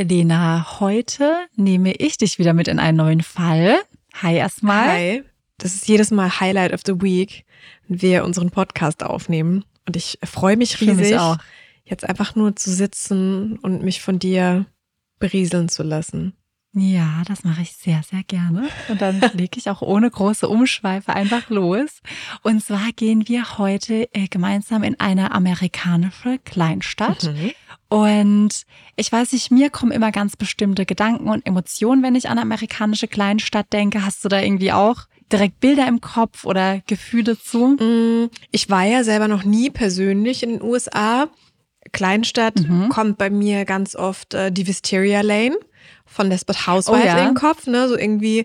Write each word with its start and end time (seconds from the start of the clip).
Elena, 0.00 0.80
heute 0.80 1.46
nehme 1.56 1.92
ich 1.92 2.16
dich 2.16 2.38
wieder 2.38 2.54
mit 2.54 2.68
in 2.68 2.78
einen 2.78 2.96
neuen 2.96 3.22
Fall. 3.22 3.76
Hi 4.14 4.34
erstmal. 4.34 4.88
Hi. 4.88 5.24
Das 5.58 5.74
ist 5.74 5.86
jedes 5.88 6.10
Mal 6.10 6.40
Highlight 6.40 6.72
of 6.72 6.80
the 6.86 7.02
Week, 7.02 7.44
wenn 7.86 8.00
wir 8.00 8.24
unseren 8.24 8.48
Podcast 8.48 9.02
aufnehmen. 9.02 9.62
Und 9.86 9.96
ich 9.96 10.18
freue 10.24 10.56
mich 10.56 10.80
riesig, 10.80 10.96
mich 10.96 11.18
auch. 11.18 11.36
jetzt 11.84 12.08
einfach 12.08 12.34
nur 12.34 12.56
zu 12.56 12.70
sitzen 12.70 13.58
und 13.58 13.82
mich 13.82 14.00
von 14.00 14.18
dir 14.18 14.64
berieseln 15.18 15.68
zu 15.68 15.82
lassen. 15.82 16.32
Ja, 16.72 17.22
das 17.26 17.42
mache 17.42 17.62
ich 17.62 17.72
sehr, 17.72 18.02
sehr 18.08 18.22
gerne. 18.22 18.68
Und 18.88 19.00
dann 19.02 19.20
lege 19.34 19.58
ich 19.58 19.68
auch 19.70 19.82
ohne 19.82 20.08
große 20.08 20.48
Umschweife 20.48 21.12
einfach 21.12 21.50
los. 21.50 22.00
Und 22.42 22.62
zwar 22.62 22.92
gehen 22.94 23.26
wir 23.28 23.58
heute 23.58 24.08
äh, 24.14 24.28
gemeinsam 24.28 24.84
in 24.84 24.98
eine 25.00 25.32
amerikanische 25.32 26.38
Kleinstadt. 26.44 27.24
Mhm. 27.24 27.52
Und 27.88 28.66
ich 28.94 29.10
weiß 29.10 29.32
nicht, 29.32 29.50
mir 29.50 29.68
kommen 29.68 29.90
immer 29.90 30.12
ganz 30.12 30.36
bestimmte 30.36 30.86
Gedanken 30.86 31.28
und 31.28 31.44
Emotionen, 31.44 32.04
wenn 32.04 32.14
ich 32.14 32.26
an 32.26 32.32
eine 32.38 32.42
amerikanische 32.42 33.08
Kleinstadt 33.08 33.72
denke. 33.72 34.04
Hast 34.04 34.24
du 34.24 34.28
da 34.28 34.40
irgendwie 34.40 34.70
auch 34.70 35.06
direkt 35.32 35.58
Bilder 35.58 35.88
im 35.88 36.00
Kopf 36.00 36.44
oder 36.44 36.80
Gefühle 36.86 37.36
zu? 37.36 37.76
Mm, 37.80 38.30
ich 38.52 38.70
war 38.70 38.84
ja 38.84 39.02
selber 39.02 39.26
noch 39.26 39.42
nie 39.42 39.70
persönlich 39.70 40.44
in 40.44 40.50
den 40.50 40.62
USA. 40.62 41.26
Kleinstadt 41.90 42.60
mhm. 42.60 42.90
kommt 42.90 43.18
bei 43.18 43.28
mir 43.28 43.64
ganz 43.64 43.96
oft 43.96 44.34
äh, 44.34 44.52
die 44.52 44.68
Wisteria 44.68 45.22
Lane 45.22 45.56
von 46.20 46.28
Desperate 46.28 46.66
Housewives 46.66 47.02
oh, 47.02 47.06
ja. 47.06 47.18
in 47.18 47.24
den 47.28 47.34
Kopf, 47.34 47.66
ne? 47.66 47.88
So 47.88 47.96
irgendwie 47.96 48.44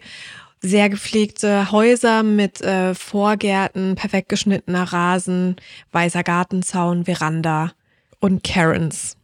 sehr 0.62 0.90
gepflegte 0.90 1.73
Häuser 1.73 2.23
mit 2.23 2.62
äh, 2.62 2.95
Vorgärten, 2.95 3.95
perfekt 3.95 4.30
geschnittener 4.30 4.84
Rasen, 4.84 5.58
weißer 5.92 6.23
Gartenzaun, 6.23 7.03
Veranda 7.03 7.73
und 8.20 8.46
Karens. 8.46 9.18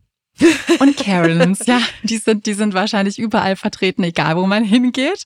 Und 0.79 0.97
Karens, 0.97 1.65
ja, 1.65 1.79
die 2.03 2.17
sind, 2.17 2.45
die 2.45 2.53
sind 2.53 2.73
wahrscheinlich 2.73 3.19
überall 3.19 3.55
vertreten, 3.55 4.03
egal 4.03 4.35
wo 4.35 4.45
man 4.45 4.65
hingeht. 4.65 5.23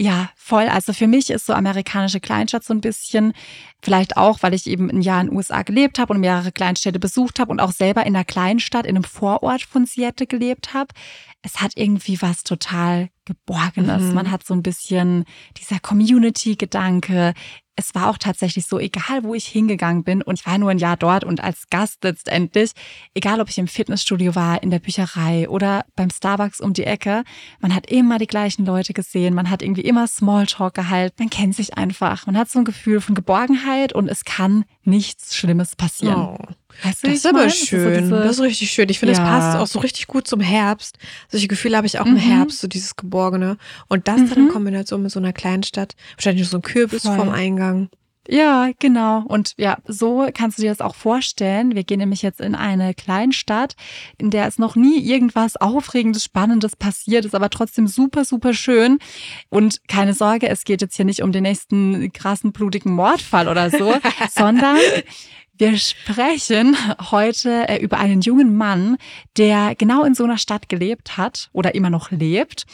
Ja, 0.00 0.30
voll. 0.34 0.66
Also 0.70 0.94
für 0.94 1.06
mich 1.06 1.28
ist 1.28 1.44
so 1.44 1.52
amerikanische 1.52 2.20
Kleinstadt 2.20 2.64
so 2.64 2.72
ein 2.72 2.80
bisschen, 2.80 3.34
vielleicht 3.82 4.16
auch, 4.16 4.38
weil 4.40 4.54
ich 4.54 4.66
eben 4.66 4.90
ein 4.90 5.02
Jahr 5.02 5.20
in 5.20 5.26
den 5.26 5.36
USA 5.36 5.60
gelebt 5.60 5.98
habe 5.98 6.14
und 6.14 6.20
mehrere 6.20 6.52
Kleinstädte 6.52 6.98
besucht 6.98 7.38
habe 7.38 7.50
und 7.50 7.60
auch 7.60 7.72
selber 7.72 8.06
in 8.06 8.16
einer 8.16 8.24
Kleinstadt, 8.24 8.86
in 8.86 8.96
einem 8.96 9.04
Vorort 9.04 9.60
von 9.60 9.84
Seattle 9.84 10.26
gelebt 10.26 10.72
habe. 10.72 10.94
Es 11.42 11.60
hat 11.60 11.72
irgendwie 11.74 12.22
was 12.22 12.44
total 12.44 13.10
Geborgenes. 13.26 14.04
Mhm. 14.04 14.14
Man 14.14 14.30
hat 14.30 14.42
so 14.42 14.54
ein 14.54 14.62
bisschen 14.62 15.26
dieser 15.58 15.80
Community-Gedanke 15.80 17.34
es 17.80 17.94
war 17.94 18.10
auch 18.10 18.18
tatsächlich 18.18 18.66
so, 18.66 18.78
egal 18.78 19.24
wo 19.24 19.34
ich 19.34 19.46
hingegangen 19.46 20.04
bin 20.04 20.22
und 20.22 20.38
ich 20.38 20.46
war 20.46 20.58
nur 20.58 20.70
ein 20.70 20.78
Jahr 20.78 20.96
dort 20.96 21.24
und 21.24 21.42
als 21.42 21.68
Gast 21.70 22.04
letztendlich, 22.04 22.72
egal 23.14 23.40
ob 23.40 23.48
ich 23.48 23.58
im 23.58 23.68
Fitnessstudio 23.68 24.34
war, 24.34 24.62
in 24.62 24.70
der 24.70 24.78
Bücherei 24.78 25.48
oder 25.48 25.84
beim 25.96 26.10
Starbucks 26.10 26.60
um 26.60 26.74
die 26.74 26.84
Ecke, 26.84 27.24
man 27.60 27.74
hat 27.74 27.90
immer 27.90 28.18
die 28.18 28.26
gleichen 28.26 28.66
Leute 28.66 28.92
gesehen, 28.92 29.34
man 29.34 29.48
hat 29.50 29.62
irgendwie 29.62 29.80
immer 29.80 30.06
Smalltalk 30.06 30.74
gehalten, 30.74 31.16
man 31.18 31.30
kennt 31.30 31.56
sich 31.56 31.76
einfach, 31.76 32.26
man 32.26 32.36
hat 32.36 32.50
so 32.50 32.58
ein 32.58 32.64
Gefühl 32.64 33.00
von 33.00 33.14
Geborgenheit 33.14 33.94
und 33.94 34.08
es 34.08 34.24
kann 34.24 34.64
nichts 34.84 35.36
Schlimmes 35.36 35.76
passieren. 35.76 36.16
Oh. 36.16 36.38
Weißt 36.82 37.02
du, 37.02 37.08
das 37.08 37.16
ist 37.16 37.26
aber 37.26 37.40
meine? 37.40 37.50
schön. 37.50 37.92
Das 37.92 38.02
ist, 38.02 38.08
so 38.08 38.16
das 38.16 38.30
ist 38.36 38.40
richtig 38.42 38.70
schön. 38.70 38.88
Ich 38.88 38.98
finde, 38.98 39.12
es 39.12 39.18
ja. 39.18 39.24
passt 39.24 39.58
auch 39.58 39.66
so 39.66 39.80
richtig 39.80 40.06
gut 40.06 40.26
zum 40.26 40.40
Herbst. 40.40 40.98
Solche 41.28 41.48
Gefühle 41.48 41.76
habe 41.76 41.86
ich 41.86 41.98
auch 41.98 42.06
mhm. 42.06 42.12
im 42.12 42.18
Herbst, 42.18 42.60
so 42.60 42.68
dieses 42.68 42.96
Geborgene. 42.96 43.58
Und 43.88 44.08
das 44.08 44.20
mhm. 44.20 44.28
dann 44.28 44.38
in 44.38 44.44
mhm. 44.46 44.52
Kombination 44.52 45.02
mit 45.02 45.12
so 45.12 45.20
einer 45.20 45.32
kleinen 45.32 45.62
Stadt. 45.62 45.94
Wahrscheinlich 46.16 46.48
so 46.48 46.58
ein 46.58 46.62
Kürbis 46.62 47.02
Voll. 47.02 47.16
vorm 47.16 47.28
Eingang. 47.28 47.90
Ja, 48.32 48.70
genau. 48.78 49.24
Und 49.26 49.54
ja, 49.56 49.78
so 49.88 50.28
kannst 50.32 50.56
du 50.56 50.62
dir 50.62 50.70
das 50.70 50.80
auch 50.80 50.94
vorstellen. 50.94 51.74
Wir 51.74 51.82
gehen 51.82 51.98
nämlich 51.98 52.22
jetzt 52.22 52.40
in 52.40 52.54
eine 52.54 52.94
Kleinstadt, 52.94 53.74
in 54.18 54.30
der 54.30 54.46
es 54.46 54.56
noch 54.56 54.76
nie 54.76 55.00
irgendwas 55.00 55.56
Aufregendes, 55.56 56.22
Spannendes 56.22 56.76
passiert 56.76 57.24
ist, 57.24 57.34
aber 57.34 57.50
trotzdem 57.50 57.88
super, 57.88 58.24
super 58.24 58.54
schön. 58.54 59.00
Und 59.48 59.80
keine 59.88 60.14
Sorge, 60.14 60.48
es 60.48 60.62
geht 60.62 60.80
jetzt 60.80 60.94
hier 60.94 61.04
nicht 61.04 61.22
um 61.22 61.32
den 61.32 61.42
nächsten 61.42 62.12
krassen, 62.12 62.52
blutigen 62.52 62.92
Mordfall 62.92 63.48
oder 63.48 63.68
so, 63.68 63.94
sondern 64.30 64.78
wir 65.60 65.76
sprechen 65.76 66.76
heute 67.10 67.68
äh, 67.68 67.76
über 67.82 67.98
einen 67.98 68.22
jungen 68.22 68.56
Mann, 68.56 68.96
der 69.36 69.74
genau 69.74 70.04
in 70.04 70.14
so 70.14 70.24
einer 70.24 70.38
Stadt 70.38 70.68
gelebt 70.68 71.18
hat 71.18 71.50
oder 71.52 71.74
immer 71.74 71.90
noch 71.90 72.10
lebt 72.10 72.64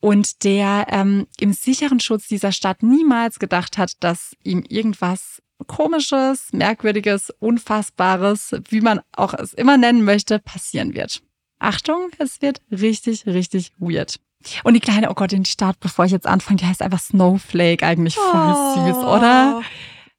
und 0.00 0.44
der 0.44 0.86
ähm, 0.90 1.26
im 1.38 1.52
sicheren 1.52 1.98
Schutz 1.98 2.28
dieser 2.28 2.52
Stadt 2.52 2.82
niemals 2.82 3.40
gedacht 3.40 3.78
hat, 3.78 4.02
dass 4.02 4.36
ihm 4.44 4.64
irgendwas 4.68 5.42
Komisches, 5.66 6.52
Merkwürdiges, 6.52 7.30
Unfassbares, 7.38 8.54
wie 8.68 8.82
man 8.82 9.00
auch 9.12 9.32
es 9.34 9.54
immer 9.54 9.78
nennen 9.78 10.04
möchte, 10.04 10.38
passieren 10.38 10.94
wird. 10.94 11.22
Achtung, 11.58 12.10
es 12.18 12.42
wird 12.42 12.60
richtig, 12.70 13.26
richtig 13.26 13.72
weird. 13.78 14.20
Und 14.64 14.74
die 14.74 14.80
kleine, 14.80 15.10
oh 15.10 15.14
Gott, 15.14 15.32
in 15.32 15.44
die 15.44 15.50
Stadt, 15.50 15.80
bevor 15.80 16.04
ich 16.04 16.12
jetzt 16.12 16.26
anfange, 16.26 16.58
die 16.58 16.66
heißt 16.66 16.82
einfach 16.82 17.00
Snowflake, 17.00 17.84
eigentlich 17.84 18.16
voll 18.16 18.54
oh. 18.54 18.74
süß, 18.74 18.96
oder? 18.98 19.62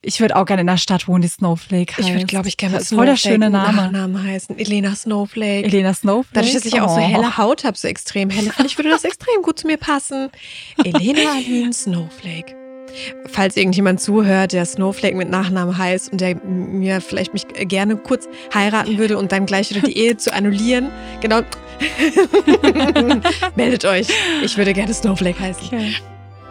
Ich 0.02 0.22
würde 0.22 0.36
auch 0.36 0.46
gerne 0.46 0.62
in 0.62 0.70
einer 0.70 0.78
Stadt 0.78 1.08
wohnen, 1.08 1.24
die 1.24 1.28
Snowflake 1.28 1.98
heißt. 1.98 2.08
Ich 2.08 2.14
würde, 2.14 2.26
glaube 2.26 2.48
ich, 2.48 2.58
gerne 2.58 2.78
mit 2.78 2.86
Snowflake 2.86 2.98
voll 2.98 3.06
der 3.08 3.18
schöne 3.18 3.50
Name. 3.50 3.78
Nachnamen 3.78 4.24
heißen. 4.24 4.58
Elena 4.58 4.96
Snowflake. 4.96 5.66
Elena 5.66 5.94
Snowflake. 5.94 6.34
Dadurch, 6.34 6.54
dass 6.54 6.66
ich 6.66 6.76
oh. 6.76 6.86
auch 6.86 6.90
so 6.90 7.02
oh. 7.02 7.08
helle 7.08 7.38
Haut 7.38 7.64
habe, 7.64 7.76
so 7.78 7.88
extrem 7.88 8.30
helle, 8.30 8.52
finde 8.52 8.68
ich, 8.68 8.78
würde 8.78 8.90
das 8.90 9.04
extrem 9.04 9.42
gut 9.42 9.60
zu 9.60 9.68
mir 9.68 9.78
passen. 9.78 10.30
Elena 10.84 11.32
Aline 11.36 11.74
Snowflake. 11.74 12.56
Falls 13.32 13.58
irgendjemand 13.58 14.00
zuhört, 14.00 14.54
der 14.54 14.66
Snowflake 14.66 15.16
mit 15.16 15.30
Nachnamen 15.30 15.78
heißt 15.78 16.12
und 16.12 16.22
der 16.22 16.36
mir 16.36 17.02
vielleicht 17.02 17.34
mich 17.34 17.46
gerne 17.48 17.98
kurz 17.98 18.28
heiraten 18.54 18.98
würde 18.98 19.18
und 19.18 19.32
dann 19.32 19.46
gleich 19.46 19.72
wieder 19.72 19.82
die 19.82 19.98
Ehe 19.98 20.16
zu 20.16 20.34
annullieren, 20.34 20.90
genau. 21.22 21.42
Meldet 23.56 23.86
euch. 23.86 24.08
Ich 24.44 24.58
würde 24.58 24.74
gerne 24.74 24.94
Snowflake 24.94 25.40
heißen. 25.40 25.68
Okay. 25.68 25.96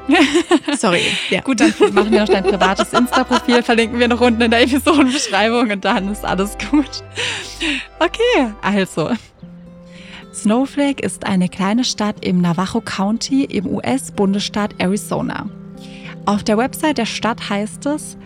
Sorry. 0.78 1.02
Ja. 1.30 1.40
Gut, 1.40 1.60
dann 1.60 1.72
machen 1.92 2.12
wir 2.12 2.20
noch 2.20 2.28
dein 2.28 2.44
privates 2.44 2.92
Insta-Profil, 2.92 3.62
verlinken 3.62 3.98
wir 3.98 4.08
noch 4.08 4.20
unten 4.20 4.40
in 4.42 4.50
der 4.50 4.62
Episodenbeschreibung 4.62 5.70
und 5.70 5.84
dann 5.84 6.10
ist 6.12 6.24
alles 6.24 6.56
gut. 6.70 7.02
Okay, 7.98 8.52
also. 8.62 9.10
Snowflake 10.34 11.04
ist 11.04 11.26
eine 11.26 11.48
kleine 11.48 11.82
Stadt 11.82 12.24
im 12.24 12.40
Navajo 12.40 12.80
County 12.80 13.44
im 13.44 13.66
US-Bundesstaat 13.66 14.74
Arizona. 14.78 15.48
Auf 16.26 16.44
der 16.44 16.58
Website 16.58 16.98
der 16.98 17.06
Stadt 17.06 17.48
heißt 17.48 17.86
es 17.86 18.16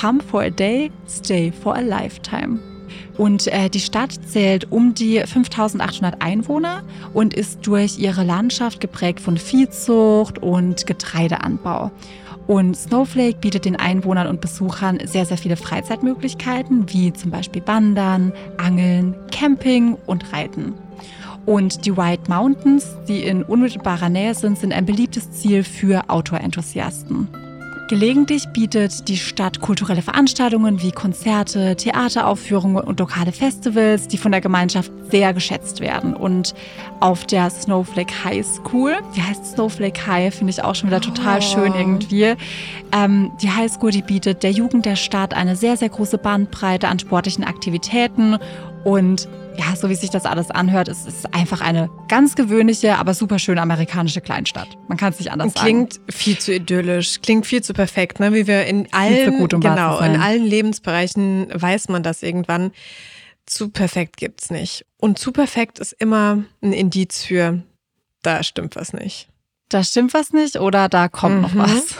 Come 0.00 0.20
for 0.22 0.42
a 0.42 0.50
day, 0.50 0.90
stay 1.08 1.52
for 1.52 1.76
a 1.76 1.80
lifetime. 1.80 2.71
Und 3.16 3.46
äh, 3.48 3.68
die 3.68 3.80
Stadt 3.80 4.12
zählt 4.26 4.70
um 4.70 4.94
die 4.94 5.20
5800 5.20 6.22
Einwohner 6.22 6.82
und 7.12 7.34
ist 7.34 7.66
durch 7.66 7.98
ihre 7.98 8.24
Landschaft 8.24 8.80
geprägt 8.80 9.20
von 9.20 9.36
Viehzucht 9.36 10.38
und 10.38 10.86
Getreideanbau. 10.86 11.90
Und 12.46 12.76
Snowflake 12.76 13.38
bietet 13.38 13.64
den 13.64 13.76
Einwohnern 13.76 14.26
und 14.26 14.40
Besuchern 14.40 14.98
sehr, 15.04 15.26
sehr 15.26 15.38
viele 15.38 15.56
Freizeitmöglichkeiten, 15.56 16.86
wie 16.92 17.12
zum 17.12 17.30
Beispiel 17.30 17.62
Wandern, 17.66 18.32
Angeln, 18.58 19.14
Camping 19.30 19.96
und 20.06 20.32
Reiten. 20.32 20.74
Und 21.46 21.86
die 21.86 21.96
White 21.96 22.24
Mountains, 22.28 22.96
die 23.08 23.24
in 23.24 23.42
unmittelbarer 23.42 24.08
Nähe 24.08 24.34
sind, 24.34 24.58
sind 24.58 24.72
ein 24.72 24.86
beliebtes 24.86 25.30
Ziel 25.32 25.64
für 25.64 26.08
Outdoor-Enthusiasten. 26.08 27.28
Gelegentlich 27.92 28.48
bietet 28.48 29.06
die 29.08 29.18
Stadt 29.18 29.60
kulturelle 29.60 30.00
Veranstaltungen 30.00 30.80
wie 30.80 30.92
Konzerte, 30.92 31.76
Theateraufführungen 31.76 32.82
und 32.82 32.98
lokale 32.98 33.32
Festivals, 33.32 34.08
die 34.08 34.16
von 34.16 34.32
der 34.32 34.40
Gemeinschaft 34.40 34.90
sehr 35.10 35.34
geschätzt 35.34 35.80
werden. 35.80 36.16
Und 36.16 36.54
auf 37.00 37.26
der 37.26 37.50
Snowflake 37.50 38.24
High 38.24 38.46
School, 38.46 38.96
die 39.14 39.20
heißt 39.20 39.44
Snowflake 39.44 40.06
High, 40.06 40.34
finde 40.34 40.52
ich 40.52 40.64
auch 40.64 40.74
schon 40.74 40.88
wieder 40.88 41.02
total 41.02 41.40
oh. 41.40 41.42
schön 41.42 41.74
irgendwie. 41.74 42.34
Ähm, 42.92 43.30
die 43.42 43.50
High 43.50 43.70
School, 43.70 43.90
die 43.90 44.00
bietet 44.00 44.42
der 44.42 44.52
Jugend 44.52 44.86
der 44.86 44.96
Stadt 44.96 45.34
eine 45.34 45.54
sehr, 45.54 45.76
sehr 45.76 45.90
große 45.90 46.16
Bandbreite 46.16 46.88
an 46.88 46.98
sportlichen 46.98 47.44
Aktivitäten 47.44 48.38
und 48.84 49.28
ja, 49.56 49.76
so 49.76 49.88
wie 49.88 49.94
sich 49.94 50.10
das 50.10 50.24
alles 50.24 50.50
anhört, 50.50 50.88
es 50.88 51.06
ist 51.06 51.34
einfach 51.34 51.60
eine 51.60 51.90
ganz 52.08 52.34
gewöhnliche, 52.34 52.96
aber 52.96 53.14
super 53.14 53.38
schöne 53.38 53.60
amerikanische 53.60 54.20
Kleinstadt. 54.20 54.68
Man 54.88 54.96
kann 54.96 55.12
es 55.12 55.18
nicht 55.18 55.30
anders 55.30 55.54
klingt 55.54 55.94
sagen. 55.94 56.06
Klingt 56.06 56.14
viel 56.14 56.38
zu 56.38 56.54
idyllisch, 56.54 57.20
klingt 57.20 57.46
viel 57.46 57.62
zu 57.62 57.72
perfekt, 57.72 58.20
ne? 58.20 58.32
Wie 58.32 58.46
wir 58.46 58.64
in 58.66 58.92
allen, 58.92 59.38
gut, 59.38 59.54
um 59.54 59.60
genau, 59.60 59.98
in 60.00 60.16
allen 60.16 60.44
Lebensbereichen 60.44 61.48
weiß 61.52 61.88
man 61.88 62.02
das 62.02 62.22
irgendwann. 62.22 62.72
Zu 63.46 63.70
perfekt 63.70 64.16
gibt's 64.16 64.50
nicht. 64.50 64.86
Und 64.98 65.18
zu 65.18 65.32
perfekt 65.32 65.78
ist 65.78 65.92
immer 65.92 66.44
ein 66.62 66.72
Indiz 66.72 67.24
für, 67.24 67.62
da 68.22 68.42
stimmt 68.42 68.76
was 68.76 68.92
nicht. 68.92 69.28
Da 69.68 69.82
stimmt 69.82 70.14
was 70.14 70.32
nicht 70.32 70.56
oder 70.56 70.88
da 70.88 71.08
kommt 71.08 71.36
mhm. 71.36 71.42
noch 71.42 71.56
was. 71.56 71.94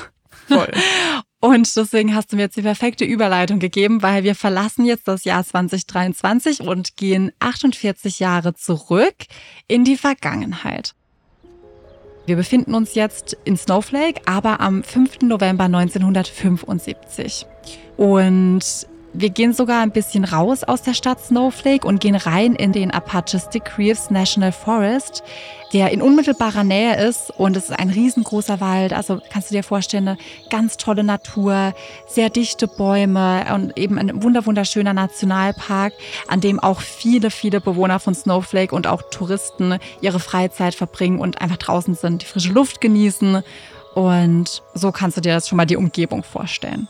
Voll. 0.49 0.71
Und 1.45 1.75
deswegen 1.75 2.15
hast 2.15 2.31
du 2.31 2.37
mir 2.37 2.43
jetzt 2.43 2.57
die 2.57 2.63
perfekte 2.63 3.05
Überleitung 3.05 3.59
gegeben, 3.59 4.01
weil 4.01 4.23
wir 4.23 4.37
verlassen 4.37 4.85
jetzt 4.85 5.09
das 5.09 5.25
Jahr 5.25 5.45
2023 5.45 6.61
und 6.61 6.97
gehen 6.97 7.33
48 7.41 8.21
Jahre 8.21 8.55
zurück 8.55 9.17
in 9.67 9.83
die 9.83 9.97
Vergangenheit. 9.97 10.95
Wir 12.27 12.37
befinden 12.37 12.77
uns 12.77 12.95
jetzt 12.95 13.37
in 13.45 13.57
Snowflake, 13.57 14.23
aber 14.25 14.61
am 14.61 14.85
5. 14.85 15.23
November 15.23 15.65
1975. 15.65 17.45
Und 17.97 18.87
Wir 19.15 19.29
gehen 19.29 19.53
sogar 19.53 19.83
ein 19.83 19.91
bisschen 19.91 20.25
raus 20.25 20.65
aus 20.65 20.81
der 20.81 20.95
Stadt 20.95 21.21
Snowflake 21.21 21.87
und 21.87 22.01
gehen 22.01 22.15
rein 22.15 22.55
in 22.55 22.73
den 22.73 22.91
Apache-Stick 22.91 23.77
Reefs 23.77 24.09
National 24.09 24.53
Forest, 24.53 25.23
der 25.75 25.91
in 25.91 26.01
unmittelbarer 26.01 26.65
Nähe 26.65 26.97
ist 26.97 27.31
und 27.31 27.55
es 27.55 27.65
ist 27.65 27.79
ein 27.79 27.91
riesengroßer 27.91 28.61
Wald. 28.61 28.95
Also 28.95 29.21
kannst 29.31 29.51
du 29.51 29.55
dir 29.55 29.63
vorstellen, 29.63 30.09
eine 30.09 30.19
ganz 30.49 30.79
tolle 30.79 31.05
Natur, 31.05 31.75
sehr 32.07 32.31
dichte 32.31 32.67
Bäume 32.67 33.45
und 33.55 33.77
eben 33.77 33.99
ein 33.99 34.23
wunderschöner 34.23 34.95
Nationalpark, 34.95 35.93
an 36.29 36.41
dem 36.41 36.59
auch 36.59 36.81
viele, 36.81 37.31
viele 37.31 37.61
Bewohner 37.61 38.01
von 38.01 38.15
Snowflake 38.15 38.75
und 38.75 38.87
auch 38.87 39.03
Touristen 39.11 39.77
ihre 40.01 40.21
Freizeit 40.21 40.75
verbringen 40.75 41.21
und 41.21 41.43
einfach 41.43 41.59
draußen 41.59 41.95
sind, 41.97 42.23
die 42.23 42.27
frische 42.27 42.53
Luft 42.53 42.81
genießen. 42.81 43.43
Und 43.95 44.63
so 44.73 44.91
kannst 44.91 45.19
du 45.19 45.21
dir 45.21 45.35
das 45.35 45.51
schon 45.51 45.59
mal 45.59 45.67
die 45.67 45.77
Umgebung 45.77 46.23
vorstellen. 46.23 46.89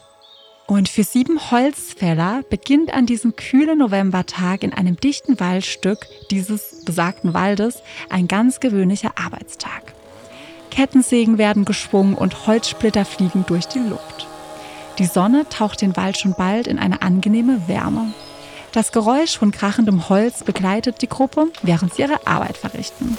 Und 0.67 0.89
für 0.89 1.05
sieben 1.05 1.51
Holzfäller 1.51 2.43
beginnt 2.49 2.95
an 2.95 3.07
diesem 3.07 3.37
kühlen 3.37 3.79
Novembertag 3.79 4.63
in 4.63 4.73
einem 4.73 4.97
dichten 4.97 5.39
Waldstück 5.41 6.07
dieses 6.31 6.85
besagten 6.85 7.35
Waldes 7.35 7.83
ein 8.09 8.29
ganz 8.29 8.61
gewöhnlicher 8.61 9.13
Arbeitstag. 9.17 9.93
Kettensägen 10.71 11.37
werden 11.37 11.65
geschwungen 11.65 12.15
und 12.15 12.47
Holzsplitter 12.47 13.05
fliegen 13.05 13.45
durch 13.47 13.67
die 13.67 13.81
Luft. 13.81 14.27
Die 14.99 15.07
Sonne 15.07 15.47
taucht 15.49 15.83
den 15.83 15.97
Wald 15.97 16.17
schon 16.17 16.35
bald 16.35 16.67
in 16.67 16.79
eine 16.79 17.03
angenehme 17.03 17.69
Wärme. 17.69 18.13
Das 18.73 18.93
Geräusch 18.93 19.37
von 19.37 19.51
krachendem 19.51 20.09
Holz 20.09 20.45
begleitet 20.45 21.03
die 21.03 21.09
Gruppe, 21.09 21.49
während 21.63 21.95
sie 21.95 22.03
ihre 22.03 22.27
Arbeit 22.27 22.57
verrichten. 22.57 23.19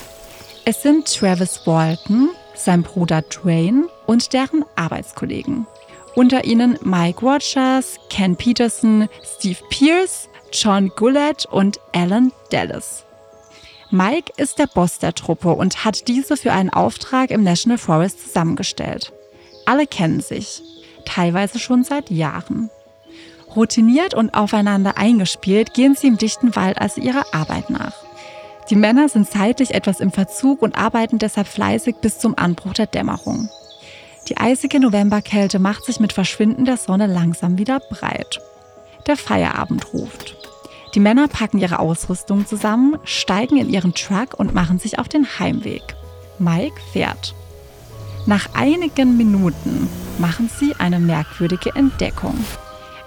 Es 0.65 0.81
sind 0.81 1.13
Travis 1.13 1.61
Walton, 1.65 2.29
sein 2.55 2.81
Bruder 2.83 3.21
Dwayne 3.21 3.87
und 4.07 4.33
deren 4.33 4.65
Arbeitskollegen. 4.75 5.67
Unter 6.15 6.45
ihnen 6.45 6.77
Mike 6.83 7.25
Rogers, 7.25 7.97
Ken 8.09 8.35
Peterson, 8.35 9.09
Steve 9.23 9.57
Pierce, 9.69 10.29
John 10.51 10.89
Gullett 10.95 11.47
und 11.47 11.79
Alan 11.91 12.31
Dallas. 12.51 13.03
Mike 13.89 14.31
ist 14.37 14.59
der 14.59 14.67
Boss 14.67 14.99
der 14.99 15.15
Truppe 15.15 15.49
und 15.53 15.85
hat 15.85 16.07
diese 16.07 16.37
für 16.37 16.51
einen 16.51 16.69
Auftrag 16.69 17.31
im 17.31 17.43
National 17.43 17.79
Forest 17.79 18.27
zusammengestellt. 18.27 19.11
Alle 19.65 19.87
kennen 19.87 20.21
sich, 20.21 20.61
teilweise 21.05 21.57
schon 21.57 21.83
seit 21.83 22.11
Jahren. 22.11 22.69
Routiniert 23.55 24.13
und 24.13 24.35
aufeinander 24.35 24.97
eingespielt 24.97 25.73
gehen 25.73 25.95
sie 25.95 26.07
im 26.07 26.17
dichten 26.17 26.55
Wald 26.55 26.79
also 26.79 27.01
ihrer 27.01 27.25
Arbeit 27.33 27.69
nach. 27.71 27.93
Die 28.69 28.75
Männer 28.75 29.09
sind 29.09 29.29
zeitlich 29.29 29.73
etwas 29.73 29.99
im 29.99 30.11
Verzug 30.11 30.61
und 30.61 30.77
arbeiten 30.77 31.19
deshalb 31.19 31.47
fleißig 31.47 31.97
bis 31.97 32.19
zum 32.19 32.37
Anbruch 32.37 32.73
der 32.73 32.87
Dämmerung. 32.87 33.49
Die 34.29 34.37
eisige 34.37 34.79
Novemberkälte 34.79 35.59
macht 35.59 35.85
sich 35.85 35.99
mit 35.99 36.13
Verschwinden 36.13 36.65
der 36.65 36.77
Sonne 36.77 37.07
langsam 37.07 37.57
wieder 37.57 37.79
breit. 37.79 38.39
Der 39.07 39.17
Feierabend 39.17 39.93
ruft. 39.93 40.35
Die 40.95 40.99
Männer 40.99 41.27
packen 41.27 41.59
ihre 41.59 41.79
Ausrüstung 41.79 42.45
zusammen, 42.45 42.97
steigen 43.03 43.57
in 43.57 43.69
ihren 43.69 43.93
Truck 43.93 44.35
und 44.37 44.53
machen 44.53 44.79
sich 44.79 44.99
auf 44.99 45.09
den 45.09 45.39
Heimweg. 45.39 45.83
Mike 46.39 46.79
fährt. 46.91 47.33
Nach 48.25 48.47
einigen 48.53 49.17
Minuten 49.17 49.89
machen 50.19 50.49
sie 50.59 50.73
eine 50.77 50.99
merkwürdige 50.99 51.75
Entdeckung. 51.75 52.37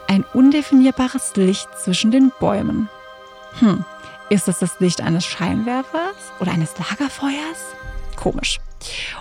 Ein 0.09 0.25
undefinierbares 0.35 1.35
Licht 1.37 1.69
zwischen 1.83 2.11
den 2.11 2.33
Bäumen. 2.39 2.89
Hm, 3.61 3.85
ist 4.29 4.49
es 4.49 4.59
das 4.59 4.79
Licht 4.81 5.01
eines 5.01 5.25
Scheinwerfers 5.25 6.33
oder 6.41 6.53
eines 6.53 6.77
Lagerfeuers? 6.79 7.75
Komisch. 8.17 8.59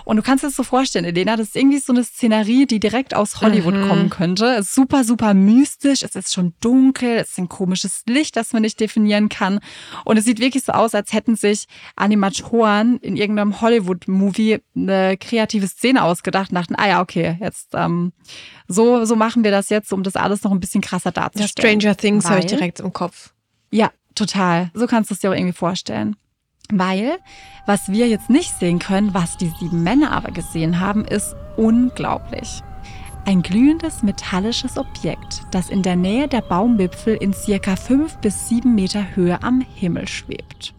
Und 0.04 0.16
du 0.16 0.22
kannst 0.22 0.44
dir 0.44 0.48
das 0.48 0.56
so 0.56 0.62
vorstellen, 0.62 1.04
Elena, 1.04 1.36
das 1.36 1.48
ist 1.48 1.56
irgendwie 1.56 1.78
so 1.78 1.92
eine 1.92 2.04
Szenerie, 2.04 2.66
die 2.66 2.80
direkt 2.80 3.14
aus 3.14 3.40
Hollywood 3.40 3.74
mhm. 3.74 3.88
kommen 3.88 4.10
könnte. 4.10 4.46
Es 4.54 4.66
ist 4.66 4.74
super, 4.74 5.04
super 5.04 5.34
mystisch. 5.34 6.02
Es 6.02 6.14
ist 6.14 6.32
schon 6.32 6.54
dunkel. 6.60 7.16
Es 7.16 7.30
ist 7.30 7.38
ein 7.38 7.48
komisches 7.48 8.02
Licht, 8.06 8.36
das 8.36 8.52
man 8.52 8.62
nicht 8.62 8.80
definieren 8.80 9.28
kann. 9.28 9.60
Und 10.04 10.16
es 10.16 10.24
sieht 10.24 10.40
wirklich 10.40 10.64
so 10.64 10.72
aus, 10.72 10.94
als 10.94 11.12
hätten 11.12 11.36
sich 11.36 11.66
Animatoren 11.96 12.98
in 12.98 13.16
irgendeinem 13.16 13.60
Hollywood-Movie 13.60 14.58
eine 14.74 15.16
kreative 15.16 15.68
Szene 15.68 16.02
ausgedacht 16.02 16.50
und 16.50 16.56
dachten, 16.56 16.74
ah 16.76 16.88
ja, 16.88 17.00
okay, 17.00 17.38
jetzt 17.40 17.68
ähm, 17.74 18.12
so, 18.68 19.04
so 19.04 19.16
machen 19.16 19.44
wir 19.44 19.50
das 19.50 19.68
jetzt, 19.68 19.92
um 19.92 20.02
das 20.02 20.16
alles 20.16 20.42
noch 20.42 20.52
ein 20.52 20.60
bisschen 20.60 20.80
krasser 20.80 21.12
darzustellen. 21.12 21.80
Ja, 21.80 21.92
Stranger 21.92 21.96
Things 21.96 22.28
habe 22.28 22.40
ich 22.40 22.46
direkt 22.46 22.80
im 22.80 22.92
Kopf. 22.92 23.32
Ja, 23.70 23.90
total. 24.14 24.70
So 24.74 24.86
kannst 24.86 25.10
du 25.10 25.14
es 25.14 25.20
dir 25.20 25.30
auch 25.30 25.34
irgendwie 25.34 25.52
vorstellen. 25.52 26.16
Weil, 26.72 27.18
was 27.66 27.90
wir 27.90 28.08
jetzt 28.08 28.30
nicht 28.30 28.58
sehen 28.58 28.78
können, 28.78 29.14
was 29.14 29.36
die 29.36 29.52
sieben 29.60 29.82
Männer 29.82 30.12
aber 30.12 30.32
gesehen 30.32 30.80
haben, 30.80 31.04
ist 31.04 31.34
unglaublich. 31.56 32.62
Ein 33.24 33.42
glühendes 33.42 34.02
metallisches 34.02 34.76
Objekt, 34.76 35.42
das 35.50 35.68
in 35.68 35.82
der 35.82 35.96
Nähe 35.96 36.28
der 36.28 36.42
Baumwipfel 36.42 37.16
in 37.16 37.32
circa 37.32 37.74
fünf 37.74 38.16
bis 38.18 38.48
sieben 38.48 38.74
Meter 38.74 39.16
Höhe 39.16 39.42
am 39.42 39.60
Himmel 39.60 40.06
schwebt. 40.06 40.74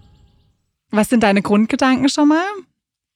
Was 0.90 1.10
sind 1.10 1.24
deine 1.24 1.42
Grundgedanken 1.42 2.08
schon 2.08 2.30
mal? 2.30 2.46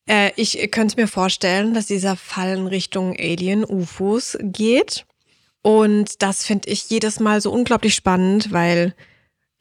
Äh, 0.06 0.32
ich 0.36 0.70
könnte 0.72 1.00
mir 1.00 1.08
vorstellen, 1.08 1.74
dass 1.74 1.86
dieser 1.86 2.18
Fall 2.18 2.58
in 2.58 2.68
Richtung 2.68 3.16
Alien-UFOs 3.18 4.38
geht. 4.42 5.06
Und 5.62 6.22
das 6.22 6.44
finde 6.44 6.70
ich 6.70 6.90
jedes 6.90 7.20
Mal 7.20 7.40
so 7.40 7.52
unglaublich 7.52 7.96
spannend, 7.96 8.52
weil, 8.52 8.96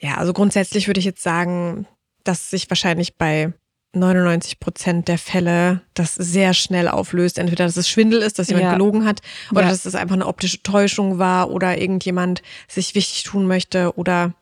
ja, 0.00 0.16
also 0.16 0.32
grundsätzlich 0.32 0.86
würde 0.86 0.98
ich 0.98 1.06
jetzt 1.06 1.22
sagen, 1.22 1.86
dass 2.25 2.50
sich 2.50 2.69
wahrscheinlich 2.70 3.17
bei 3.17 3.52
99 3.93 4.61
Prozent 4.61 5.08
der 5.08 5.19
Fälle 5.19 5.81
das 5.94 6.14
sehr 6.14 6.55
schnell 6.55 6.88
auflöst. 6.88 7.38
Entweder, 7.38 7.64
dass 7.64 7.76
es 7.76 7.88
Schwindel 7.88 8.22
ist, 8.22 8.38
dass 8.38 8.49
jemand 8.49 8.64
ja. 8.64 8.72
gelogen 8.72 9.05
hat, 9.05 9.20
oder 9.50 9.62
ja. 9.62 9.69
dass 9.69 9.84
es 9.84 9.94
einfach 9.94 10.14
eine 10.14 10.26
optische 10.26 10.62
Täuschung 10.62 11.19
war 11.19 11.50
oder 11.50 11.78
irgendjemand 11.78 12.43
sich 12.69 12.94
wichtig 12.94 13.25
tun 13.25 13.46
möchte 13.46 13.96
oder 13.96 14.34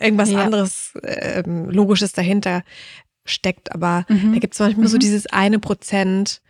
irgendwas 0.00 0.30
ja. 0.30 0.42
anderes 0.42 0.94
äh, 1.02 1.42
Logisches 1.46 2.12
dahinter 2.12 2.62
steckt. 3.26 3.72
Aber 3.74 4.06
mhm. 4.08 4.32
da 4.32 4.38
gibt 4.38 4.54
es 4.54 4.60
manchmal 4.60 4.86
mhm. 4.86 4.90
so 4.90 4.98
dieses 4.98 5.26
eine 5.26 5.58
Prozent 5.58 6.40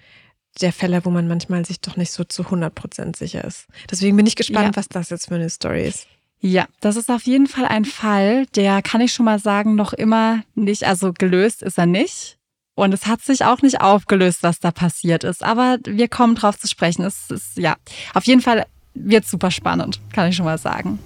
der 0.60 0.72
Fälle, 0.72 1.04
wo 1.04 1.10
man 1.10 1.26
manchmal 1.26 1.64
sich 1.64 1.80
doch 1.80 1.96
nicht 1.96 2.12
so 2.12 2.22
zu 2.22 2.44
100 2.44 2.72
Prozent 2.72 3.16
sicher 3.16 3.42
ist. 3.44 3.66
Deswegen 3.90 4.16
bin 4.16 4.26
ich 4.26 4.36
gespannt, 4.36 4.76
was 4.76 4.88
das 4.88 5.10
jetzt 5.10 5.26
für 5.26 5.34
eine 5.34 5.50
Story 5.50 5.84
ist. 5.84 6.06
Ja, 6.46 6.66
das 6.80 6.96
ist 6.96 7.10
auf 7.10 7.22
jeden 7.22 7.46
Fall 7.46 7.64
ein 7.64 7.86
Fall, 7.86 8.44
der 8.54 8.82
kann 8.82 9.00
ich 9.00 9.14
schon 9.14 9.24
mal 9.24 9.38
sagen, 9.38 9.76
noch 9.76 9.94
immer 9.94 10.42
nicht, 10.54 10.84
also 10.84 11.14
gelöst 11.14 11.62
ist 11.62 11.78
er 11.78 11.86
nicht. 11.86 12.36
Und 12.74 12.92
es 12.92 13.06
hat 13.06 13.22
sich 13.22 13.46
auch 13.46 13.62
nicht 13.62 13.80
aufgelöst, 13.80 14.42
was 14.42 14.60
da 14.60 14.70
passiert 14.70 15.24
ist. 15.24 15.42
Aber 15.42 15.78
wir 15.86 16.06
kommen 16.06 16.34
drauf 16.34 16.58
zu 16.58 16.68
sprechen. 16.68 17.02
Es 17.02 17.30
ist, 17.30 17.56
ja, 17.56 17.76
auf 18.12 18.24
jeden 18.24 18.42
Fall 18.42 18.66
wird 18.92 19.26
super 19.26 19.50
spannend, 19.50 20.00
kann 20.12 20.28
ich 20.28 20.36
schon 20.36 20.44
mal 20.44 20.58
sagen. 20.58 20.98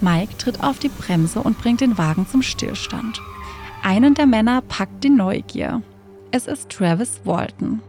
Mike 0.00 0.38
tritt 0.38 0.62
auf 0.62 0.78
die 0.78 0.88
Bremse 0.88 1.40
und 1.40 1.58
bringt 1.58 1.80
den 1.80 1.98
Wagen 1.98 2.28
zum 2.30 2.42
Stillstand. 2.42 3.20
Einen 3.82 4.14
der 4.14 4.26
Männer 4.26 4.60
packt 4.60 5.02
die 5.02 5.10
Neugier. 5.10 5.82
Es 6.36 6.48
ist 6.48 6.68
Travis 6.68 7.20
Walton. 7.22 7.80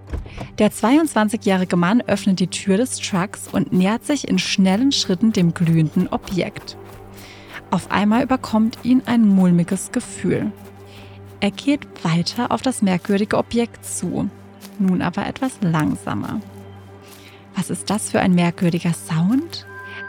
Der 0.59 0.71
22-jährige 0.71 1.75
Mann 1.77 2.01
öffnet 2.01 2.39
die 2.39 2.45
Tür 2.45 2.77
des 2.77 2.99
Trucks 2.99 3.47
und 3.51 3.73
nähert 3.73 4.05
sich 4.05 4.27
in 4.27 4.37
schnellen 4.37 4.91
Schritten 4.91 5.33
dem 5.33 5.55
glühenden 5.55 6.07
Objekt. 6.09 6.77
Auf 7.71 7.89
einmal 7.89 8.21
überkommt 8.21 8.77
ihn 8.83 9.01
ein 9.07 9.27
mulmiges 9.27 9.91
Gefühl. 9.91 10.51
Er 11.39 11.49
geht 11.49 11.87
weiter 12.03 12.51
auf 12.51 12.61
das 12.61 12.83
merkwürdige 12.83 13.39
Objekt 13.39 13.83
zu, 13.83 14.29
nun 14.77 15.01
aber 15.01 15.25
etwas 15.25 15.53
langsamer. 15.61 16.39
Was 17.55 17.71
ist 17.71 17.89
das 17.89 18.11
für 18.11 18.19
ein 18.19 18.35
merkwürdiger 18.35 18.93
Sound? 18.93 19.65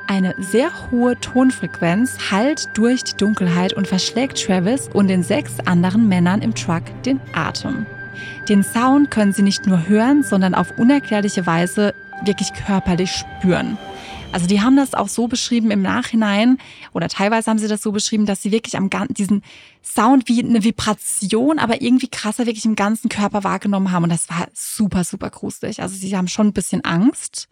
Eine 0.09 0.35
sehr 0.40 0.69
hohe 0.90 1.19
Tonfrequenz 1.21 2.31
hallt 2.31 2.69
durch 2.75 3.02
die 3.02 3.16
Dunkelheit 3.16 3.73
und 3.73 3.87
verschlägt 3.88 4.45
Travis 4.45 4.90
und 4.93 5.09
den 5.09 5.23
sechs 5.23 5.59
anderen 5.61 6.07
Männern 6.07 6.43
im 6.43 6.55
Truck 6.55 6.83
den 7.07 7.19
Atem. 7.33 7.87
Den 8.48 8.62
Sound 8.62 9.10
können 9.10 9.32
sie 9.32 9.42
nicht 9.42 9.66
nur 9.66 9.88
hören, 9.88 10.22
sondern 10.22 10.54
auf 10.54 10.78
unerklärliche 10.78 11.46
Weise 11.46 11.94
wirklich 12.24 12.52
körperlich 12.52 13.10
spüren. 13.10 13.76
Also 14.32 14.46
die 14.46 14.60
haben 14.60 14.76
das 14.76 14.94
auch 14.94 15.08
so 15.08 15.28
beschrieben 15.28 15.70
im 15.70 15.82
Nachhinein 15.82 16.58
oder 16.92 17.08
teilweise 17.08 17.50
haben 17.50 17.58
sie 17.58 17.68
das 17.68 17.82
so 17.82 17.90
beschrieben, 17.90 18.26
dass 18.26 18.42
sie 18.42 18.52
wirklich 18.52 18.76
am 18.76 18.90
ganzen 18.90 19.14
diesen 19.14 19.42
Sound 19.82 20.28
wie 20.28 20.44
eine 20.44 20.62
Vibration, 20.62 21.58
aber 21.58 21.80
irgendwie 21.80 22.08
krasser 22.08 22.46
wirklich 22.46 22.66
im 22.66 22.76
ganzen 22.76 23.08
Körper 23.08 23.44
wahrgenommen 23.44 23.92
haben 23.92 24.04
und 24.04 24.10
das 24.10 24.28
war 24.28 24.46
super 24.52 25.04
super 25.04 25.30
gruselig. 25.30 25.80
Also 25.80 25.96
sie 25.96 26.16
haben 26.16 26.28
schon 26.28 26.48
ein 26.48 26.52
bisschen 26.52 26.84
Angst 26.84 27.48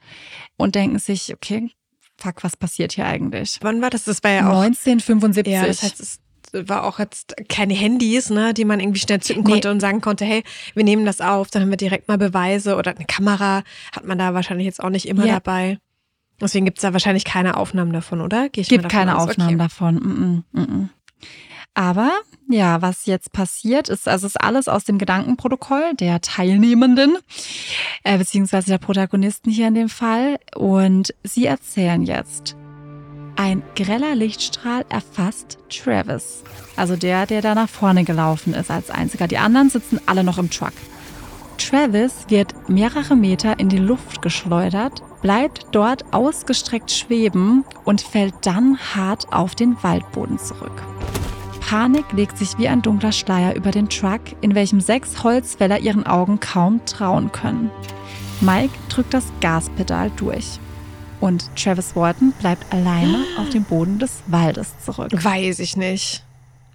und 0.57 0.75
denken 0.75 0.99
sich, 0.99 1.33
okay, 1.33 1.71
fuck, 2.17 2.45
was 2.45 2.57
passiert 2.57 2.93
hier 2.93 3.07
eigentlich? 3.07 3.59
Wann 3.63 3.81
war 3.81 3.91
das? 3.91 4.05
Das 4.05 4.23
war 4.23 4.31
ja 4.31 4.51
auch 4.51 4.61
1975. 4.63 5.53
Ja, 5.53 5.67
das 5.67 5.83
heißt, 5.83 6.01
es 6.01 6.19
war 6.55 6.85
auch 6.85 6.99
jetzt 6.99 7.35
keine 7.49 7.75
Handys, 7.75 8.31
ne, 8.31 8.55
die 8.55 8.65
man 8.65 8.81
irgendwie 8.81 9.01
schnell 9.01 9.21
zücken 9.21 9.45
konnte 9.45 9.69
nee. 9.69 9.75
und 9.75 9.81
sagen 9.81 10.01
konnte, 10.01 10.25
hey, 10.25 10.43
wir 10.75 10.85
nehmen 10.85 11.05
das 11.05 11.21
auf, 11.21 11.51
dann 11.51 11.63
haben 11.63 11.71
wir 11.71 11.77
direkt 11.77 12.09
mal 12.09 12.19
Beweise 12.19 12.77
oder 12.77 12.95
eine 12.95 13.05
Kamera 13.05 13.63
hat 13.95 14.05
man 14.05 14.19
da 14.19 14.35
wahrscheinlich 14.35 14.67
jetzt 14.67 14.83
auch 14.83 14.91
nicht 14.91 15.07
immer 15.07 15.27
ja. 15.27 15.35
dabei. 15.35 15.79
Deswegen 16.41 16.65
gibt 16.65 16.79
es 16.79 16.83
da 16.83 16.93
wahrscheinlich 16.93 17.25
keine 17.25 17.57
Aufnahmen 17.57 17.93
davon, 17.93 18.21
oder? 18.21 18.49
Gehe 18.49 18.63
ich 18.63 18.69
gibt 18.69 18.89
keine 18.89 19.17
aus? 19.17 19.31
Aufnahmen 19.31 19.55
okay. 19.55 19.59
davon. 19.59 19.95
Mm 19.95 20.45
-mm, 20.53 20.67
mm 20.67 20.89
Aber 21.75 22.11
ja, 22.49 22.83
was 22.83 23.07
jetzt 23.07 23.33
passiert 23.33 23.89
ist, 23.89 24.09
also 24.09 24.27
ist 24.27 24.41
alles 24.41 24.69
aus 24.69 24.85
dem 24.85 24.99
Gedankenprotokoll 24.99 25.95
der 25.95 26.21
Teilnehmenden, 26.21 27.17
äh, 28.03 28.19
beziehungsweise 28.19 28.69
der 28.69 28.79
Protagonisten 28.79 29.51
hier 29.51 29.69
in 29.69 29.75
dem 29.75 29.89
Fall. 29.89 30.39
Und 30.55 31.15
sie 31.23 31.47
erzählen 31.47 32.03
jetzt. 32.03 32.57
Ein 33.37 33.63
greller 33.75 34.15
Lichtstrahl 34.15 34.85
erfasst 34.89 35.59
Travis. 35.69 36.45
Also 36.77 36.97
der, 36.97 37.27
der 37.27 37.43
da 37.43 37.55
nach 37.55 37.69
vorne 37.69 38.05
gelaufen 38.05 38.55
ist 38.55 38.71
als 38.71 38.91
einziger. 38.91 39.27
Die 39.27 39.39
anderen 39.39 39.71
sitzen 39.71 40.01
alle 40.07 40.23
noch 40.23 40.39
im 40.39 40.51
Truck. 40.51 40.73
Travis 41.59 42.27
wird 42.29 42.69
mehrere 42.69 43.17
Meter 43.17 43.59
in 43.59 43.69
die 43.69 43.79
Luft 43.79 44.23
geschleudert, 44.23 45.03
bleibt 45.23 45.67
dort 45.73 46.13
ausgestreckt 46.13 46.91
schweben 46.91 47.65
und 47.85 48.01
fällt 48.01 48.35
dann 48.43 48.79
hart 48.95 49.33
auf 49.33 49.55
den 49.55 49.77
Waldboden 49.83 50.39
zurück. 50.39 50.83
Panik 51.61 52.05
legt 52.13 52.39
sich 52.39 52.59
wie 52.59 52.69
ein 52.69 52.83
dunkler 52.83 53.13
Schleier 53.13 53.55
über 53.55 53.71
den 53.71 53.89
Truck, 53.89 54.21
in 54.43 54.55
welchem 54.55 54.81
sechs 54.81 55.25
Holzfäller 55.25 55.79
ihren 55.81 56.07
Augen 56.07 56.39
kaum 56.39 56.85
trauen 56.85 57.33
können. 57.33 57.71
Mike 58.41 58.75
drückt 58.89 59.15
das 59.15 59.25
Gaspedal 59.41 60.11
durch. 60.17 60.61
Und 61.25 61.49
Travis 61.57 61.97
Walton 61.97 62.35
bleibt 62.39 62.71
alleine 62.71 63.25
auf 63.39 63.49
dem 63.49 63.65
Boden 63.65 63.99
des 63.99 64.23
Waldes 64.27 64.75
zurück. 64.85 65.11
Weiß 65.11 65.59
ich 65.59 65.75
nicht. 65.75 66.23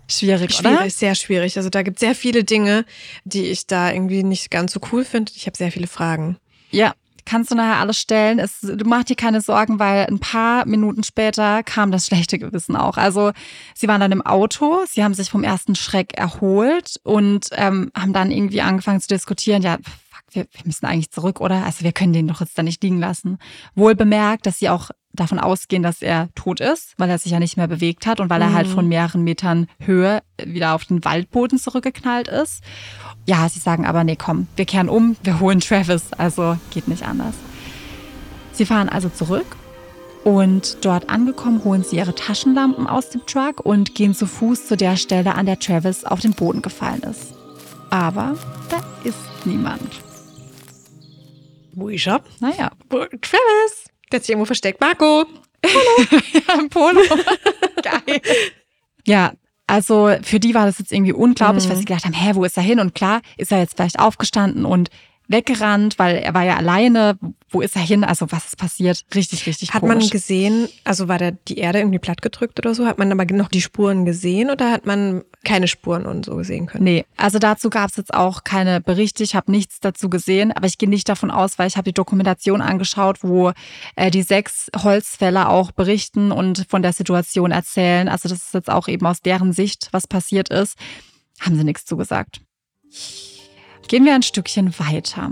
Schwierig, 0.07 0.55
schwierig, 0.55 0.79
oder? 0.79 0.89
sehr 0.89 1.13
schwierig. 1.13 1.55
Also 1.55 1.69
da 1.69 1.83
gibt 1.83 1.97
es 1.97 1.99
sehr 1.99 2.15
viele 2.15 2.43
Dinge, 2.43 2.83
die 3.25 3.43
ich 3.43 3.67
da 3.67 3.91
irgendwie 3.91 4.23
nicht 4.23 4.49
ganz 4.49 4.73
so 4.73 4.79
cool 4.91 5.05
finde. 5.05 5.31
Ich 5.35 5.45
habe 5.45 5.55
sehr 5.55 5.71
viele 5.71 5.85
Fragen. 5.85 6.37
Ja, 6.71 6.95
kannst 7.25 7.51
du 7.51 7.55
nachher 7.55 7.79
alles 7.79 7.99
stellen. 7.99 8.39
Es, 8.39 8.61
du 8.61 8.85
machst 8.85 9.09
dir 9.09 9.15
keine 9.15 9.41
Sorgen, 9.41 9.77
weil 9.77 10.07
ein 10.07 10.17
paar 10.17 10.65
Minuten 10.65 11.03
später 11.03 11.61
kam 11.61 11.91
das 11.91 12.07
schlechte 12.07 12.39
Gewissen 12.39 12.75
auch. 12.75 12.97
Also 12.97 13.33
sie 13.75 13.87
waren 13.87 14.01
dann 14.01 14.11
im 14.11 14.25
Auto, 14.25 14.79
sie 14.87 15.03
haben 15.03 15.13
sich 15.13 15.29
vom 15.29 15.43
ersten 15.43 15.75
Schreck 15.75 16.17
erholt 16.17 16.99
und 17.03 17.49
ähm, 17.51 17.91
haben 17.95 18.13
dann 18.13 18.31
irgendwie 18.31 18.61
angefangen 18.61 18.99
zu 18.99 19.09
diskutieren. 19.09 19.61
Ja, 19.61 19.77
wir, 20.31 20.47
wir 20.51 20.61
müssen 20.65 20.85
eigentlich 20.85 21.11
zurück, 21.11 21.41
oder? 21.41 21.65
Also 21.65 21.83
wir 21.83 21.91
können 21.91 22.13
den 22.13 22.27
doch 22.27 22.41
jetzt 22.41 22.57
da 22.57 22.63
nicht 22.63 22.83
liegen 22.83 22.99
lassen. 22.99 23.37
Wohl 23.75 23.95
bemerkt, 23.95 24.45
dass 24.45 24.59
sie 24.59 24.69
auch 24.69 24.91
davon 25.13 25.39
ausgehen, 25.39 25.83
dass 25.83 26.01
er 26.01 26.29
tot 26.35 26.59
ist, 26.59 26.93
weil 26.97 27.09
er 27.09 27.17
sich 27.17 27.31
ja 27.31 27.39
nicht 27.39 27.57
mehr 27.57 27.67
bewegt 27.67 28.05
hat 28.05 28.19
und 28.19 28.29
weil 28.29 28.41
er 28.41 28.53
halt 28.53 28.67
mhm. 28.67 28.73
von 28.73 28.87
mehreren 28.87 29.23
Metern 29.23 29.67
Höhe 29.79 30.21
wieder 30.43 30.75
auf 30.75 30.85
den 30.85 31.03
Waldboden 31.03 31.57
zurückgeknallt 31.57 32.27
ist. 32.27 32.63
Ja, 33.25 33.49
sie 33.49 33.59
sagen 33.59 33.85
aber, 33.85 34.03
nee, 34.03 34.15
komm, 34.15 34.47
wir 34.55 34.65
kehren 34.65 34.89
um, 34.89 35.15
wir 35.23 35.39
holen 35.39 35.59
Travis, 35.59 36.13
also 36.13 36.57
geht 36.71 36.87
nicht 36.87 37.03
anders. 37.03 37.35
Sie 38.53 38.65
fahren 38.65 38.89
also 38.89 39.09
zurück 39.09 39.55
und 40.23 40.77
dort 40.81 41.09
angekommen 41.09 41.63
holen 41.63 41.83
sie 41.83 41.97
ihre 41.97 42.13
Taschenlampen 42.13 42.87
aus 42.87 43.09
dem 43.09 43.25
Truck 43.25 43.65
und 43.65 43.95
gehen 43.95 44.13
zu 44.13 44.27
Fuß 44.27 44.67
zu 44.67 44.77
der 44.77 44.97
Stelle, 44.97 45.35
an 45.35 45.45
der 45.45 45.59
Travis 45.59 46.05
auf 46.05 46.19
den 46.19 46.33
Boden 46.33 46.61
gefallen 46.61 47.01
ist. 47.03 47.33
Aber 47.89 48.35
da 48.69 48.77
ist 49.03 49.17
niemand. 49.45 50.08
Wo 51.79 51.89
ist 51.89 52.07
er? 52.07 52.21
Naja. 52.39 52.71
Travis! 52.89 53.85
Der 54.11 54.17
hat 54.17 54.23
sich 54.23 54.29
irgendwo 54.29 54.45
versteckt. 54.45 54.81
Marco! 54.81 55.25
Polo! 55.61 56.21
ja, 56.33 56.63
Polo. 56.69 57.01
Geil. 57.81 58.21
Ja, 59.05 59.33
also 59.67 60.15
für 60.23 60.39
die 60.39 60.55
war 60.55 60.65
das 60.65 60.79
jetzt 60.79 60.91
irgendwie 60.91 61.13
unglaublich, 61.13 61.65
mhm. 61.65 61.69
weil 61.69 61.77
sie 61.77 61.85
gedacht 61.85 62.05
haben, 62.05 62.13
hä, 62.13 62.31
wo 62.33 62.43
ist 62.43 62.57
er 62.57 62.63
hin? 62.63 62.79
Und 62.79 62.95
klar, 62.95 63.21
ist 63.37 63.51
er 63.51 63.59
jetzt 63.59 63.75
vielleicht 63.75 63.99
aufgestanden 63.99 64.65
und 64.65 64.89
weggerannt, 65.29 65.97
weil 65.97 66.17
er 66.17 66.33
war 66.33 66.43
ja 66.43 66.57
alleine. 66.57 67.17
Wo 67.51 67.61
ist 67.61 67.75
er 67.75 67.81
hin? 67.81 68.03
Also 68.03 68.31
was 68.31 68.45
ist 68.45 68.57
passiert? 68.57 69.05
Richtig, 69.15 69.45
richtig 69.47 69.73
Hat 69.73 69.81
komisch. 69.81 70.03
man 70.03 70.09
gesehen, 70.09 70.67
also 70.83 71.07
war 71.07 71.17
da 71.17 71.31
die 71.31 71.57
Erde 71.57 71.79
irgendwie 71.79 71.99
plattgedrückt 71.99 72.59
oder 72.59 72.75
so? 72.75 72.85
Hat 72.85 72.99
man 72.99 73.11
aber 73.11 73.25
noch 73.33 73.47
die 73.47 73.61
Spuren 73.61 74.05
gesehen 74.05 74.51
oder 74.51 74.71
hat 74.71 74.85
man 74.85 75.23
keine 75.43 75.67
Spuren 75.67 76.05
und 76.05 76.25
so 76.25 76.43
sehen 76.43 76.67
können? 76.67 76.83
Nee, 76.83 77.05
also 77.15 77.39
dazu 77.39 77.69
gab 77.69 77.89
es 77.89 77.95
jetzt 77.95 78.13
auch 78.13 78.43
keine 78.43 78.81
Berichte. 78.81 79.23
Ich 79.23 79.35
habe 79.35 79.51
nichts 79.51 79.79
dazu 79.79 80.09
gesehen, 80.09 80.51
aber 80.51 80.67
ich 80.67 80.77
gehe 80.77 80.89
nicht 80.89 81.09
davon 81.09 81.31
aus, 81.31 81.57
weil 81.57 81.67
ich 81.67 81.77
habe 81.77 81.85
die 81.85 81.93
Dokumentation 81.93 82.61
angeschaut, 82.61 83.23
wo 83.23 83.53
äh, 83.95 84.11
die 84.11 84.23
sechs 84.23 84.69
Holzfäller 84.75 85.49
auch 85.49 85.71
berichten 85.71 86.31
und 86.31 86.65
von 86.69 86.81
der 86.81 86.93
Situation 86.93 87.51
erzählen. 87.51 88.09
Also 88.09 88.29
das 88.29 88.39
ist 88.39 88.53
jetzt 88.53 88.69
auch 88.69 88.87
eben 88.87 89.05
aus 89.05 89.21
deren 89.21 89.53
Sicht, 89.53 89.89
was 89.91 90.07
passiert 90.07 90.49
ist. 90.49 90.77
Haben 91.39 91.55
sie 91.55 91.63
nichts 91.63 91.85
zugesagt. 91.85 92.41
Gehen 93.89 94.05
wir 94.05 94.13
ein 94.13 94.21
Stückchen 94.21 94.71
weiter. 94.77 95.31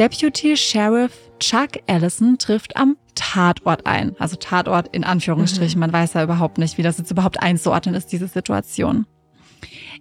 Deputy 0.00 0.56
Sheriff 0.56 1.12
Chuck 1.38 1.78
Allison 1.86 2.36
trifft 2.36 2.76
am 2.76 2.96
Tatort 3.14 3.86
ein. 3.86 4.16
Also 4.18 4.34
Tatort 4.34 4.88
in 4.88 5.04
Anführungsstrichen. 5.04 5.78
Mhm. 5.78 5.80
Man 5.80 5.92
weiß 5.92 6.14
ja 6.14 6.24
überhaupt 6.24 6.58
nicht, 6.58 6.76
wie 6.76 6.82
das 6.82 6.98
jetzt 6.98 7.12
überhaupt 7.12 7.40
einzuordnen 7.40 7.94
ist, 7.94 8.10
diese 8.10 8.26
Situation. 8.26 9.06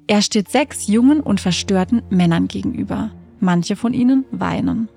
Er 0.08 0.24
steht 0.24 0.50
sechs 0.50 0.88
jungen 0.88 1.20
und 1.20 1.40
verstörten 1.40 2.02
Männern 2.10 2.48
gegenüber. 2.48 3.12
Manche 3.40 3.76
von 3.76 3.94
ihnen 3.94 4.26
weinen. 4.32 4.90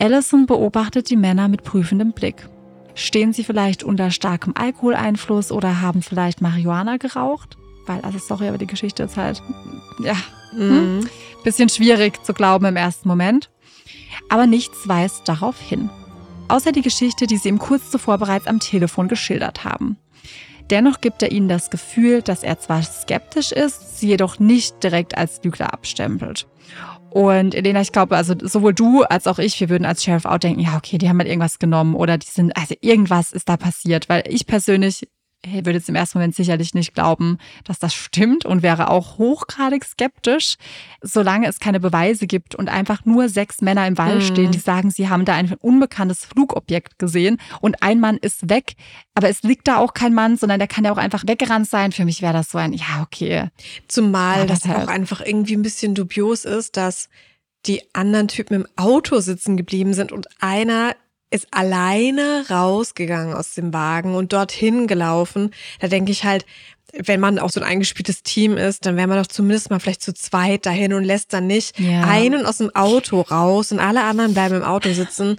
Allison 0.00 0.46
beobachtet 0.46 1.10
die 1.10 1.16
Männer 1.16 1.46
mit 1.46 1.62
prüfendem 1.62 2.10
Blick. 2.10 2.48
Stehen 2.96 3.32
sie 3.32 3.44
vielleicht 3.44 3.84
unter 3.84 4.10
starkem 4.10 4.52
Alkoholeinfluss 4.56 5.52
oder 5.52 5.80
haben 5.80 6.02
vielleicht 6.02 6.40
Marihuana 6.40 6.96
geraucht? 6.96 7.56
Weil, 7.86 8.00
also 8.00 8.18
sorry, 8.18 8.48
aber 8.48 8.58
die 8.58 8.66
Geschichte 8.66 9.04
ist 9.04 9.16
halt, 9.16 9.40
ja? 10.02 10.16
Mhm. 10.56 11.08
Bisschen 11.42 11.68
schwierig 11.68 12.24
zu 12.24 12.32
glauben 12.32 12.64
im 12.64 12.76
ersten 12.76 13.08
Moment. 13.08 13.50
Aber 14.28 14.46
nichts 14.46 14.88
weist 14.88 15.28
darauf 15.28 15.60
hin. 15.60 15.90
Außer 16.48 16.72
die 16.72 16.82
Geschichte, 16.82 17.26
die 17.26 17.36
sie 17.36 17.48
ihm 17.48 17.58
kurz 17.58 17.90
zuvor 17.90 18.18
bereits 18.18 18.46
am 18.46 18.60
Telefon 18.60 19.08
geschildert 19.08 19.64
haben. 19.64 19.96
Dennoch 20.70 21.00
gibt 21.00 21.22
er 21.22 21.30
ihnen 21.30 21.48
das 21.48 21.70
Gefühl, 21.70 22.22
dass 22.22 22.42
er 22.42 22.58
zwar 22.58 22.82
skeptisch 22.82 23.52
ist, 23.52 23.98
sie 23.98 24.08
jedoch 24.08 24.38
nicht 24.38 24.82
direkt 24.82 25.16
als 25.16 25.42
Lügner 25.44 25.72
abstempelt. 25.74 26.46
Und 27.10 27.54
Elena, 27.54 27.80
ich 27.80 27.92
glaube, 27.92 28.16
also 28.16 28.34
sowohl 28.40 28.74
du 28.74 29.02
als 29.02 29.26
auch 29.26 29.38
ich, 29.38 29.60
wir 29.60 29.68
würden 29.68 29.84
als 29.84 30.02
Sheriff 30.02 30.24
auch 30.24 30.38
denken, 30.38 30.60
ja, 30.60 30.76
okay, 30.76 30.98
die 30.98 31.08
haben 31.08 31.18
halt 31.18 31.28
irgendwas 31.28 31.58
genommen 31.58 31.94
oder 31.94 32.18
die 32.18 32.26
sind, 32.26 32.56
also 32.56 32.74
irgendwas 32.80 33.30
ist 33.30 33.48
da 33.48 33.56
passiert, 33.56 34.08
weil 34.08 34.24
ich 34.26 34.46
persönlich 34.46 35.06
würde 35.46 35.72
jetzt 35.72 35.88
im 35.88 35.94
ersten 35.94 36.18
Moment 36.18 36.34
sicherlich 36.34 36.74
nicht 36.74 36.94
glauben, 36.94 37.38
dass 37.64 37.78
das 37.78 37.94
stimmt 37.94 38.44
und 38.44 38.62
wäre 38.62 38.90
auch 38.90 39.18
hochgradig 39.18 39.84
skeptisch, 39.84 40.56
solange 41.02 41.46
es 41.48 41.60
keine 41.60 41.80
Beweise 41.80 42.26
gibt 42.26 42.54
und 42.54 42.68
einfach 42.68 43.04
nur 43.04 43.28
sechs 43.28 43.60
Männer 43.60 43.86
im 43.86 43.98
Wald 43.98 44.22
mhm. 44.22 44.26
stehen, 44.26 44.52
die 44.52 44.58
sagen, 44.58 44.90
sie 44.90 45.08
haben 45.08 45.24
da 45.24 45.34
ein 45.34 45.54
unbekanntes 45.60 46.24
Flugobjekt 46.24 46.98
gesehen 46.98 47.38
und 47.60 47.82
ein 47.82 48.00
Mann 48.00 48.16
ist 48.16 48.48
weg, 48.48 48.74
aber 49.14 49.28
es 49.28 49.42
liegt 49.42 49.68
da 49.68 49.78
auch 49.78 49.94
kein 49.94 50.14
Mann, 50.14 50.36
sondern 50.36 50.58
der 50.58 50.68
kann 50.68 50.84
ja 50.84 50.92
auch 50.92 50.98
einfach 50.98 51.24
weggerannt 51.26 51.68
sein. 51.68 51.92
Für 51.92 52.04
mich 52.04 52.22
wäre 52.22 52.32
das 52.32 52.50
so 52.50 52.58
ein, 52.58 52.72
ja, 52.72 53.02
okay. 53.02 53.48
Zumal 53.88 54.40
ja, 54.40 54.46
das, 54.46 54.60
das 54.60 54.72
halt. 54.72 54.88
auch 54.88 54.92
einfach 54.92 55.20
irgendwie 55.20 55.56
ein 55.56 55.62
bisschen 55.62 55.94
dubios 55.94 56.44
ist, 56.44 56.76
dass 56.76 57.08
die 57.66 57.82
anderen 57.94 58.28
Typen 58.28 58.54
im 58.54 58.66
Auto 58.76 59.20
sitzen 59.20 59.56
geblieben 59.56 59.94
sind 59.94 60.12
und 60.12 60.28
einer 60.40 60.94
ist 61.34 61.48
alleine 61.50 62.44
rausgegangen 62.48 63.34
aus 63.34 63.54
dem 63.54 63.72
Wagen 63.72 64.14
und 64.14 64.32
dorthin 64.32 64.86
gelaufen. 64.86 65.50
Da 65.80 65.88
denke 65.88 66.12
ich 66.12 66.24
halt, 66.24 66.46
wenn 66.96 67.18
man 67.18 67.38
auch 67.40 67.50
so 67.50 67.60
ein 67.60 67.66
eingespieltes 67.66 68.22
Team 68.22 68.56
ist, 68.56 68.86
dann 68.86 68.96
wäre 68.96 69.08
man 69.08 69.18
doch 69.18 69.26
zumindest 69.26 69.70
mal 69.70 69.80
vielleicht 69.80 70.02
zu 70.02 70.14
zweit 70.14 70.64
dahin 70.64 70.92
und 70.92 71.02
lässt 71.02 71.32
dann 71.32 71.48
nicht 71.48 71.78
ja. 71.80 72.04
einen 72.04 72.46
aus 72.46 72.58
dem 72.58 72.74
Auto 72.74 73.20
raus 73.20 73.72
und 73.72 73.80
alle 73.80 74.04
anderen 74.04 74.32
bleiben 74.32 74.54
im 74.54 74.62
Auto 74.62 74.92
sitzen. 74.92 75.36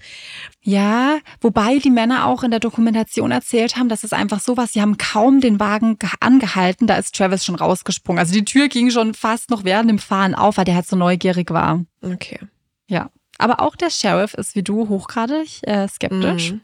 Ja, 0.62 1.20
wobei 1.40 1.80
die 1.80 1.92
Männer 1.92 2.26
auch 2.26 2.44
in 2.44 2.52
der 2.52 2.60
Dokumentation 2.60 3.32
erzählt 3.32 3.78
haben, 3.78 3.88
dass 3.88 4.04
es 4.04 4.12
einfach 4.12 4.42
so 4.42 4.58
war, 4.58 4.68
sie 4.68 4.82
haben 4.82 4.98
kaum 4.98 5.40
den 5.40 5.60
Wagen 5.60 5.98
angehalten, 6.20 6.88
da 6.88 6.98
ist 6.98 7.16
Travis 7.16 7.46
schon 7.46 7.56
rausgesprungen. 7.56 8.20
Also 8.20 8.34
die 8.34 8.46
Tür 8.46 8.68
ging 8.68 8.90
schon 8.92 9.14
fast 9.14 9.50
noch 9.50 9.64
während 9.64 9.90
dem 9.90 10.00
Fahren 10.00 10.36
auf, 10.36 10.58
weil 10.58 10.66
der 10.66 10.76
halt 10.76 10.88
so 10.88 10.98
neugierig 10.98 11.52
war. 11.52 11.86
Okay. 12.02 12.40
Ja. 12.88 13.10
Aber 13.38 13.60
auch 13.62 13.76
der 13.76 13.90
Sheriff 13.90 14.34
ist 14.34 14.56
wie 14.56 14.64
du 14.64 14.88
hochgradig 14.88 15.60
äh, 15.64 15.88
skeptisch. 15.88 16.54
Mhm. 16.54 16.62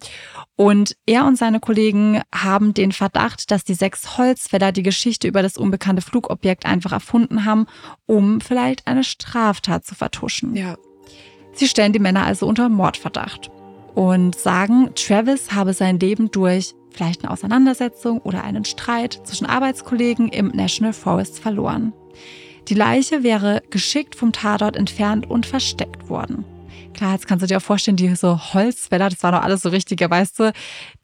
Und 0.56 0.96
er 1.06 1.26
und 1.26 1.38
seine 1.38 1.60
Kollegen 1.60 2.22
haben 2.34 2.74
den 2.74 2.92
Verdacht, 2.92 3.52
dass 3.52 3.64
die 3.64 3.74
sechs 3.74 4.18
Holzfäller 4.18 4.72
die 4.72 4.84
Geschichte 4.84 5.28
über 5.28 5.42
das 5.42 5.58
unbekannte 5.58 6.02
Flugobjekt 6.02 6.66
einfach 6.66 6.92
erfunden 6.92 7.46
haben, 7.46 7.66
um 8.06 8.40
vielleicht 8.42 8.88
eine 8.88 9.04
Straftat 9.04 9.86
zu 9.86 9.96
vertuschen. 9.96 10.56
Ja. 10.56 10.78
Sie 11.54 11.68
stellen 11.68 11.94
die 11.94 12.00
Männer 12.00 12.26
also 12.26 12.48
unter 12.48 12.70
Mordverdacht 12.70 13.52
und 13.94 14.36
sagen, 14.36 14.92
Travis 14.96 15.52
habe 15.52 15.74
sein 15.74 16.00
Leben 16.00 16.32
durch 16.32 16.74
vielleicht 16.92 17.24
eine 17.24 17.32
Auseinandersetzung 17.32 18.20
oder 18.20 18.44
einen 18.44 18.66
Streit 18.66 19.22
zwischen 19.24 19.46
Arbeitskollegen 19.46 20.30
im 20.30 20.48
National 20.50 20.94
Forest 20.94 21.40
verloren. 21.40 21.94
Die 22.68 22.74
Leiche 22.74 23.24
wäre 23.24 23.64
geschickt 23.70 24.16
vom 24.16 24.32
Tatort 24.32 24.76
entfernt 24.76 25.30
und 25.30 25.46
versteckt 25.46 26.10
worden. 26.10 26.46
Klar, 26.94 27.14
jetzt 27.14 27.28
kannst 27.28 27.44
du 27.44 27.48
dir 27.48 27.58
auch 27.58 27.62
vorstellen, 27.62 27.98
die 27.98 28.14
so 28.16 28.54
Holzfäller, 28.54 29.10
das 29.10 29.24
war 29.24 29.32
doch 29.32 29.42
alles 29.42 29.62
so 29.62 29.70
richtige, 29.70 30.10
weißt 30.10 30.40
du, 30.40 30.52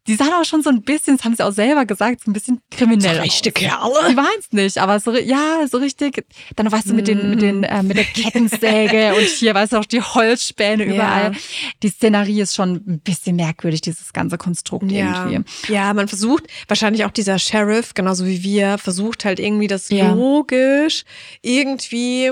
die 0.08 0.16
sahen 0.16 0.32
auch 0.34 0.46
schon 0.46 0.64
so 0.64 0.70
ein 0.70 0.84
bisschen, 0.84 1.18
das 1.18 1.26
haben 1.26 1.36
sie 1.36 1.44
auch 1.44 1.52
selber 1.52 1.86
gesagt, 1.86 2.22
so 2.24 2.32
ein 2.32 2.34
bisschen 2.34 2.62
kriminell. 2.72 3.16
So 3.16 3.22
richtige 3.22 3.52
Kerle. 3.52 4.10
Die 4.10 4.16
waren 4.16 4.28
es 4.40 4.52
nicht, 4.52 4.78
aber 4.78 5.00
so, 5.00 5.14
ja, 5.18 5.68
so 5.70 5.78
richtig. 5.78 6.26
Dann 6.56 6.72
weißt 6.72 6.90
du, 6.90 6.94
mit 6.94 7.10
den, 7.10 7.30
mit 7.30 7.42
den, 7.42 7.64
äh, 7.64 7.84
mit 7.84 7.98
der 7.98 8.06
Kettensäge 8.06 9.14
und 9.18 9.26
hier, 9.26 9.54
weißt 9.54 9.74
du, 9.74 9.78
auch 9.78 9.86
die 9.86 10.02
Holzspäne 10.02 10.86
überall. 10.86 11.34
Ja. 11.34 11.40
Die 11.84 11.90
Szenerie 11.90 12.42
ist 12.42 12.56
schon 12.56 12.76
ein 12.88 13.02
bisschen 13.02 13.36
merkwürdig, 13.36 13.82
dieses 13.82 14.14
ganze 14.14 14.38
Konstrukt 14.38 14.90
ja. 14.90 15.30
irgendwie. 15.30 15.74
Ja, 15.74 15.94
man 15.94 16.08
versucht, 16.08 16.46
wahrscheinlich 16.70 17.04
auch 17.04 17.12
dieser 17.12 17.38
Sheriff, 17.38 17.94
genauso 17.94 18.26
wie 18.26 18.44
wir, 18.44 18.78
versucht 18.78 19.26
halt 19.26 19.40
irgendwie 19.40 19.68
das 19.68 19.90
ja. 19.90 20.14
logisch 20.14 21.04
irgendwie 21.42 22.32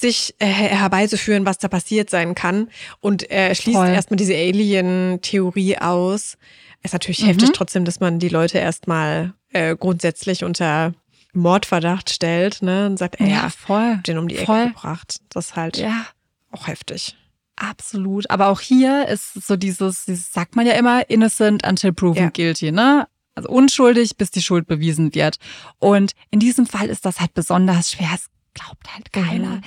sich 0.00 0.34
äh, 0.38 0.46
herbeizuführen, 0.46 1.46
was 1.46 1.58
da 1.58 1.68
passiert 1.68 2.10
sein 2.10 2.34
kann. 2.34 2.68
Und 3.00 3.30
er 3.30 3.54
schließt 3.54 3.76
Voll. 3.76 3.88
erstmal 3.88 4.16
diese 4.16 4.34
Alien-Theorie 4.34 5.78
aus. 5.78 6.36
Ist 6.82 6.94
natürlich 6.94 7.22
mhm. 7.22 7.26
heftig 7.26 7.50
trotzdem, 7.52 7.84
dass 7.84 8.00
man 8.00 8.18
die 8.18 8.28
Leute 8.28 8.58
erstmal 8.58 9.34
äh, 9.52 9.76
grundsätzlich 9.76 10.44
unter 10.44 10.94
Mordverdacht 11.32 12.10
stellt, 12.10 12.62
ne? 12.62 12.86
Und 12.86 12.98
sagt, 12.98 13.20
ey, 13.20 13.30
ja, 13.30 13.50
voll, 13.50 13.98
den 14.06 14.18
um 14.18 14.28
die 14.28 14.36
voll. 14.36 14.62
Ecke 14.62 14.68
gebracht. 14.68 15.20
Das 15.28 15.48
ist 15.48 15.56
halt 15.56 15.76
ja. 15.76 16.06
auch 16.50 16.66
heftig. 16.66 17.16
Absolut. 17.56 18.30
Aber 18.30 18.48
auch 18.48 18.60
hier 18.60 19.06
ist 19.06 19.34
so 19.34 19.56
dieses, 19.56 20.06
dieses 20.06 20.32
sagt 20.32 20.56
man 20.56 20.66
ja 20.66 20.72
immer, 20.72 21.08
innocent 21.10 21.66
until 21.66 21.92
proven 21.92 22.22
ja. 22.22 22.30
guilty, 22.30 22.72
ne? 22.72 23.06
Also 23.34 23.48
unschuldig, 23.50 24.16
bis 24.16 24.30
die 24.30 24.42
Schuld 24.42 24.66
bewiesen 24.66 25.14
wird. 25.14 25.36
Und 25.78 26.12
in 26.30 26.40
diesem 26.40 26.66
Fall 26.66 26.88
ist 26.88 27.06
das 27.06 27.20
halt 27.20 27.34
besonders 27.34 27.92
schwer. 27.92 28.10
Es 28.14 28.26
glaubt 28.54 28.94
halt 28.94 29.12
keiner. 29.12 29.56
Mhm. 29.56 29.62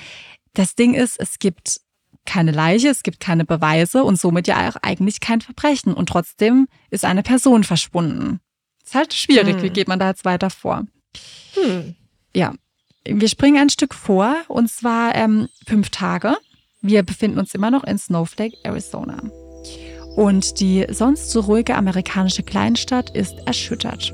Das 0.54 0.76
Ding 0.76 0.94
ist, 0.94 1.20
es 1.20 1.40
gibt 1.40 1.82
keine 2.26 2.52
Leiche, 2.52 2.90
es 2.90 3.04
gibt 3.04 3.20
keine 3.20 3.46
Beweise 3.46 4.04
und 4.04 4.20
somit 4.20 4.48
ja 4.48 4.70
auch 4.70 4.78
eigentlich 4.82 5.20
kein 5.20 5.42
Verbrechen. 5.42 5.94
Und 5.94 6.10
trotzdem 6.10 6.68
ist 6.90 7.06
eine 7.06 7.24
Person 7.24 7.64
verschwunden. 7.64 8.40
Ist 8.84 8.96
halt 8.96 9.14
schwierig. 9.14 9.58
Mhm. 9.58 9.62
Wie 9.64 9.70
geht 9.70 9.88
man 9.88 10.00
da 10.00 10.10
jetzt 10.10 10.26
weiter 10.26 10.50
vor? 10.50 10.86
Hm. 11.54 11.96
Ja, 12.36 12.54
wir 13.06 13.28
springen 13.28 13.62
ein 13.62 13.70
Stück 13.70 13.94
vor 13.94 14.36
und 14.48 14.70
zwar 14.70 15.16
ähm, 15.16 15.48
fünf 15.68 15.90
Tage. 15.90 16.36
Wir 16.82 17.04
befinden 17.04 17.40
uns 17.40 17.54
immer 17.54 17.72
noch 17.72 17.84
in 17.84 17.98
Snowflake, 17.98 18.58
Arizona. 18.64 19.22
Und 20.16 20.60
die 20.60 20.86
sonst 20.90 21.32
so 21.32 21.42
ruhige 21.42 21.76
amerikanische 21.76 22.44
Kleinstadt 22.44 23.10
ist 23.16 23.36
erschüttert. 23.46 24.14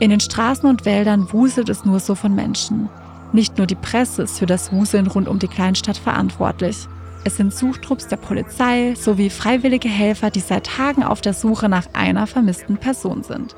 In 0.00 0.10
den 0.10 0.20
Straßen 0.20 0.68
und 0.68 0.84
Wäldern 0.84 1.32
wuselt 1.32 1.68
es 1.68 1.84
nur 1.84 2.00
so 2.00 2.14
von 2.14 2.34
Menschen. 2.34 2.88
Nicht 3.34 3.58
nur 3.58 3.66
die 3.66 3.74
Presse 3.74 4.22
ist 4.22 4.38
für 4.38 4.46
das 4.46 4.70
Wuseln 4.70 5.08
rund 5.08 5.26
um 5.26 5.40
die 5.40 5.48
Kleinstadt 5.48 5.96
verantwortlich. 5.96 6.86
Es 7.24 7.36
sind 7.36 7.52
Suchtrupps 7.52 8.06
der 8.06 8.16
Polizei 8.16 8.94
sowie 8.96 9.28
freiwillige 9.28 9.88
Helfer, 9.88 10.30
die 10.30 10.38
seit 10.38 10.66
Tagen 10.68 11.02
auf 11.02 11.20
der 11.20 11.32
Suche 11.32 11.68
nach 11.68 11.86
einer 11.94 12.28
vermissten 12.28 12.76
Person 12.76 13.24
sind. 13.24 13.56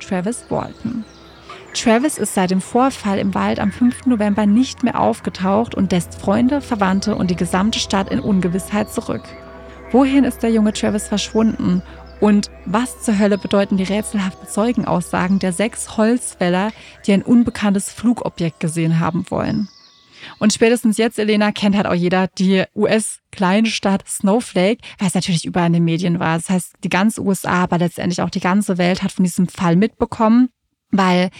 Travis 0.00 0.46
Walton. 0.48 1.04
Travis 1.72 2.18
ist 2.18 2.34
seit 2.34 2.50
dem 2.50 2.60
Vorfall 2.60 3.20
im 3.20 3.32
Wald 3.32 3.60
am 3.60 3.70
5. 3.70 4.06
November 4.06 4.44
nicht 4.44 4.82
mehr 4.82 4.98
aufgetaucht 4.98 5.76
und 5.76 5.92
lässt 5.92 6.16
Freunde, 6.16 6.60
Verwandte 6.60 7.14
und 7.14 7.30
die 7.30 7.36
gesamte 7.36 7.78
Stadt 7.78 8.10
in 8.10 8.18
Ungewissheit 8.18 8.92
zurück. 8.92 9.22
Wohin 9.92 10.24
ist 10.24 10.42
der 10.42 10.50
junge 10.50 10.72
Travis 10.72 11.06
verschwunden? 11.06 11.80
Und 12.22 12.52
was 12.66 13.02
zur 13.02 13.18
Hölle 13.18 13.36
bedeuten 13.36 13.78
die 13.78 13.82
rätselhaften 13.82 14.48
Zeugenaussagen 14.48 15.40
der 15.40 15.52
sechs 15.52 15.96
Holzfäller, 15.96 16.70
die 17.04 17.14
ein 17.14 17.22
unbekanntes 17.22 17.90
Flugobjekt 17.90 18.60
gesehen 18.60 19.00
haben 19.00 19.28
wollen? 19.28 19.68
Und 20.38 20.52
spätestens 20.52 20.98
jetzt, 20.98 21.18
Elena, 21.18 21.50
kennt 21.50 21.74
halt 21.74 21.88
auch 21.88 21.94
jeder 21.94 22.28
die 22.28 22.62
US-Kleinstadt 22.76 24.06
Snowflake, 24.06 24.78
weil 25.00 25.08
es 25.08 25.14
natürlich 25.14 25.44
überall 25.44 25.66
in 25.66 25.72
den 25.72 25.84
Medien 25.84 26.20
war. 26.20 26.36
Das 26.36 26.48
heißt, 26.48 26.74
die 26.84 26.90
ganze 26.90 27.22
USA, 27.22 27.64
aber 27.64 27.78
letztendlich 27.78 28.22
auch 28.22 28.30
die 28.30 28.38
ganze 28.38 28.78
Welt 28.78 29.02
hat 29.02 29.10
von 29.10 29.24
diesem 29.24 29.48
Fall 29.48 29.74
mitbekommen 29.74 30.50
weil 30.92 31.30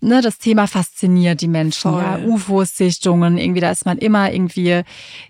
ne, 0.00 0.20
das 0.22 0.38
Thema 0.38 0.66
fasziniert 0.66 1.40
die 1.40 1.48
Menschen. 1.48 1.92
Ja, 1.92 2.18
UFO-Sichtungen, 2.18 3.38
irgendwie, 3.38 3.60
da 3.60 3.70
ist 3.70 3.86
man 3.86 3.98
immer 3.98 4.32
irgendwie 4.32 4.82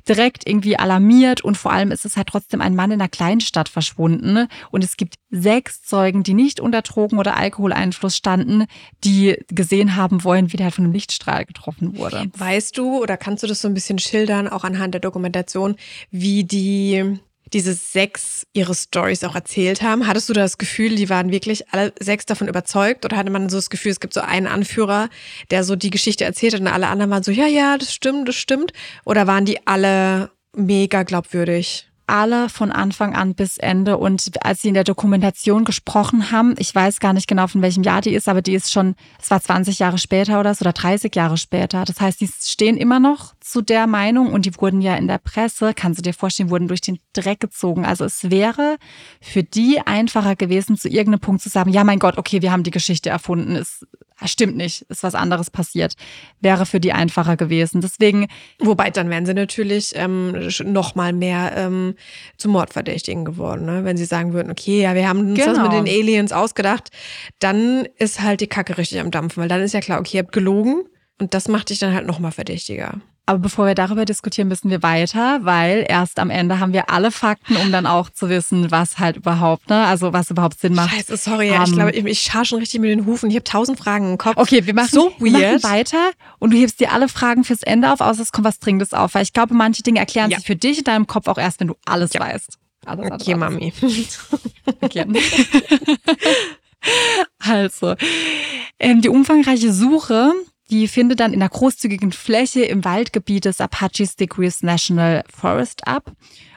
direkt 0.09 0.47
irgendwie 0.49 0.77
alarmiert 0.77 1.43
und 1.43 1.57
vor 1.57 1.73
allem 1.73 1.91
ist 1.91 2.05
es 2.05 2.17
halt 2.17 2.29
trotzdem 2.29 2.61
ein 2.61 2.75
Mann 2.75 2.91
in 2.91 3.01
einer 3.01 3.09
Kleinstadt 3.09 3.69
verschwunden 3.69 4.49
und 4.71 4.85
es 4.85 4.97
gibt 4.97 5.17
sechs 5.31 5.83
Zeugen, 5.83 6.23
die 6.23 6.35
nicht 6.35 6.61
unter 6.61 6.83
Drogen- 6.83 7.19
oder 7.19 7.37
Alkoholeinfluss 7.37 8.17
standen, 8.17 8.67
die 9.05 9.37
gesehen 9.49 9.97
haben 9.97 10.25
wollen, 10.25 10.53
wie 10.53 10.57
der 10.57 10.65
halt 10.65 10.75
von 10.75 10.85
einem 10.85 10.93
Lichtstrahl 10.93 11.45
getroffen 11.45 11.97
wurde. 11.97 12.31
Weißt 12.37 12.77
du 12.77 13.01
oder 13.03 13.17
kannst 13.17 13.43
du 13.43 13.47
das 13.47 13.61
so 13.61 13.69
ein 13.69 13.75
bisschen 13.75 13.99
schildern, 13.99 14.49
auch 14.49 14.65
anhand 14.65 14.95
der 14.95 15.01
Dokumentation, 15.01 15.77
wie 16.11 16.45
die 16.45 17.19
diese 17.53 17.75
sechs 17.75 18.47
ihre 18.53 18.75
Stories 18.75 19.25
auch 19.25 19.35
erzählt 19.35 19.83
haben. 19.83 20.07
Hattest 20.07 20.29
du 20.29 20.33
das 20.33 20.59
Gefühl, 20.59 20.95
die 20.95 21.09
waren 21.09 21.31
wirklich 21.31 21.73
alle 21.73 21.93
sechs 22.01 22.27
davon 22.27 22.49
überzeugt? 22.49 23.05
Oder 23.05 23.17
hatte 23.17 23.31
man 23.31 23.49
so 23.49 23.59
das 23.59 23.71
Gefühl, 23.71 23.93
es 23.93 24.01
gibt 24.01 24.15
so 24.15 24.21
einen 24.21 24.47
Anführer, 24.47 25.09
der 25.51 25.65
so 25.65 25.77
die 25.77 25.91
Geschichte 25.91 26.25
erzählt 26.25 26.55
hat 26.55 26.61
und 26.61 26.69
alle 26.69 26.89
anderen 26.89 27.11
waren 27.11 27.23
so, 27.23 27.33
ja, 27.33 27.47
ja, 27.47 27.77
das 27.79 27.93
stimmt, 27.93 28.29
das 28.29 28.37
stimmt? 28.37 28.73
Oder 29.05 29.27
waren 29.27 29.45
die 29.45 29.67
alle 29.67 30.31
mega 30.55 31.03
glaubwürdig? 31.03 31.90
Alle 32.11 32.49
von 32.49 32.73
Anfang 32.73 33.15
an 33.15 33.35
bis 33.35 33.57
Ende. 33.57 33.97
Und 33.97 34.45
als 34.45 34.63
sie 34.63 34.69
in 34.69 34.75
der 34.75 34.85
Dokumentation 34.85 35.65
gesprochen 35.65 36.31
haben, 36.31 36.55
ich 36.59 36.75
weiß 36.75 37.01
gar 37.01 37.13
nicht 37.13 37.29
genau, 37.29 37.47
von 37.47 37.63
welchem 37.63 37.83
Jahr 37.83 38.01
die 38.01 38.15
ist, 38.15 38.29
aber 38.29 38.43
die 38.43 38.55
ist 38.55 38.73
schon, 38.73 38.97
es 39.21 39.31
war 39.31 39.41
20 39.41 39.79
Jahre 39.79 39.99
später 39.99 40.41
oder 40.41 40.55
so, 40.55 40.65
oder 40.65 40.73
30 40.73 41.15
Jahre 41.15 41.37
später. 41.37 41.85
Das 41.85 42.01
heißt, 42.01 42.21
die 42.21 42.29
stehen 42.29 42.77
immer 42.77 43.01
noch 43.01 43.35
zu 43.41 43.63
der 43.63 43.87
Meinung 43.87 44.33
und 44.33 44.47
die 44.47 44.57
wurden 44.61 44.81
ja 44.81 44.97
in 44.97 45.09
der 45.09 45.19
Presse, 45.19 45.73
kannst 45.75 45.99
du 45.99 46.03
dir 46.03 46.15
vorstellen, 46.15 46.51
wurden 46.51 46.69
durch 46.69 46.81
den 46.81 46.99
Dreck 47.13 47.41
gezogen. 47.41 47.85
Also 47.85 48.05
es 48.05 48.31
wäre 48.31 48.77
für 49.21 49.43
die 49.43 49.81
einfacher 49.85 50.37
gewesen, 50.37 50.77
zu 50.77 50.89
irgendeinem 50.89 51.21
Punkt 51.21 51.43
zu 51.43 51.49
sagen, 51.49 51.71
ja, 51.71 51.85
mein 51.85 51.99
Gott, 51.99 52.19
okay, 52.19 52.43
wir 52.43 52.53
haben 52.53 52.63
die 52.63 52.71
Geschichte 52.71 53.11
erfunden. 53.11 53.57
Ah, 53.57 53.65
stimmt 54.29 54.57
nicht, 54.57 54.83
ist 54.83 55.03
was 55.03 55.15
anderes 55.15 55.51
passiert. 55.51 55.95
Wäre 56.41 56.67
für 56.67 56.81
die 56.81 56.93
einfacher 56.93 57.37
gewesen. 57.37 57.81
Deswegen. 57.81 58.29
Wobei, 58.59 58.91
dann 58.91 59.11
wären 59.11 59.27
sie 59.27 59.35
natürlich 59.35 59.93
ähm, 59.95 60.49
noch 60.65 60.95
mal 60.95 61.13
mehr 61.13 61.53
ähm, 61.57 61.95
zu 62.37 62.49
Mordverdächtigen 62.49 63.25
geworden, 63.25 63.67
ne? 63.67 63.85
Wenn 63.85 63.97
sie 63.97 64.05
sagen 64.05 64.33
würden, 64.33 64.51
okay, 64.51 64.83
ja, 64.83 64.95
wir 64.95 65.09
haben 65.09 65.31
uns 65.31 65.39
genau. 65.39 65.55
das 65.55 65.63
mit 65.63 65.73
den 65.73 65.89
Aliens 65.89 66.33
ausgedacht, 66.33 66.91
dann 67.39 67.87
ist 67.99 68.21
halt 68.21 68.41
die 68.41 68.47
Kacke 68.47 68.79
richtig 68.79 69.01
am 69.01 69.11
Dampfen, 69.11 69.41
weil 69.41 69.49
dann 69.49 69.63
ist 69.63 69.75
ja 69.75 69.81
klar, 69.81 70.01
okay, 70.01 70.19
ihr 70.19 70.23
habt 70.23 70.33
gelogen 70.33 70.85
und 71.19 71.35
das 71.35 71.49
macht 71.49 71.71
dich 71.71 71.79
dann 71.79 71.95
halt 71.95 72.07
noch 72.07 72.19
mal 72.19 72.33
verdächtiger. 72.33 73.01
Aber 73.31 73.39
bevor 73.39 73.69
wir 73.69 73.77
darüber 73.77 74.05
diskutieren, 74.05 74.49
müssen 74.49 74.71
wir 74.71 74.83
weiter, 74.83 75.45
weil 75.45 75.87
erst 75.89 76.19
am 76.19 76.31
Ende 76.31 76.59
haben 76.59 76.73
wir 76.73 76.91
alle 76.91 77.13
Fakten, 77.13 77.55
um 77.55 77.71
dann 77.71 77.87
auch 77.87 78.11
zu 78.11 78.29
wissen, 78.29 78.73
was 78.73 78.99
halt 78.99 79.19
überhaupt, 79.19 79.69
ne, 79.69 79.87
also 79.87 80.13
was 80.13 80.33
überhaupt 80.33 80.59
Sinn 80.59 80.75
macht. 80.75 80.93
Scheiße, 80.93 81.17
sorry, 81.17 81.53
um, 81.53 81.63
ich 81.63 81.73
glaube, 81.73 81.93
ich, 81.93 82.05
ich 82.05 82.21
schar 82.23 82.45
schon 82.45 82.59
richtig 82.59 82.81
mit 82.81 82.91
den 82.91 83.07
Hufen. 83.07 83.31
Ich 83.31 83.37
habe 83.37 83.45
tausend 83.45 83.79
Fragen 83.79 84.11
im 84.11 84.19
Kopf. 84.19 84.37
Okay, 84.37 84.67
wir 84.67 84.75
machen, 84.75 84.89
so 84.91 85.13
weird. 85.21 85.21
Wir 85.21 85.53
machen 85.53 85.63
weiter 85.63 86.11
und 86.41 86.53
du 86.53 86.57
hebst 86.57 86.81
dir 86.81 86.91
alle 86.91 87.07
Fragen 87.07 87.45
fürs 87.45 87.63
Ende 87.63 87.93
auf, 87.93 88.01
außer 88.01 88.21
es 88.21 88.33
kommt 88.33 88.49
was 88.49 88.59
Dringendes 88.59 88.95
auf, 88.95 89.15
weil 89.15 89.23
ich 89.23 89.33
glaube, 89.33 89.55
manche 89.55 89.85
Dinge 89.85 90.01
erklären 90.01 90.33
ja. 90.33 90.39
sich 90.39 90.47
für 90.49 90.57
dich 90.57 90.79
in 90.79 90.85
deinem 90.85 91.07
Kopf 91.07 91.29
auch 91.29 91.39
erst, 91.39 91.61
wenn 91.61 91.69
du 91.69 91.77
alles 91.85 92.15
ja. 92.15 92.21
weißt. 92.23 92.59
Alles, 92.85 93.13
okay, 93.13 93.35
alles. 93.35 93.39
Mami. 93.39 93.73
okay. 94.81 95.07
also, 97.39 97.95
ähm, 98.81 99.01
die 99.01 99.09
umfangreiche 99.09 99.73
Suche 99.73 100.33
die 100.71 100.89
findet 100.89 101.21
dann 101.21 101.33
in 101.33 101.43
einer 101.43 101.49
großzügigen 101.49 102.13
Fläche 102.13 102.63
im 102.63 102.85
Waldgebiet 102.85 103.45
des 103.45 103.61
Apache 103.61 104.07
Stickeries 104.07 104.63
National 104.63 105.25
Forest 105.29 105.87
ab. 105.87 106.13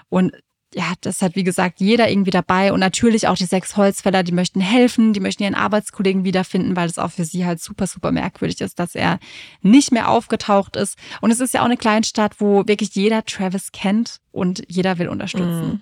Und 0.10 0.34
ja, 0.76 0.93
das 1.02 1.21
hat 1.21 1.36
wie 1.36 1.43
gesagt 1.43 1.80
jeder 1.80 2.10
irgendwie 2.10 2.32
dabei 2.32 2.73
und 2.73 2.80
natürlich 2.80 3.28
auch 3.28 3.36
die 3.36 3.45
sechs 3.45 3.78
Holzfäller, 3.78 4.23
die 4.23 4.32
möchten 4.32 4.60
helfen, 4.60 5.13
die 5.13 5.19
möchten 5.19 5.43
ihren 5.43 5.56
Arbeitskollegen 5.56 6.23
wiederfinden, 6.23 6.76
weil 6.76 6.89
es 6.89 6.97
auch 6.97 7.12
für 7.12 7.26
sie 7.26 7.45
halt 7.45 7.62
super, 7.62 7.88
super 7.88 8.12
merkwürdig 8.12 8.62
ist, 8.62 8.80
dass 8.80 8.95
er 8.95 9.19
nicht 9.62 9.91
mehr 9.91 10.10
aufgetaucht 10.10 10.76
ist. 10.76 10.97
Und 11.21 11.32
es 11.32 11.39
ist 11.39 11.54
ja 11.54 11.62
auch 11.62 11.65
eine 11.65 11.78
Kleinstadt, 11.78 12.39
wo 12.39 12.67
wirklich 12.67 12.95
jeder 12.95 13.23
Travis 13.26 13.71
kennt 13.71 14.19
und 14.32 14.63
jeder 14.67 14.97
will 14.97 15.10
unterstützen. 15.10 15.67
Mm. 15.67 15.82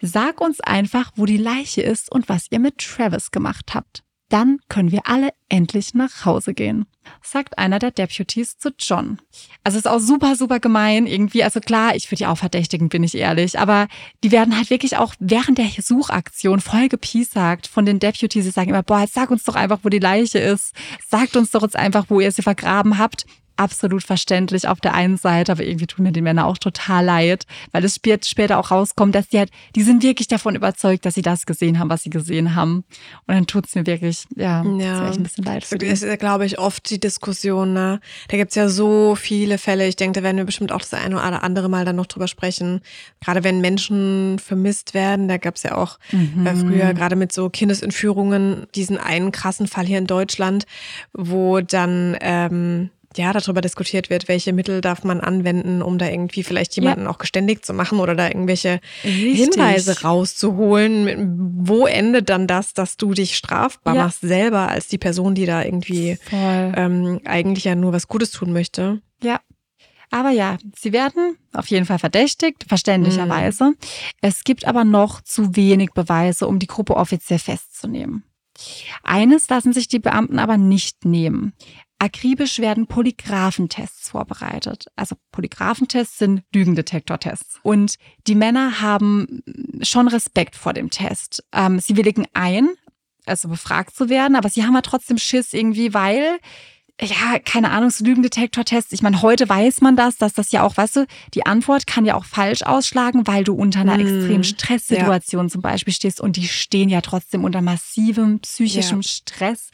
Sag 0.00 0.40
uns 0.40 0.60
einfach, 0.60 1.12
wo 1.16 1.24
die 1.24 1.38
Leiche 1.38 1.82
ist 1.82 2.10
und 2.12 2.28
was 2.28 2.46
ihr 2.50 2.60
mit 2.60 2.78
Travis 2.78 3.30
gemacht 3.30 3.74
habt. 3.74 4.03
Dann 4.30 4.58
können 4.68 4.90
wir 4.90 5.02
alle 5.04 5.30
endlich 5.48 5.94
nach 5.94 6.24
Hause 6.24 6.54
gehen, 6.54 6.86
sagt 7.22 7.58
einer 7.58 7.78
der 7.78 7.90
Deputies 7.90 8.56
zu 8.58 8.70
John. 8.78 9.18
Also 9.62 9.78
ist 9.78 9.86
auch 9.86 10.00
super, 10.00 10.34
super 10.34 10.60
gemein 10.60 11.06
irgendwie. 11.06 11.44
Also 11.44 11.60
klar, 11.60 11.94
ich 11.94 12.10
würde 12.10 12.16
die 12.16 12.26
auch 12.26 12.38
verdächtigen, 12.38 12.88
bin 12.88 13.04
ich 13.04 13.14
ehrlich. 13.14 13.58
Aber 13.58 13.86
die 14.22 14.32
werden 14.32 14.56
halt 14.56 14.70
wirklich 14.70 14.96
auch 14.96 15.14
während 15.20 15.58
der 15.58 15.68
Suchaktion 15.78 16.60
voll 16.60 16.88
gepiesagt 16.88 17.66
von 17.66 17.84
den 17.84 17.98
Deputies. 17.98 18.44
Sie 18.44 18.50
sagen 18.50 18.70
immer, 18.70 18.82
boah, 18.82 19.06
sag 19.06 19.30
uns 19.30 19.44
doch 19.44 19.54
einfach, 19.56 19.80
wo 19.82 19.88
die 19.90 19.98
Leiche 19.98 20.38
ist. 20.38 20.74
Sagt 21.06 21.36
uns 21.36 21.50
doch 21.50 21.62
jetzt 21.62 21.76
einfach, 21.76 22.06
wo 22.08 22.20
ihr 22.20 22.32
sie 22.32 22.42
vergraben 22.42 22.98
habt 22.98 23.26
absolut 23.56 24.02
verständlich 24.02 24.68
auf 24.68 24.80
der 24.80 24.94
einen 24.94 25.16
Seite, 25.16 25.52
aber 25.52 25.64
irgendwie 25.64 25.86
tun 25.86 26.04
mir 26.04 26.12
die 26.12 26.20
Männer 26.20 26.46
auch 26.46 26.58
total 26.58 27.04
leid, 27.04 27.46
weil 27.72 27.84
es 27.84 28.00
später 28.24 28.58
auch 28.58 28.70
rauskommt, 28.70 29.14
dass 29.14 29.28
die 29.28 29.38
halt, 29.38 29.50
die 29.76 29.82
sind 29.82 30.02
wirklich 30.02 30.28
davon 30.28 30.54
überzeugt, 30.54 31.06
dass 31.06 31.14
sie 31.14 31.22
das 31.22 31.46
gesehen 31.46 31.78
haben, 31.78 31.90
was 31.90 32.02
sie 32.02 32.10
gesehen 32.10 32.54
haben. 32.54 32.84
Und 33.26 33.34
dann 33.34 33.46
tut 33.46 33.66
es 33.66 33.74
mir 33.74 33.86
wirklich, 33.86 34.24
ja, 34.36 34.64
ja. 34.78 35.10
ein 35.10 35.22
bisschen 35.22 35.44
leid 35.44 35.64
für 35.64 35.78
die. 35.78 35.88
Das 35.88 36.02
ist, 36.02 36.18
glaube 36.18 36.46
ich, 36.46 36.58
oft 36.58 36.88
die 36.90 37.00
Diskussion, 37.00 37.72
ne? 37.72 38.00
Da 38.28 38.36
gibt's 38.36 38.54
ja 38.54 38.68
so 38.68 39.14
viele 39.14 39.58
Fälle. 39.58 39.86
Ich 39.86 39.96
denke, 39.96 40.20
da 40.20 40.24
werden 40.24 40.36
wir 40.36 40.44
bestimmt 40.44 40.72
auch 40.72 40.80
das 40.80 40.94
eine 40.94 41.16
oder 41.16 41.42
andere 41.42 41.68
Mal 41.68 41.84
dann 41.84 41.96
noch 41.96 42.06
drüber 42.06 42.28
sprechen. 42.28 42.80
Gerade 43.20 43.44
wenn 43.44 43.60
Menschen 43.60 44.38
vermisst 44.38 44.94
werden, 44.94 45.28
da 45.28 45.36
gab's 45.36 45.62
ja 45.62 45.76
auch 45.76 45.98
äh, 46.12 46.16
mhm. 46.16 46.46
äh, 46.46 46.56
früher 46.56 46.94
gerade 46.94 47.16
mit 47.16 47.32
so 47.32 47.50
Kindesentführungen 47.50 48.66
diesen 48.74 48.98
einen 48.98 49.32
krassen 49.32 49.66
Fall 49.66 49.86
hier 49.86 49.98
in 49.98 50.06
Deutschland, 50.06 50.66
wo 51.12 51.60
dann 51.60 52.16
ähm, 52.20 52.90
ja, 53.16 53.32
darüber 53.32 53.60
diskutiert 53.60 54.10
wird, 54.10 54.28
welche 54.28 54.52
Mittel 54.52 54.80
darf 54.80 55.04
man 55.04 55.20
anwenden, 55.20 55.82
um 55.82 55.98
da 55.98 56.08
irgendwie 56.08 56.42
vielleicht 56.42 56.76
jemanden 56.76 57.04
ja. 57.04 57.10
auch 57.10 57.18
geständig 57.18 57.64
zu 57.64 57.74
machen 57.74 58.00
oder 58.00 58.14
da 58.14 58.28
irgendwelche 58.28 58.80
Richtig. 59.04 59.36
Hinweise 59.36 60.02
rauszuholen. 60.02 61.54
Wo 61.58 61.86
endet 61.86 62.28
dann 62.28 62.46
das, 62.46 62.74
dass 62.74 62.96
du 62.96 63.12
dich 63.14 63.36
strafbar 63.36 63.94
ja. 63.94 64.04
machst 64.04 64.20
selber 64.20 64.68
als 64.68 64.88
die 64.88 64.98
Person, 64.98 65.34
die 65.34 65.46
da 65.46 65.62
irgendwie 65.62 66.18
ähm, 66.32 67.20
eigentlich 67.24 67.64
ja 67.64 67.74
nur 67.74 67.92
was 67.92 68.08
Gutes 68.08 68.30
tun 68.30 68.52
möchte? 68.52 69.00
Ja. 69.22 69.40
Aber 70.10 70.30
ja, 70.30 70.58
sie 70.76 70.92
werden 70.92 71.36
auf 71.52 71.66
jeden 71.66 71.86
Fall 71.86 71.98
verdächtigt, 71.98 72.64
verständlicherweise. 72.68 73.70
Mhm. 73.70 73.76
Es 74.20 74.44
gibt 74.44 74.64
aber 74.64 74.84
noch 74.84 75.20
zu 75.22 75.56
wenig 75.56 75.90
Beweise, 75.90 76.46
um 76.46 76.60
die 76.60 76.68
Gruppe 76.68 76.96
offiziell 76.96 77.40
festzunehmen. 77.40 78.22
Eines 79.02 79.48
lassen 79.48 79.72
sich 79.72 79.88
die 79.88 79.98
Beamten 79.98 80.38
aber 80.38 80.56
nicht 80.56 81.04
nehmen. 81.04 81.52
Akribisch 81.98 82.58
werden 82.58 82.86
Polygraphentests 82.86 84.10
vorbereitet. 84.10 84.86
Also 84.96 85.16
Polygraphentests 85.32 86.18
sind 86.18 86.42
Lügendetektortests. 86.52 87.60
Und 87.62 87.96
die 88.26 88.34
Männer 88.34 88.80
haben 88.80 89.42
schon 89.82 90.08
Respekt 90.08 90.56
vor 90.56 90.72
dem 90.72 90.90
Test. 90.90 91.44
Ähm, 91.52 91.78
sie 91.78 91.96
willigen 91.96 92.26
ein, 92.34 92.68
also 93.26 93.48
befragt 93.48 93.94
zu 93.94 94.08
werden, 94.08 94.36
aber 94.36 94.50
sie 94.50 94.64
haben 94.64 94.74
ja 94.74 94.82
trotzdem 94.82 95.18
Schiss 95.18 95.52
irgendwie, 95.52 95.94
weil 95.94 96.38
ja, 97.00 97.40
keine 97.44 97.70
Ahnung, 97.70 97.90
so 97.90 98.04
Lügendetektor-Tests. 98.04 98.92
Ich 98.92 99.02
meine, 99.02 99.20
heute 99.20 99.48
weiß 99.48 99.80
man 99.80 99.96
das, 99.96 100.16
dass 100.16 100.32
das 100.32 100.52
ja 100.52 100.62
auch, 100.62 100.76
weißt 100.76 100.96
du, 100.96 101.06
die 101.34 101.44
Antwort 101.44 101.88
kann 101.88 102.04
ja 102.04 102.14
auch 102.14 102.24
falsch 102.24 102.62
ausschlagen, 102.62 103.26
weil 103.26 103.42
du 103.42 103.54
unter 103.54 103.80
einer 103.80 103.98
mm, 103.98 104.00
extremen 104.00 104.44
Stresssituation 104.44 105.46
ja. 105.46 105.50
zum 105.50 105.60
Beispiel 105.60 105.92
stehst 105.92 106.20
und 106.20 106.36
die 106.36 106.46
stehen 106.46 106.88
ja 106.88 107.00
trotzdem 107.00 107.42
unter 107.42 107.62
massivem 107.62 108.38
psychischem 108.40 109.00
ja. 109.00 109.08
Stress, 109.08 109.70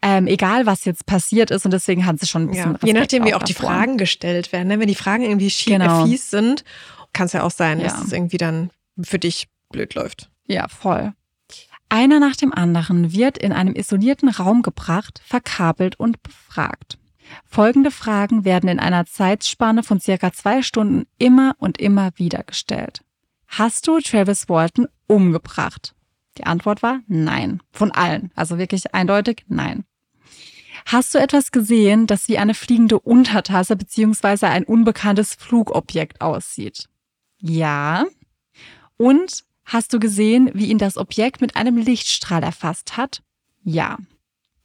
ähm, 0.00 0.26
egal 0.26 0.64
was 0.64 0.86
jetzt 0.86 1.04
passiert 1.04 1.50
ist 1.50 1.66
und 1.66 1.70
deswegen 1.72 2.06
hat 2.06 2.18
sie 2.18 2.26
schon 2.26 2.44
ein 2.44 2.48
bisschen 2.48 2.72
ja. 2.80 2.86
Je 2.86 2.92
nachdem, 2.94 3.24
wie 3.26 3.34
auch, 3.34 3.42
auch 3.42 3.44
die 3.44 3.54
Fragen 3.54 3.98
gestellt 3.98 4.50
werden. 4.52 4.68
Ne? 4.68 4.80
Wenn 4.80 4.88
die 4.88 4.94
Fragen 4.94 5.22
irgendwie 5.22 5.50
schief, 5.50 5.74
genau. 5.74 6.06
fies 6.06 6.30
sind, 6.30 6.64
kann 7.12 7.26
es 7.26 7.34
ja 7.34 7.42
auch 7.42 7.50
sein, 7.50 7.80
dass 7.80 8.00
es 8.02 8.10
irgendwie 8.10 8.38
dann 8.38 8.70
für 9.02 9.18
dich 9.18 9.48
blöd 9.70 9.94
läuft. 9.94 10.30
Ja, 10.46 10.68
voll. 10.68 11.12
Einer 11.94 12.18
nach 12.18 12.34
dem 12.34 12.52
anderen 12.52 13.12
wird 13.12 13.38
in 13.38 13.52
einem 13.52 13.76
isolierten 13.76 14.28
Raum 14.28 14.62
gebracht, 14.62 15.22
verkabelt 15.24 15.94
und 15.94 16.24
befragt. 16.24 16.98
Folgende 17.46 17.92
Fragen 17.92 18.44
werden 18.44 18.68
in 18.68 18.80
einer 18.80 19.06
Zeitspanne 19.06 19.84
von 19.84 20.00
circa 20.00 20.32
zwei 20.32 20.62
Stunden 20.62 21.06
immer 21.18 21.54
und 21.58 21.78
immer 21.78 22.10
wieder 22.16 22.42
gestellt. 22.42 23.04
Hast 23.46 23.86
du 23.86 24.00
Travis 24.00 24.48
Walton 24.48 24.88
umgebracht? 25.06 25.94
Die 26.36 26.46
Antwort 26.46 26.82
war 26.82 26.98
nein. 27.06 27.62
Von 27.70 27.92
allen. 27.92 28.32
Also 28.34 28.58
wirklich 28.58 28.92
eindeutig 28.92 29.44
nein. 29.46 29.84
Hast 30.86 31.14
du 31.14 31.18
etwas 31.18 31.52
gesehen, 31.52 32.08
das 32.08 32.26
wie 32.26 32.38
eine 32.38 32.54
fliegende 32.54 32.98
Untertasse 32.98 33.76
bzw. 33.76 34.46
ein 34.46 34.64
unbekanntes 34.64 35.34
Flugobjekt 35.34 36.20
aussieht? 36.20 36.88
Ja. 37.38 38.04
Und 38.96 39.43
Hast 39.64 39.92
du 39.92 39.98
gesehen, 39.98 40.50
wie 40.54 40.66
ihn 40.66 40.78
das 40.78 40.96
Objekt 40.96 41.40
mit 41.40 41.56
einem 41.56 41.76
Lichtstrahl 41.76 42.42
erfasst 42.42 42.96
hat? 42.96 43.22
Ja. 43.62 43.98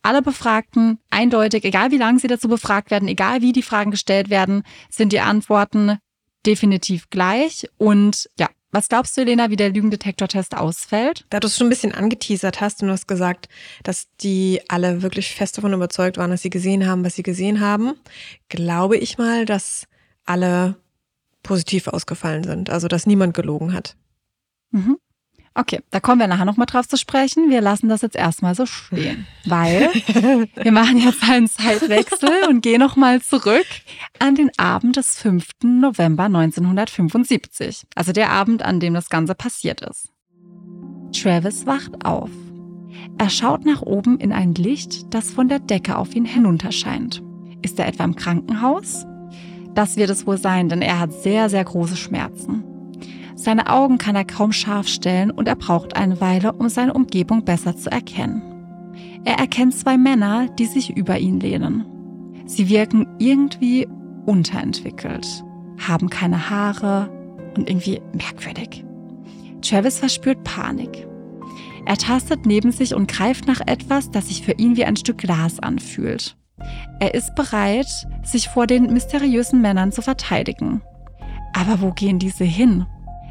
Alle 0.02 0.22
Befragten, 0.22 1.00
eindeutig, 1.10 1.66
egal 1.66 1.92
wie 1.92 1.98
lange 1.98 2.20
sie 2.20 2.28
dazu 2.28 2.48
befragt 2.48 2.92
werden, 2.92 3.08
egal 3.08 3.42
wie 3.42 3.52
die 3.52 3.64
Fragen 3.64 3.92
gestellt 3.92 4.30
werden, 4.30 4.64
sind 4.90 5.12
die 5.12 5.20
Antworten 5.20 5.98
definitiv 6.46 7.10
gleich. 7.10 7.68
Und 7.78 8.30
ja, 8.38 8.48
was 8.72 8.88
glaubst 8.88 9.18
du, 9.18 9.22
Elena, 9.22 9.50
wie 9.50 9.56
der 9.56 9.72
Lügendetektortest 9.72 10.56
ausfällt? 10.56 11.26
Da 11.30 11.40
du 11.40 11.48
es 11.48 11.58
schon 11.58 11.68
ein 11.68 11.72
bisschen 11.72 11.94
angeteasert 11.94 12.62
hast 12.62 12.82
und 12.82 12.88
du 12.88 12.94
hast 12.94 13.08
gesagt, 13.08 13.50
dass 13.84 14.08
die 14.22 14.62
alle 14.68 15.02
wirklich 15.02 15.34
fest 15.34 15.58
davon 15.58 15.74
überzeugt 15.74 16.18
waren, 16.18 16.30
dass 16.30 16.44
sie 16.44 16.52
gesehen 16.52 16.88
haben, 16.88 17.04
was 17.04 17.16
sie 17.16 17.24
gesehen 17.24 17.62
haben, 17.62 17.94
glaube 18.48 18.98
ich 18.98 19.18
mal, 19.18 19.46
dass 19.46 19.88
alle 20.26 20.76
positiv 21.42 21.88
ausgefallen 21.88 22.44
sind. 22.44 22.70
Also, 22.70 22.88
dass 22.88 23.08
niemand 23.08 23.34
gelogen 23.34 23.74
hat. 23.74 23.96
Mhm. 24.72 24.98
Okay, 25.56 25.82
da 25.90 26.00
kommen 26.00 26.22
wir 26.22 26.28
nachher 26.28 26.46
nochmal 26.46 26.68
drauf 26.68 26.88
zu 26.88 26.96
sprechen. 26.96 27.50
Wir 27.50 27.60
lassen 27.60 27.90
das 27.90 28.02
jetzt 28.02 28.16
erstmal 28.16 28.56
so 28.56 28.66
stehen, 28.66 29.28
weil 29.46 29.90
wir 30.56 30.72
machen 30.72 30.98
jetzt 31.00 31.24
einen 31.28 31.48
Zeitwechsel 31.48 32.48
und 32.48 32.62
gehen 32.62 32.80
nochmal 32.80 33.22
zurück 33.22 33.66
an 34.20 34.36
den 34.36 34.52
Abend 34.58 34.96
des 34.96 35.20
5. 35.20 35.46
November 35.64 36.26
1975. 36.26 37.88
Also 37.96 38.14
der 38.14 38.30
Abend, 38.30 38.64
an 38.64 38.80
dem 38.80 38.94
das 38.94 39.10
Ganze 39.10 39.36
passiert 39.36 39.82
ist. 39.82 40.10
Travis 41.12 41.66
wacht 41.66 42.06
auf. 42.06 42.30
Er 43.18 43.30
schaut 43.30 43.66
nach 43.66 43.82
oben 43.82 44.18
in 44.20 44.32
ein 44.32 44.54
Licht, 44.54 45.14
das 45.14 45.32
von 45.32 45.50
der 45.50 45.60
Decke 45.60 45.98
auf 45.98 46.16
ihn 46.16 46.26
hinunterscheint. 46.26 47.22
Ist 47.62 47.80
er 47.80 47.88
etwa 47.88 48.06
im 48.06 48.16
Krankenhaus? 48.16 49.06
Das 49.74 49.98
wird 49.98 50.10
es 50.10 50.26
wohl 50.26 50.38
sein, 50.38 50.70
denn 50.70 50.82
er 50.82 51.00
hat 51.00 51.12
sehr, 51.12 51.50
sehr 51.50 51.64
große 51.64 51.98
Schmerzen. 51.98 52.64
Seine 53.42 53.70
Augen 53.70 53.98
kann 53.98 54.18
er 54.18 54.26
kaum 54.26 54.52
scharf 54.52 54.90
stellen 54.90 55.32
und 55.32 55.48
er 55.48 55.56
braucht 55.56 55.96
eine 55.96 56.20
Weile, 56.20 56.52
um 56.52 56.68
seine 56.68 56.92
Umgebung 56.92 57.46
besser 57.46 57.74
zu 57.74 57.90
erkennen. 57.90 58.42
Er 59.24 59.36
erkennt 59.40 59.74
zwei 59.76 59.98
Männer, 59.98 60.50
die 60.60 60.66
sich 60.66 60.98
über 60.98 61.18
ihn 61.20 61.40
lehnen. 61.40 61.86
Sie 62.46 62.68
wirken 62.68 63.08
irgendwie 63.18 63.88
unterentwickelt, 64.26 65.26
haben 65.88 66.10
keine 66.10 66.50
Haare 66.50 67.10
und 67.56 67.70
irgendwie 67.70 68.02
merkwürdig. 68.12 68.84
Travis 69.62 70.00
verspürt 70.00 70.44
Panik. 70.44 71.08
Er 71.86 71.96
tastet 71.96 72.46
neben 72.46 72.74
sich 72.74 72.94
und 72.94 73.10
greift 73.10 73.48
nach 73.48 73.62
etwas, 73.66 74.12
das 74.12 74.28
sich 74.28 74.44
für 74.44 74.52
ihn 74.58 74.76
wie 74.76 74.84
ein 74.84 74.98
Stück 74.98 75.18
Glas 75.20 75.62
anfühlt. 75.62 76.36
Er 77.00 77.14
ist 77.14 77.36
bereit, 77.36 77.88
sich 78.22 78.50
vor 78.50 78.68
den 78.68 78.92
mysteriösen 78.92 79.62
Männern 79.62 79.94
zu 79.94 80.02
verteidigen. 80.02 80.82
Aber 81.54 81.80
wo 81.80 81.92
gehen 81.92 82.20
diese 82.20 82.44
hin? 82.44 82.86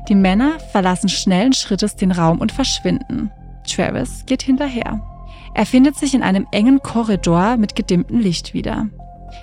Die 0.09 0.15
Männer 0.15 0.59
verlassen 0.59 1.09
schnellen 1.09 1.53
Schrittes 1.53 1.97
den 1.97 2.13
Raum 2.13 2.41
und 2.41 2.51
verschwinden. 2.51 3.31
Travis 3.67 4.25
geht 4.25 4.43
hinterher. 4.43 5.01
Er 5.55 5.67
findet 5.67 5.97
sich 5.97 6.15
in 6.15 6.23
einem 6.23 6.47
engen 6.51 6.83
Korridor 6.83 7.57
mit 7.59 7.77
gedimmtem 7.77 8.19
Licht 8.19 8.55
wieder. 8.55 8.89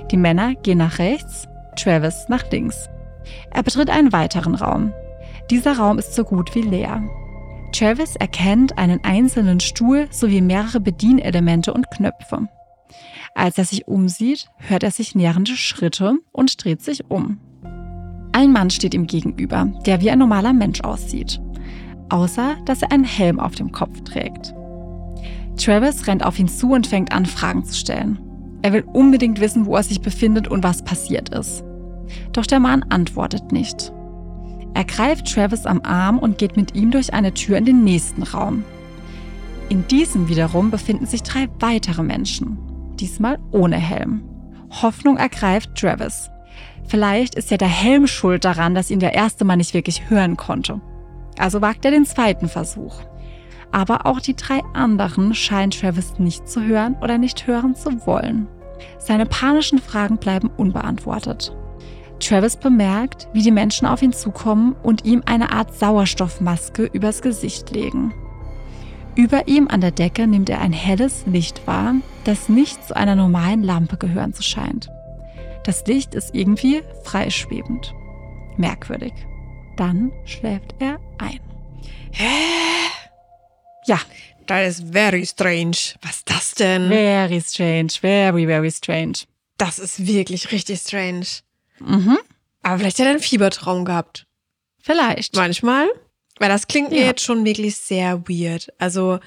Die 0.09 0.17
Männer 0.17 0.55
gehen 0.55 0.79
nach 0.79 0.97
rechts, 0.97 1.47
Travis 1.75 2.25
nach 2.29 2.49
links. 2.51 2.89
Er 3.51 3.61
betritt 3.61 3.89
einen 3.89 4.11
weiteren 4.11 4.55
Raum. 4.55 4.91
Dieser 5.51 5.77
Raum 5.77 5.99
ist 5.99 6.15
so 6.15 6.23
gut 6.23 6.55
wie 6.55 6.61
leer. 6.61 7.03
Travis 7.71 8.15
erkennt 8.15 8.77
einen 8.77 9.03
einzelnen 9.03 9.59
Stuhl 9.59 10.07
sowie 10.09 10.41
mehrere 10.41 10.79
Bedienelemente 10.79 11.73
und 11.73 11.91
Knöpfe. 11.91 12.47
Als 13.35 13.57
er 13.57 13.65
sich 13.65 13.87
umsieht, 13.87 14.49
hört 14.57 14.83
er 14.83 14.91
sich 14.91 15.13
nähernde 15.13 15.57
Schritte 15.57 16.15
und 16.31 16.63
dreht 16.63 16.81
sich 16.81 17.11
um. 17.11 17.39
Ein 18.35 18.51
Mann 18.51 18.69
steht 18.69 18.93
ihm 18.93 19.07
gegenüber, 19.07 19.71
der 19.85 20.01
wie 20.01 20.11
ein 20.11 20.19
normaler 20.19 20.51
Mensch 20.51 20.81
aussieht. 20.81 21.39
Außer, 22.09 22.57
dass 22.65 22.81
er 22.81 22.91
einen 22.91 23.05
Helm 23.05 23.39
auf 23.39 23.55
dem 23.55 23.71
Kopf 23.71 24.01
trägt. 24.01 24.53
Travis 25.55 26.05
rennt 26.05 26.25
auf 26.25 26.37
ihn 26.37 26.49
zu 26.49 26.73
und 26.73 26.85
fängt 26.85 27.13
an, 27.13 27.25
Fragen 27.25 27.63
zu 27.63 27.73
stellen. 27.73 28.19
Er 28.61 28.73
will 28.73 28.83
unbedingt 28.91 29.39
wissen, 29.39 29.65
wo 29.65 29.77
er 29.77 29.83
sich 29.83 30.01
befindet 30.01 30.49
und 30.49 30.65
was 30.65 30.83
passiert 30.83 31.29
ist. 31.29 31.63
Doch 32.33 32.45
der 32.45 32.59
Mann 32.59 32.83
antwortet 32.89 33.53
nicht. 33.53 33.93
Er 34.73 34.83
greift 34.83 35.33
Travis 35.33 35.65
am 35.65 35.79
Arm 35.83 36.19
und 36.19 36.37
geht 36.37 36.57
mit 36.57 36.75
ihm 36.75 36.91
durch 36.91 37.13
eine 37.13 37.33
Tür 37.33 37.57
in 37.57 37.63
den 37.63 37.85
nächsten 37.85 38.23
Raum. 38.23 38.65
In 39.69 39.87
diesem 39.87 40.27
wiederum 40.27 40.71
befinden 40.71 41.05
sich 41.05 41.23
drei 41.23 41.47
weitere 41.61 42.03
Menschen, 42.03 42.57
diesmal 42.99 43.39
ohne 43.51 43.77
Helm. 43.77 44.25
Hoffnung 44.81 45.15
ergreift 45.15 45.73
Travis. 45.75 46.29
Vielleicht 46.87 47.35
ist 47.35 47.51
ja 47.51 47.57
der 47.57 47.67
Helm 47.67 48.07
schuld 48.07 48.45
daran, 48.45 48.75
dass 48.75 48.91
ihn 48.91 48.99
der 48.99 49.13
erste 49.13 49.45
Mann 49.45 49.57
nicht 49.57 49.73
wirklich 49.73 50.09
hören 50.09 50.37
konnte. 50.37 50.81
Also 51.37 51.61
wagt 51.61 51.85
er 51.85 51.91
den 51.91 52.05
zweiten 52.05 52.47
Versuch. 52.47 53.01
Aber 53.71 54.05
auch 54.05 54.19
die 54.19 54.35
drei 54.35 54.61
anderen 54.73 55.33
scheint 55.33 55.79
Travis 55.79 56.19
nicht 56.19 56.47
zu 56.47 56.63
hören 56.63 56.95
oder 57.01 57.17
nicht 57.17 57.47
hören 57.47 57.75
zu 57.75 58.05
wollen. 58.05 58.47
Seine 58.97 59.25
panischen 59.25 59.79
Fragen 59.79 60.17
bleiben 60.17 60.49
unbeantwortet. 60.55 61.55
Travis 62.19 62.55
bemerkt, 62.55 63.27
wie 63.33 63.41
die 63.41 63.51
Menschen 63.51 63.87
auf 63.87 64.01
ihn 64.01 64.13
zukommen 64.13 64.75
und 64.83 65.05
ihm 65.05 65.23
eine 65.25 65.51
Art 65.51 65.75
Sauerstoffmaske 65.75 66.85
übers 66.85 67.21
Gesicht 67.21 67.71
legen. 67.71 68.13
Über 69.15 69.47
ihm 69.47 69.67
an 69.69 69.81
der 69.81 69.91
Decke 69.91 70.27
nimmt 70.27 70.49
er 70.49 70.61
ein 70.61 70.73
helles 70.73 71.25
Licht 71.25 71.67
wahr, 71.67 71.95
das 72.25 72.49
nicht 72.49 72.85
zu 72.85 72.95
einer 72.95 73.15
normalen 73.15 73.63
Lampe 73.63 73.97
gehören 73.97 74.33
zu 74.33 74.43
scheint. 74.43 74.89
Das 75.65 75.83
Licht 75.87 76.13
ist 76.13 76.35
irgendwie 76.35 76.83
freischwebend. 77.03 77.95
Merkwürdig. 78.55 79.13
Dann 79.77 80.11
schläft 80.23 80.75
er 80.77 80.99
ein. 81.17 81.39
Hä? 82.11 82.29
Ja. 83.87 83.99
Das 84.45 84.77
ist 84.77 84.93
very 84.93 85.25
strange. 85.25 85.95
Was 86.03 86.17
ist 86.17 86.29
das 86.29 86.53
denn? 86.53 86.87
Very 86.87 87.41
strange. 87.41 87.87
Very, 87.99 88.45
very 88.45 88.69
strange. 88.69 89.13
Das 89.57 89.79
ist 89.79 90.05
wirklich 90.05 90.51
richtig 90.51 90.81
strange. 90.81 91.25
Mhm. 91.79 92.19
Aber 92.61 92.77
vielleicht 92.77 92.99
hat 92.99 93.07
er 93.07 93.11
einen 93.13 93.19
Fiebertraum 93.19 93.85
gehabt. 93.85 94.27
Vielleicht. 94.83 95.35
Manchmal. 95.35 95.87
Weil 96.37 96.49
das 96.49 96.67
klingt 96.67 96.91
ja. 96.91 96.99
mir 96.99 97.05
jetzt 97.07 97.23
schon 97.23 97.43
wirklich 97.43 97.75
sehr 97.77 98.21
weird. 98.29 98.71
Also 98.77 99.17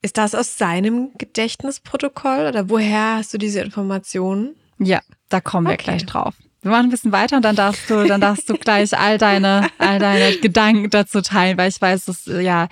ist 0.00 0.16
das 0.16 0.36
aus 0.36 0.58
seinem 0.58 1.10
Gedächtnisprotokoll 1.18 2.46
oder 2.46 2.70
woher 2.70 3.16
hast 3.16 3.34
du 3.34 3.38
diese 3.38 3.60
Informationen? 3.60 4.54
Ja, 4.78 5.00
da 5.28 5.40
kommen 5.40 5.66
wir 5.66 5.74
okay. 5.74 5.84
gleich 5.84 6.06
drauf. 6.06 6.34
Wir 6.62 6.70
machen 6.72 6.86
ein 6.86 6.90
bisschen 6.90 7.12
weiter 7.12 7.36
und 7.36 7.44
dann 7.44 7.56
darfst 7.56 7.88
du, 7.88 8.04
dann 8.04 8.20
darfst 8.20 8.48
du 8.50 8.54
gleich 8.54 8.96
all 8.96 9.18
deine, 9.18 9.68
all 9.78 9.98
deine 9.98 10.36
Gedanken 10.40 10.90
dazu 10.90 11.20
teilen, 11.20 11.56
weil 11.56 11.68
ich 11.68 11.80
weiß, 11.80 12.08
es 12.08 12.26
ist 12.26 12.42
ja 12.42 12.68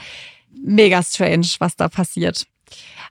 mega 0.51 1.03
strange, 1.03 1.47
was 1.59 1.77
da 1.77 1.89
passiert. 1.89 2.47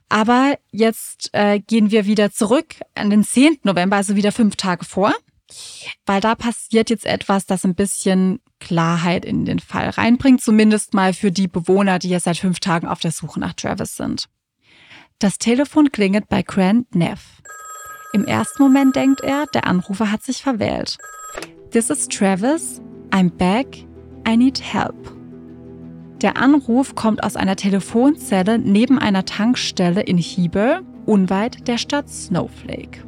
Aber 0.08 0.56
jetzt 0.70 1.30
äh, 1.32 1.58
gehen 1.60 1.90
wir 1.90 2.06
wieder 2.06 2.30
zurück 2.30 2.76
an 2.94 3.10
den 3.10 3.24
10. 3.24 3.58
November, 3.62 3.96
also 3.96 4.16
wieder 4.16 4.32
fünf 4.32 4.56
Tage 4.56 4.84
vor. 4.84 5.14
weil 6.06 6.20
da 6.20 6.34
passiert 6.34 6.90
jetzt 6.90 7.06
etwas, 7.06 7.46
das 7.46 7.64
ein 7.64 7.74
bisschen 7.74 8.40
Klarheit 8.60 9.24
in 9.24 9.44
den 9.44 9.58
Fall 9.58 9.90
reinbringt, 9.90 10.42
zumindest 10.42 10.94
mal 10.94 11.12
für 11.12 11.30
die 11.30 11.48
Bewohner, 11.48 11.98
die 11.98 12.08
jetzt 12.08 12.24
seit 12.24 12.38
fünf 12.38 12.60
Tagen 12.60 12.86
auf 12.86 13.00
der 13.00 13.12
Suche 13.12 13.40
nach 13.40 13.54
Travis 13.54 13.96
sind. 13.96 14.28
Das 15.18 15.38
Telefon 15.38 15.92
klingelt 15.92 16.28
bei 16.28 16.42
Grant 16.42 16.94
Neff. 16.94 17.42
Im 18.12 18.24
ersten 18.24 18.62
Moment 18.62 18.96
denkt 18.96 19.20
er, 19.22 19.46
der 19.52 19.66
Anrufer 19.66 20.10
hat 20.10 20.22
sich 20.22 20.42
verwählt. 20.42 20.96
This 21.70 21.90
is 21.90 22.08
Travis. 22.08 22.80
I'm 23.10 23.30
back. 23.30 23.66
I 24.26 24.36
need 24.36 24.60
help. 24.60 24.94
Der 26.22 26.38
Anruf 26.38 26.94
kommt 26.94 27.22
aus 27.22 27.36
einer 27.36 27.56
Telefonzelle 27.56 28.58
neben 28.58 28.98
einer 28.98 29.24
Tankstelle 29.24 30.02
in 30.02 30.16
Heber, 30.16 30.80
unweit 31.04 31.68
der 31.68 31.76
Stadt 31.76 32.08
Snowflake. 32.08 33.04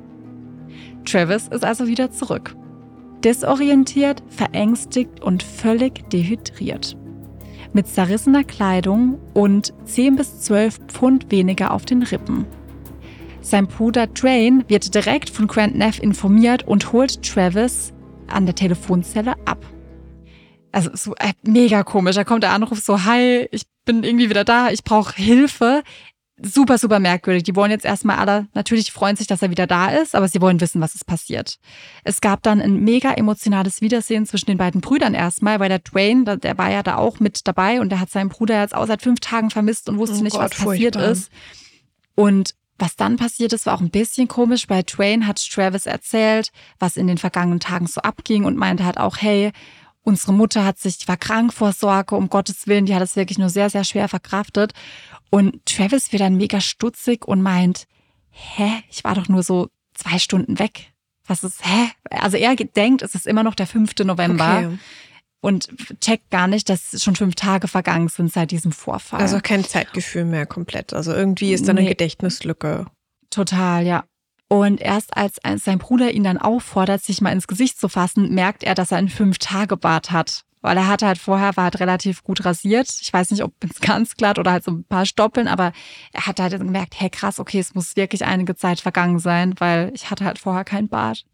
Travis 1.06 1.48
ist 1.48 1.64
also 1.64 1.86
wieder 1.86 2.10
zurück. 2.10 2.54
Desorientiert, 3.24 4.22
verängstigt 4.28 5.22
und 5.22 5.42
völlig 5.42 6.08
dehydriert. 6.10 6.96
Mit 7.72 7.88
zerrissener 7.88 8.44
Kleidung 8.44 9.18
und 9.34 9.72
10 9.84 10.16
bis 10.16 10.40
12 10.40 10.78
Pfund 10.88 11.30
weniger 11.30 11.72
auf 11.72 11.84
den 11.84 12.02
Rippen. 12.02 12.46
Sein 13.48 13.66
Bruder 13.66 14.06
Drain 14.08 14.62
wird 14.68 14.94
direkt 14.94 15.30
von 15.30 15.46
Grant 15.46 15.74
Neff 15.74 15.98
informiert 16.00 16.68
und 16.68 16.92
holt 16.92 17.22
Travis 17.22 17.94
an 18.26 18.44
der 18.44 18.54
Telefonzelle 18.54 19.36
ab. 19.46 19.64
Also 20.70 20.90
so 20.92 21.14
äh, 21.14 21.32
mega 21.46 21.82
komisch. 21.82 22.16
Da 22.16 22.24
kommt 22.24 22.42
der 22.42 22.52
Anruf 22.52 22.80
so, 22.80 23.06
hi, 23.06 23.48
ich 23.50 23.62
bin 23.86 24.04
irgendwie 24.04 24.28
wieder 24.28 24.44
da, 24.44 24.68
ich 24.68 24.84
brauche 24.84 25.16
Hilfe 25.16 25.82
super, 26.42 26.76
super 26.76 26.98
merkwürdig. 26.98 27.42
Die 27.42 27.56
wollen 27.56 27.70
jetzt 27.70 27.86
erstmal 27.86 28.18
alle, 28.18 28.48
natürlich 28.52 28.92
freuen 28.92 29.16
sich, 29.16 29.26
dass 29.26 29.40
er 29.40 29.50
wieder 29.50 29.66
da 29.66 29.92
ist, 29.92 30.14
aber 30.14 30.28
sie 30.28 30.42
wollen 30.42 30.60
wissen, 30.60 30.82
was 30.82 30.94
ist 30.94 31.06
passiert. 31.06 31.58
Es 32.04 32.20
gab 32.20 32.42
dann 32.42 32.60
ein 32.60 32.84
mega 32.84 33.14
emotionales 33.14 33.80
Wiedersehen 33.80 34.26
zwischen 34.26 34.46
den 34.46 34.58
beiden 34.58 34.82
Brüdern 34.82 35.14
erstmal, 35.14 35.58
weil 35.58 35.70
der 35.70 35.78
Dwayne, 35.78 36.36
der 36.36 36.58
war 36.58 36.70
ja 36.70 36.82
da 36.82 36.96
auch 36.96 37.18
mit 37.18 37.48
dabei 37.48 37.80
und 37.80 37.88
der 37.88 37.98
hat 37.98 38.10
seinen 38.10 38.28
Bruder 38.28 38.60
jetzt 38.60 38.74
auch 38.74 38.86
seit 38.86 39.00
fünf 39.00 39.20
Tagen 39.20 39.48
vermisst 39.48 39.88
und 39.88 39.96
wusste 39.96 40.18
oh 40.18 40.22
nicht, 40.22 40.36
Gott, 40.36 40.50
was 40.50 40.64
passiert 40.66 40.96
ist. 40.96 41.30
Und 42.14 42.54
was 42.78 42.96
dann 42.96 43.16
passiert 43.16 43.52
ist, 43.52 43.66
war 43.66 43.74
auch 43.74 43.80
ein 43.80 43.90
bisschen 43.90 44.28
komisch. 44.28 44.66
Bei 44.66 44.82
Dwayne 44.82 45.26
hat 45.26 45.44
Travis 45.44 45.86
erzählt, 45.86 46.50
was 46.78 46.96
in 46.96 47.06
den 47.06 47.18
vergangenen 47.18 47.60
Tagen 47.60 47.86
so 47.86 48.00
abging 48.00 48.44
und 48.44 48.56
meinte 48.56 48.84
halt 48.84 48.98
auch, 48.98 49.16
hey, 49.16 49.52
unsere 50.02 50.32
Mutter 50.32 50.64
hat 50.64 50.78
sich, 50.78 51.06
war 51.08 51.16
krank 51.16 51.52
vor 51.52 51.72
Sorge, 51.72 52.14
um 52.14 52.30
Gottes 52.30 52.66
Willen, 52.66 52.86
die 52.86 52.94
hat 52.94 53.02
es 53.02 53.16
wirklich 53.16 53.38
nur 53.38 53.50
sehr, 53.50 53.68
sehr 53.68 53.84
schwer 53.84 54.08
verkraftet. 54.08 54.72
Und 55.30 55.64
Travis 55.66 56.12
wird 56.12 56.22
dann 56.22 56.36
mega 56.36 56.60
stutzig 56.60 57.26
und 57.26 57.42
meint, 57.42 57.86
hä, 58.30 58.82
ich 58.88 59.04
war 59.04 59.14
doch 59.14 59.28
nur 59.28 59.42
so 59.42 59.68
zwei 59.94 60.18
Stunden 60.18 60.58
weg. 60.58 60.92
Was 61.26 61.44
ist, 61.44 61.64
hä? 61.64 61.90
Also 62.10 62.38
er 62.38 62.56
denkt, 62.56 63.02
es 63.02 63.14
ist 63.14 63.26
immer 63.26 63.42
noch 63.42 63.54
der 63.54 63.66
5. 63.66 63.92
November. 64.04 64.58
Okay. 64.58 64.78
Und 65.40 65.68
checkt 66.00 66.30
gar 66.30 66.48
nicht, 66.48 66.68
dass 66.68 67.00
schon 67.02 67.14
fünf 67.14 67.36
Tage 67.36 67.68
vergangen 67.68 68.08
sind 68.08 68.32
seit 68.32 68.50
diesem 68.50 68.72
Vorfall. 68.72 69.20
Also 69.20 69.38
kein 69.40 69.64
Zeitgefühl 69.64 70.24
mehr 70.24 70.46
komplett. 70.46 70.92
Also 70.92 71.12
irgendwie 71.12 71.52
ist 71.52 71.68
da 71.68 71.70
eine 71.70 71.82
nee. 71.82 71.88
Gedächtnislücke. 71.88 72.86
Total, 73.30 73.86
ja. 73.86 74.04
Und 74.48 74.80
erst 74.80 75.16
als 75.16 75.36
sein 75.64 75.78
Bruder 75.78 76.10
ihn 76.10 76.24
dann 76.24 76.38
auffordert, 76.38 77.02
sich 77.02 77.20
mal 77.20 77.32
ins 77.32 77.46
Gesicht 77.46 77.78
zu 77.78 77.88
fassen, 77.88 78.34
merkt 78.34 78.64
er, 78.64 78.74
dass 78.74 78.90
er 78.90 78.98
einen 78.98 79.10
Fünf-Tage-Bart 79.10 80.10
hat 80.10 80.44
weil 80.68 80.76
er 80.76 80.86
hatte 80.86 81.06
halt 81.06 81.16
vorher, 81.16 81.56
war 81.56 81.64
halt 81.64 81.80
relativ 81.80 82.22
gut 82.22 82.44
rasiert. 82.44 82.90
Ich 83.00 83.10
weiß 83.10 83.30
nicht, 83.30 83.42
ob 83.42 83.54
es 83.64 83.80
ganz 83.80 84.16
glatt 84.16 84.38
oder 84.38 84.52
halt 84.52 84.64
so 84.64 84.72
ein 84.72 84.84
paar 84.84 85.06
Stoppeln, 85.06 85.48
aber 85.48 85.72
er 86.12 86.26
hat 86.26 86.38
halt 86.40 86.58
gemerkt, 86.58 87.00
hey 87.00 87.08
krass, 87.08 87.40
okay, 87.40 87.58
es 87.58 87.74
muss 87.74 87.96
wirklich 87.96 88.26
einige 88.26 88.54
Zeit 88.54 88.78
vergangen 88.78 89.18
sein, 89.18 89.54
weil 89.56 89.90
ich 89.94 90.10
hatte 90.10 90.26
halt 90.26 90.38
vorher 90.38 90.64
kein 90.64 90.88
Bart. 90.88 91.24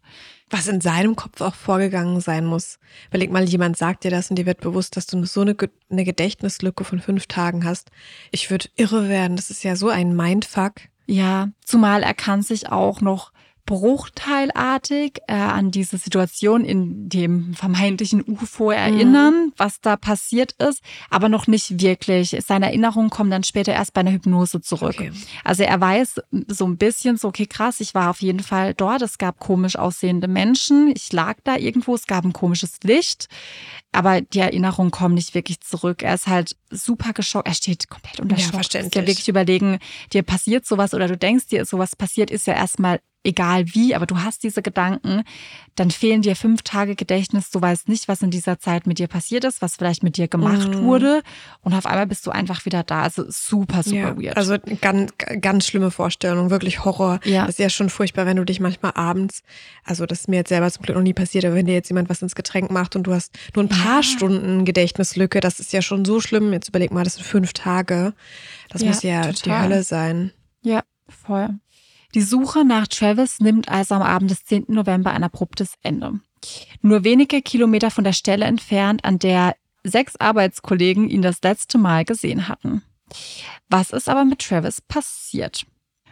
Was 0.49 0.69
in 0.69 0.79
seinem 0.79 1.17
Kopf 1.17 1.41
auch 1.41 1.53
vorgegangen 1.53 2.21
sein 2.21 2.45
muss. 2.45 2.79
Überleg 3.09 3.29
mal, 3.29 3.43
jemand 3.43 3.75
sagt 3.75 4.05
dir 4.05 4.11
das 4.11 4.29
und 4.29 4.37
dir 4.37 4.45
wird 4.45 4.61
bewusst, 4.61 4.95
dass 4.95 5.05
du 5.05 5.25
so 5.25 5.41
eine, 5.41 5.57
eine 5.89 6.05
Gedächtnislücke 6.05 6.85
von 6.85 7.01
fünf 7.01 7.27
Tagen 7.27 7.65
hast. 7.65 7.91
Ich 8.31 8.49
würde 8.49 8.69
irre 8.77 9.09
werden. 9.09 9.35
Das 9.35 9.49
ist 9.49 9.65
ja 9.65 9.75
so 9.75 9.89
ein 9.89 10.15
Mindfuck. 10.15 10.75
Ja, 11.07 11.49
zumal 11.65 12.03
er 12.03 12.13
kann 12.13 12.41
sich 12.41 12.71
auch 12.71 13.01
noch 13.01 13.33
bruchteilartig 13.65 15.19
äh, 15.27 15.33
an 15.33 15.71
diese 15.71 15.97
Situation 15.97 16.63
in 16.63 17.09
dem 17.09 17.55
vermeintlichen 17.55 18.23
UFO 18.27 18.69
erinnern, 18.69 19.47
mhm. 19.47 19.53
was 19.57 19.81
da 19.81 19.97
passiert 19.97 20.51
ist, 20.53 20.81
aber 21.09 21.29
noch 21.29 21.47
nicht 21.47 21.81
wirklich. 21.81 22.37
Seine 22.45 22.67
Erinnerungen 22.67 23.09
kommen 23.09 23.31
dann 23.31 23.43
später 23.43 23.73
erst 23.73 23.93
bei 23.93 24.01
einer 24.01 24.11
Hypnose 24.11 24.61
zurück. 24.61 24.95
Okay. 24.99 25.11
Also 25.43 25.63
er 25.63 25.81
weiß 25.81 26.21
so 26.47 26.65
ein 26.65 26.77
bisschen 26.77 27.17
so, 27.17 27.29
okay, 27.29 27.47
krass, 27.47 27.79
ich 27.79 27.95
war 27.95 28.11
auf 28.11 28.21
jeden 28.21 28.41
Fall 28.41 28.75
dort, 28.75 29.01
es 29.01 29.17
gab 29.17 29.39
komisch 29.39 29.75
aussehende 29.77 30.27
Menschen, 30.27 30.93
ich 30.95 31.11
lag 31.11 31.37
da 31.43 31.55
irgendwo, 31.55 31.95
es 31.95 32.05
gab 32.05 32.23
ein 32.23 32.33
komisches 32.33 32.77
Licht, 32.83 33.27
aber 33.91 34.21
die 34.21 34.39
Erinnerungen 34.39 34.91
kommen 34.91 35.15
nicht 35.15 35.33
wirklich 35.33 35.61
zurück. 35.61 36.03
Er 36.03 36.13
ist 36.13 36.27
halt 36.27 36.55
super 36.69 37.13
geschockt, 37.13 37.47
er 37.47 37.55
steht 37.55 37.89
komplett 37.89 38.19
unter 38.19 38.37
Schock. 38.37 38.45
Ja, 38.45 38.53
verständlich. 38.53 38.95
Ja 38.95 39.07
wirklich 39.07 39.27
überlegen, 39.27 39.79
dir 40.13 40.21
passiert 40.21 40.67
sowas 40.67 40.93
oder 40.93 41.07
du 41.07 41.17
denkst 41.17 41.47
dir, 41.47 41.65
sowas 41.65 41.95
passiert, 41.95 42.29
ist 42.29 42.45
ja 42.45 42.53
erstmal 42.53 42.99
egal 43.25 43.65
wie, 43.73 43.95
aber 43.95 44.05
du 44.05 44.21
hast 44.21 44.43
diese 44.43 44.61
Gedanken, 44.61 45.23
dann 45.75 45.91
fehlen 45.91 46.21
dir 46.21 46.35
fünf 46.35 46.61
Tage 46.61 46.95
Gedächtnis, 46.95 47.49
du 47.49 47.61
weißt 47.61 47.89
nicht, 47.89 48.07
was 48.07 48.21
in 48.21 48.31
dieser 48.31 48.59
Zeit 48.59 48.87
mit 48.87 48.99
dir 48.99 49.07
passiert 49.07 49.43
ist, 49.43 49.61
was 49.61 49.75
vielleicht 49.75 50.03
mit 50.03 50.17
dir 50.17 50.27
gemacht 50.27 50.69
mm. 50.69 50.83
wurde 50.83 51.21
und 51.61 51.73
auf 51.73 51.85
einmal 51.85 52.07
bist 52.07 52.25
du 52.25 52.31
einfach 52.31 52.65
wieder 52.65 52.83
da. 52.83 53.01
Also 53.01 53.25
super, 53.27 53.83
super 53.83 53.95
ja, 53.97 54.17
weird. 54.17 54.37
Also 54.37 54.57
ganz, 54.81 55.11
ganz 55.41 55.67
schlimme 55.67 55.91
Vorstellung, 55.91 56.49
wirklich 56.49 56.85
Horror. 56.85 57.19
Ja. 57.25 57.41
Das 57.41 57.55
ist 57.55 57.59
ja 57.59 57.69
schon 57.69 57.89
furchtbar, 57.89 58.25
wenn 58.25 58.37
du 58.37 58.45
dich 58.45 58.59
manchmal 58.59 58.93
abends, 58.95 59.41
also 59.83 60.05
das 60.05 60.21
ist 60.21 60.29
mir 60.29 60.37
jetzt 60.37 60.49
selber 60.49 60.71
zum 60.71 60.83
Glück 60.83 60.95
noch 60.95 61.03
nie 61.03 61.13
passiert, 61.13 61.45
aber 61.45 61.55
wenn 61.55 61.65
dir 61.65 61.73
jetzt 61.73 61.89
jemand 61.89 62.09
was 62.09 62.21
ins 62.21 62.35
Getränk 62.35 62.71
macht 62.71 62.95
und 62.95 63.03
du 63.03 63.13
hast 63.13 63.37
nur 63.55 63.65
ein 63.65 63.69
paar 63.69 63.97
ja. 63.97 64.03
Stunden 64.03 64.65
Gedächtnislücke, 64.65 65.39
das 65.39 65.59
ist 65.59 65.73
ja 65.73 65.81
schon 65.81 66.05
so 66.05 66.19
schlimm. 66.19 66.53
Jetzt 66.53 66.69
überleg 66.69 66.91
mal, 66.91 67.03
das 67.03 67.15
sind 67.15 67.25
fünf 67.25 67.53
Tage. 67.53 68.13
Das 68.69 68.81
ja, 68.81 68.87
muss 68.87 69.03
ja 69.03 69.21
total. 69.21 69.33
die 69.33 69.51
Hölle 69.51 69.83
sein. 69.83 70.31
Ja, 70.61 70.83
voll. 71.07 71.49
Die 72.15 72.21
Suche 72.21 72.63
nach 72.63 72.87
Travis 72.87 73.41
nimmt 73.41 73.67
also 73.67 73.93
am 73.93 74.01
Abend 74.01 74.31
des 74.31 74.45
10. 74.45 74.67
November 74.69 75.11
ein 75.11 75.25
abruptes 75.25 75.73
Ende. 75.83 76.21
Nur 76.81 77.03
wenige 77.03 77.41
Kilometer 77.41 77.91
von 77.91 78.05
der 78.05 78.13
Stelle 78.13 78.45
entfernt, 78.45 79.03
an 79.03 79.19
der 79.19 79.57
sechs 79.83 80.15
Arbeitskollegen 80.15 81.09
ihn 81.09 81.21
das 81.21 81.41
letzte 81.43 81.77
Mal 81.77 82.05
gesehen 82.05 82.47
hatten. 82.47 82.83
Was 83.67 83.91
ist 83.91 84.07
aber 84.07 84.23
mit 84.23 84.39
Travis 84.39 84.79
passiert? 84.79 85.65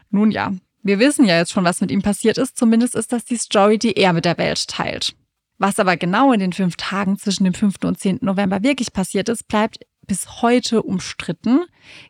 Nun 0.10 0.30
ja, 0.30 0.52
wir 0.82 1.00
wissen 1.00 1.26
ja 1.26 1.38
jetzt 1.38 1.54
schon, 1.54 1.63
was 1.63 1.80
mit 1.80 1.89
ihm 1.89 2.02
passiert 2.02 2.38
ist. 2.38 2.58
Zumindest 2.58 2.96
ist 2.96 3.13
das 3.13 3.24
die 3.24 3.38
Story, 3.38 3.80
die 3.80 3.94
er 3.94 4.12
mit 4.12 4.26
der 4.26 4.38
Welt 4.38 4.68
teilt. 4.68 5.16
Was 5.58 5.80
aber 5.80 5.96
genau 5.96 6.34
in 6.34 6.42
den 6.42 6.52
fünf 6.52 6.76
Tagen 6.76 7.18
zwischen 7.18 7.46
dem 7.46 7.54
5. 7.54 7.76
und 7.86 7.98
10. 7.98 8.20
November 8.22 8.62
wirklich 8.62 8.92
passiert 8.92 9.30
ist, 9.30 9.48
bleibt 9.48 9.80
bis 10.08 10.42
heute 10.42 10.82
umstritten. 10.82 11.62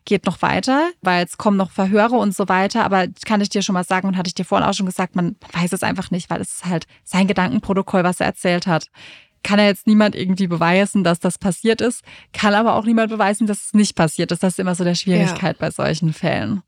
Geht 0.04 0.26
noch 0.26 0.42
weiter, 0.42 0.90
weil 1.02 1.24
es 1.24 1.38
kommen 1.38 1.56
noch 1.56 1.70
Verhöre 1.70 2.16
und 2.16 2.34
so 2.34 2.48
weiter. 2.48 2.84
Aber 2.84 3.06
kann 3.24 3.40
ich 3.40 3.48
dir 3.48 3.62
schon 3.62 3.74
mal 3.74 3.84
sagen 3.84 4.08
und 4.08 4.16
hatte 4.16 4.28
ich 4.28 4.34
dir 4.34 4.44
vorhin 4.44 4.66
auch 4.66 4.74
schon 4.74 4.86
gesagt, 4.86 5.16
man 5.16 5.36
weiß 5.52 5.72
es 5.72 5.82
einfach 5.82 6.10
nicht, 6.10 6.30
weil 6.30 6.40
es 6.40 6.56
ist 6.56 6.64
halt 6.66 6.86
sein 7.04 7.26
Gedankenprotokoll, 7.26 8.04
was 8.04 8.20
er 8.20 8.26
erzählt 8.26 8.66
hat. 8.66 8.90
Kann 9.42 9.58
er 9.58 9.66
jetzt 9.66 9.86
niemand 9.86 10.14
irgendwie 10.14 10.46
beweisen, 10.46 11.04
dass 11.04 11.20
das 11.20 11.38
passiert 11.38 11.80
ist, 11.82 12.02
kann 12.32 12.54
aber 12.54 12.74
auch 12.76 12.84
niemand 12.84 13.10
beweisen, 13.10 13.46
dass 13.46 13.66
es 13.66 13.74
nicht 13.74 13.94
passiert 13.94 14.32
ist. 14.32 14.42
Das 14.42 14.54
ist 14.54 14.58
immer 14.58 14.74
so 14.74 14.84
der 14.84 14.94
Schwierigkeit 14.94 15.56
ja. 15.56 15.66
bei 15.66 15.70
solchen 15.70 16.14
Fällen. 16.14 16.62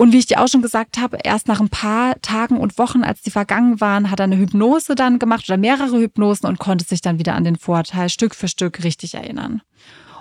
Und 0.00 0.14
wie 0.14 0.18
ich 0.18 0.24
dir 0.24 0.40
auch 0.40 0.48
schon 0.48 0.62
gesagt 0.62 0.96
habe, 0.96 1.18
erst 1.22 1.46
nach 1.46 1.60
ein 1.60 1.68
paar 1.68 2.18
Tagen 2.22 2.56
und 2.56 2.78
Wochen, 2.78 3.04
als 3.04 3.20
die 3.20 3.30
vergangen 3.30 3.82
waren, 3.82 4.10
hat 4.10 4.18
er 4.18 4.24
eine 4.24 4.38
Hypnose 4.38 4.94
dann 4.94 5.18
gemacht 5.18 5.44
oder 5.46 5.58
mehrere 5.58 6.00
Hypnosen 6.00 6.48
und 6.48 6.58
konnte 6.58 6.86
sich 6.86 7.02
dann 7.02 7.18
wieder 7.18 7.34
an 7.34 7.44
den 7.44 7.56
Vorteil 7.56 8.08
Stück 8.08 8.34
für 8.34 8.48
Stück 8.48 8.82
richtig 8.82 9.12
erinnern. 9.12 9.60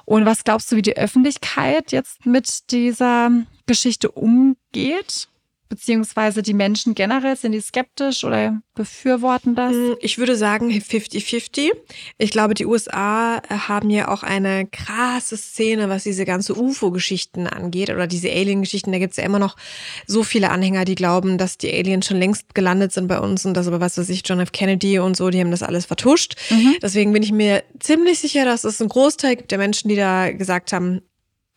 Und 0.10 0.26
was 0.26 0.43
glaubst 0.43 0.72
du, 0.72 0.76
wie 0.76 0.82
die 0.82 0.98
Öffentlichkeit 0.98 1.91
jetzt 1.91 2.26
mit 2.26 2.72
dieser 2.72 3.30
Geschichte 3.67 4.10
umgeht? 4.10 5.29
Beziehungsweise 5.70 6.42
die 6.42 6.56
Menschen 6.56 6.96
generell, 6.96 7.36
sind 7.36 7.52
die 7.52 7.62
skeptisch 7.62 8.24
oder 8.24 8.60
befürworten 8.74 9.54
das? 9.54 9.76
Mm, 9.76 9.94
ich 10.00 10.18
würde 10.18 10.36
sagen 10.36 10.72
50-50. 10.72 11.70
Ich 12.18 12.32
glaube, 12.32 12.56
die 12.56 12.66
USA 12.66 13.38
äh, 13.38 13.42
haben 13.50 13.92
ja 13.92 14.08
auch 14.08 14.24
eine 14.24 14.66
krasse 14.66 15.38
Szene, 15.38 15.88
was 15.88 16.04
diese 16.04 16.26
ganze 16.26 16.56
UFO-Geschichten 16.58 17.46
angeht 17.46 17.92
oder 17.92 18.08
diese 18.08 18.32
Alien-Geschichten. 18.32 18.92
Da 18.92 18.98
gibt 18.98 19.12
es 19.12 19.18
ja 19.18 19.24
immer 19.24 19.38
noch 19.38 19.58
so 20.08 20.24
viele 20.24 20.50
Anhänger, 20.50 20.86
die 20.86 20.96
glauben, 20.96 21.38
dass 21.38 21.60
die 21.60 21.72
Aliens 21.72 22.08
schon 22.08 22.18
längst 22.18 22.56
gelandet 22.56 22.92
sind 22.92 23.08
bei 23.08 23.20
uns 23.20 23.46
und 23.46 23.54
das 23.54 23.68
aber, 23.68 23.80
was 23.80 23.96
weiß 24.00 24.10
ich, 24.10 24.24
John 24.26 24.40
F. 24.40 24.52
Kennedy 24.52 24.98
und 24.98 25.16
so, 25.16 25.30
die 25.30 25.40
haben 25.40 25.52
das 25.52 25.62
alles 25.62 25.86
vertuscht. 25.86 26.36
Mhm. 26.50 26.78
Deswegen 26.82 27.14
bin 27.14 27.22
ich 27.22 27.32
mir 27.32 27.64
ziemlich 27.80 28.18
sicher, 28.18 28.44
dass 28.44 28.64
es 28.64 28.82
einen 28.82 28.90
Großteil 28.90 29.36
gibt 29.36 29.52
der 29.52 29.60
Menschen, 29.60 29.88
die 29.88 29.96
da 29.96 30.32
gesagt 30.32 30.74
haben, 30.74 31.02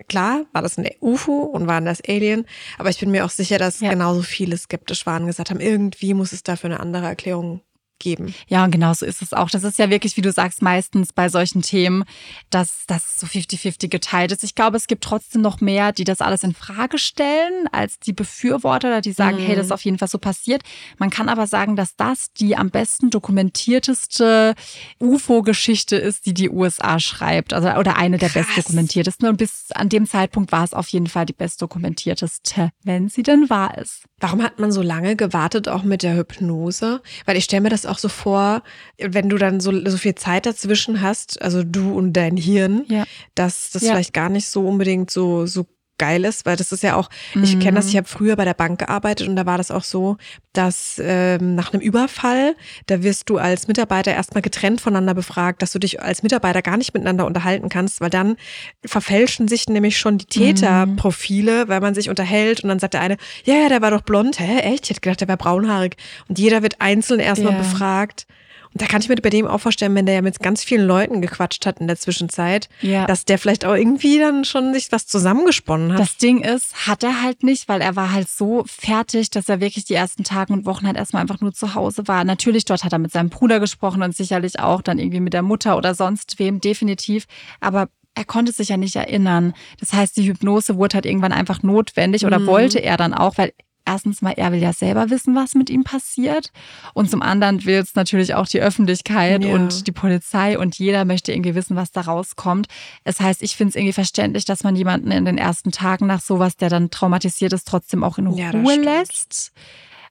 Klar, 0.09 0.46
war 0.52 0.62
das 0.62 0.78
ein 0.78 0.88
UFO 1.00 1.42
und 1.42 1.66
waren 1.66 1.85
das 1.85 2.02
Alien, 2.07 2.44
aber 2.78 2.90
ich 2.90 2.98
bin 2.98 3.11
mir 3.11 3.24
auch 3.24 3.31
sicher, 3.31 3.59
dass 3.59 3.81
ja. 3.81 3.90
genauso 3.90 4.22
viele 4.22 4.57
skeptisch 4.57 5.07
waren, 5.07 5.26
gesagt 5.26 5.50
haben, 5.50 5.61
irgendwie 5.61 6.14
muss 6.14 6.33
es 6.33 6.42
dafür 6.42 6.70
eine 6.70 6.81
andere 6.81 7.07
Erklärung 7.07 7.61
geben. 8.02 8.34
Ja, 8.48 8.64
und 8.64 8.70
genau 8.70 8.92
so 8.92 9.06
ist 9.06 9.22
es 9.22 9.32
auch. 9.32 9.48
Das 9.48 9.64
ist 9.64 9.78
ja 9.78 9.88
wirklich, 9.88 10.16
wie 10.18 10.20
du 10.20 10.30
sagst, 10.30 10.60
meistens 10.60 11.12
bei 11.12 11.30
solchen 11.30 11.62
Themen, 11.62 12.04
dass 12.50 12.84
das 12.86 13.18
so 13.18 13.26
50-50 13.26 13.88
geteilt 13.88 14.32
ist. 14.32 14.44
Ich 14.44 14.54
glaube, 14.54 14.76
es 14.76 14.86
gibt 14.86 15.04
trotzdem 15.04 15.40
noch 15.40 15.60
mehr, 15.60 15.92
die 15.92 16.04
das 16.04 16.20
alles 16.20 16.42
in 16.42 16.52
Frage 16.52 16.98
stellen, 16.98 17.68
als 17.72 17.98
die 17.98 18.12
Befürworter 18.12 18.88
oder 18.88 19.00
die 19.00 19.12
sagen, 19.12 19.38
mhm. 19.38 19.46
hey, 19.46 19.56
das 19.56 19.66
ist 19.66 19.70
mhm. 19.70 19.74
auf 19.74 19.84
jeden 19.84 19.98
Fall 19.98 20.08
so 20.08 20.18
passiert. 20.18 20.62
Man 20.98 21.08
kann 21.08 21.28
aber 21.28 21.46
sagen, 21.46 21.76
dass 21.76 21.96
das 21.96 22.32
die 22.34 22.56
am 22.56 22.70
besten 22.70 23.10
dokumentierteste 23.10 24.54
UFO-Geschichte 25.00 25.96
ist, 25.96 26.26
die 26.26 26.34
die 26.34 26.50
USA 26.50 26.98
schreibt. 26.98 27.52
Also, 27.54 27.70
oder 27.70 27.96
eine 27.96 28.18
der 28.18 28.28
bestdokumentiertesten. 28.28 29.28
Und 29.28 29.36
bis 29.36 29.70
an 29.72 29.88
dem 29.88 30.06
Zeitpunkt 30.06 30.52
war 30.52 30.64
es 30.64 30.74
auf 30.74 30.88
jeden 30.88 31.06
Fall 31.06 31.26
die 31.26 31.32
bestdokumentierteste, 31.32 32.70
wenn 32.82 33.08
sie 33.08 33.22
denn 33.22 33.48
wahr 33.48 33.78
ist. 33.78 34.02
Warum 34.18 34.42
hat 34.42 34.58
man 34.60 34.70
so 34.70 34.82
lange 34.82 35.16
gewartet, 35.16 35.68
auch 35.68 35.82
mit 35.82 36.02
der 36.02 36.16
Hypnose? 36.16 37.02
Weil 37.24 37.36
ich 37.36 37.44
stelle 37.44 37.62
mir 37.62 37.70
das 37.70 37.86
auch 37.86 37.91
so 37.98 38.09
vor, 38.09 38.62
wenn 38.98 39.28
du 39.28 39.38
dann 39.38 39.61
so, 39.61 39.72
so 39.88 39.96
viel 39.96 40.14
Zeit 40.14 40.46
dazwischen 40.46 41.00
hast, 41.00 41.40
also 41.42 41.62
du 41.62 41.92
und 41.94 42.12
dein 42.12 42.37
Hirn, 42.37 42.85
ja. 42.88 43.05
dass 43.35 43.70
das 43.70 43.83
ja. 43.83 43.92
vielleicht 43.92 44.12
gar 44.12 44.28
nicht 44.28 44.48
so 44.48 44.66
unbedingt 44.66 45.11
so, 45.11 45.46
so 45.46 45.66
geil 45.98 46.24
ist, 46.24 46.46
weil 46.46 46.57
das 46.57 46.72
ist 46.72 46.83
ja 46.83 46.96
auch, 46.96 47.09
ich 47.42 47.61
kenne 47.61 47.76
das, 47.76 47.87
ich 47.87 47.94
mhm. 47.94 47.98
habe 47.98 48.09
früher 48.09 48.37
bei 48.37 48.44
der 48.44 48.55
Bank 48.55 48.81
gearbeitet 48.81 49.28
und 49.28 49.37
da 49.37 49.46
war 49.46 49.57
das 49.57 49.70
auch 49.70 49.85
so, 49.85 50.16
dass 50.52 51.00
ähm, 51.02 51.55
nach 51.55 51.72
einem 51.72 51.81
Überfall, 51.81 52.57
da 52.87 53.02
wirst 53.02 53.31
du 53.31 53.38
als 53.38 53.68
Mitarbeiter 53.68 54.12
erstmal 54.12 54.42
getrennt 54.42 54.81
voneinander 54.81 55.14
befragt, 55.14 55.62
dass 55.62 55.72
du 55.72 55.78
dich 55.78 56.02
als 56.02 56.22
Mitarbeiter 56.22 56.61
gar 56.61 56.76
nicht 56.76 56.92
miteinander 56.92 57.24
unterhalten 57.24 57.68
kannst, 57.68 58.00
weil 58.00 58.11
dann 58.11 58.37
verfälschen 58.85 59.48
sich 59.48 59.68
nämlich 59.68 59.96
schon 59.96 60.18
die 60.18 60.26
Täterprofile, 60.26 61.68
weil 61.68 61.81
man 61.81 61.94
sich 61.94 62.11
unterhält 62.11 62.62
und 62.62 62.68
dann 62.68 62.78
sagt 62.78 62.94
der 62.94 63.00
eine, 63.00 63.16
ja, 63.44 63.55
ja, 63.55 63.68
der 63.68 63.81
war 63.81 63.90
doch 63.90 64.02
blond, 64.02 64.40
hä, 64.40 64.59
echt? 64.59 64.85
Ich 64.85 64.90
hätte 64.90 65.00
gedacht, 65.00 65.20
der 65.20 65.28
war 65.28 65.37
braunhaarig. 65.37 65.96
Und 66.28 66.38
jeder 66.38 66.62
wird 66.62 66.81
einzeln 66.81 67.20
erstmal 67.20 67.52
ja. 67.52 67.59
befragt. 67.59 68.26
Und 68.72 68.80
da 68.80 68.87
kann 68.87 69.02
ich 69.02 69.08
mir 69.08 69.16
bei 69.16 69.30
dem 69.30 69.46
auch 69.46 69.58
vorstellen, 69.58 69.94
wenn 69.94 70.06
der 70.06 70.16
ja 70.16 70.22
mit 70.22 70.40
ganz 70.40 70.64
vielen 70.64 70.87
Leuten 70.87 71.20
gequatscht 71.20 71.66
hat 71.66 71.80
in 71.80 71.87
der 71.87 71.96
Zwischenzeit, 71.96 72.68
ja. 72.80 73.06
dass 73.06 73.24
der 73.24 73.38
vielleicht 73.38 73.64
auch 73.64 73.74
irgendwie 73.74 74.18
dann 74.18 74.44
schon 74.44 74.72
sich 74.72 74.90
was 74.90 75.06
zusammengesponnen 75.06 75.92
hat. 75.92 76.00
Das 76.00 76.16
Ding 76.16 76.42
ist, 76.42 76.87
hat 76.87 77.02
er 77.02 77.22
halt 77.22 77.42
nicht, 77.42 77.68
weil 77.68 77.80
er 77.80 77.96
war 77.96 78.12
halt 78.12 78.28
so 78.28 78.64
fertig, 78.66 79.30
dass 79.30 79.48
er 79.48 79.61
wirklich 79.61 79.85
die 79.85 79.94
ersten 79.94 80.24
Tage 80.24 80.52
und 80.52 80.64
Wochen 80.64 80.87
halt 80.87 80.96
erstmal 80.96 81.22
einfach 81.22 81.40
nur 81.40 81.52
zu 81.52 81.74
Hause 81.74 82.08
war. 82.08 82.24
Natürlich, 82.24 82.64
dort 82.64 82.85
hat 82.85 82.92
er 82.92 82.98
mit 82.98 83.12
seinem 83.12 83.28
Bruder 83.28 83.61
gesprochen 83.61 84.02
und 84.02 84.16
sicherlich 84.16 84.58
auch 84.61 84.80
dann 84.80 84.98
irgendwie 84.98 85.20
mit 85.20 85.35
der 85.35 85.42
Mutter 85.42 85.76
oder 85.76 85.94
sonst 85.94 86.38
wem, 86.38 86.61
definitiv. 86.61 87.26
Aber 87.61 87.88
er 88.14 88.24
konnte 88.24 88.52
sich 88.52 88.68
ja 88.68 88.76
nicht 88.76 88.96
erinnern. 88.96 89.54
Das 89.80 89.92
heißt, 89.92 90.16
die 90.16 90.26
Hypnose 90.28 90.76
wurde 90.76 90.94
halt 90.94 91.06
irgendwann 91.06 91.32
einfach 91.32 91.62
notwendig 91.62 92.26
oder 92.26 92.38
mhm. 92.38 92.46
wollte 92.46 92.78
er 92.78 92.96
dann 92.96 93.14
auch, 93.14 93.38
weil 93.38 93.52
erstens 93.84 94.22
mal, 94.22 94.32
er 94.32 94.52
will 94.52 94.60
ja 94.60 94.72
selber 94.72 95.10
wissen, 95.10 95.34
was 95.34 95.54
mit 95.54 95.70
ihm 95.70 95.84
passiert. 95.84 96.50
Und 96.94 97.10
zum 97.10 97.22
anderen 97.22 97.64
will 97.64 97.76
es 97.76 97.94
natürlich 97.94 98.34
auch 98.34 98.46
die 98.46 98.60
Öffentlichkeit 98.60 99.44
ja. 99.44 99.54
und 99.54 99.86
die 99.86 99.92
Polizei 99.92 100.58
und 100.58 100.78
jeder 100.78 101.04
möchte 101.04 101.32
irgendwie 101.32 101.54
wissen, 101.54 101.76
was 101.76 101.92
da 101.92 102.02
rauskommt. 102.02 102.66
Es 103.04 103.12
das 103.12 103.26
heißt, 103.26 103.42
ich 103.42 103.56
finde 103.56 103.70
es 103.70 103.76
irgendwie 103.76 103.92
verständlich, 103.92 104.46
dass 104.46 104.64
man 104.64 104.74
jemanden 104.74 105.10
in 105.10 105.26
den 105.26 105.36
ersten 105.36 105.70
Tagen 105.70 106.06
nach 106.06 106.22
sowas, 106.22 106.56
der 106.56 106.70
dann 106.70 106.88
traumatisiert 106.88 107.52
ist, 107.52 107.68
trotzdem 107.68 108.04
auch 108.04 108.16
in 108.16 108.26
Ruhe 108.26 108.40
ja, 108.40 108.50
lässt. 108.50 109.52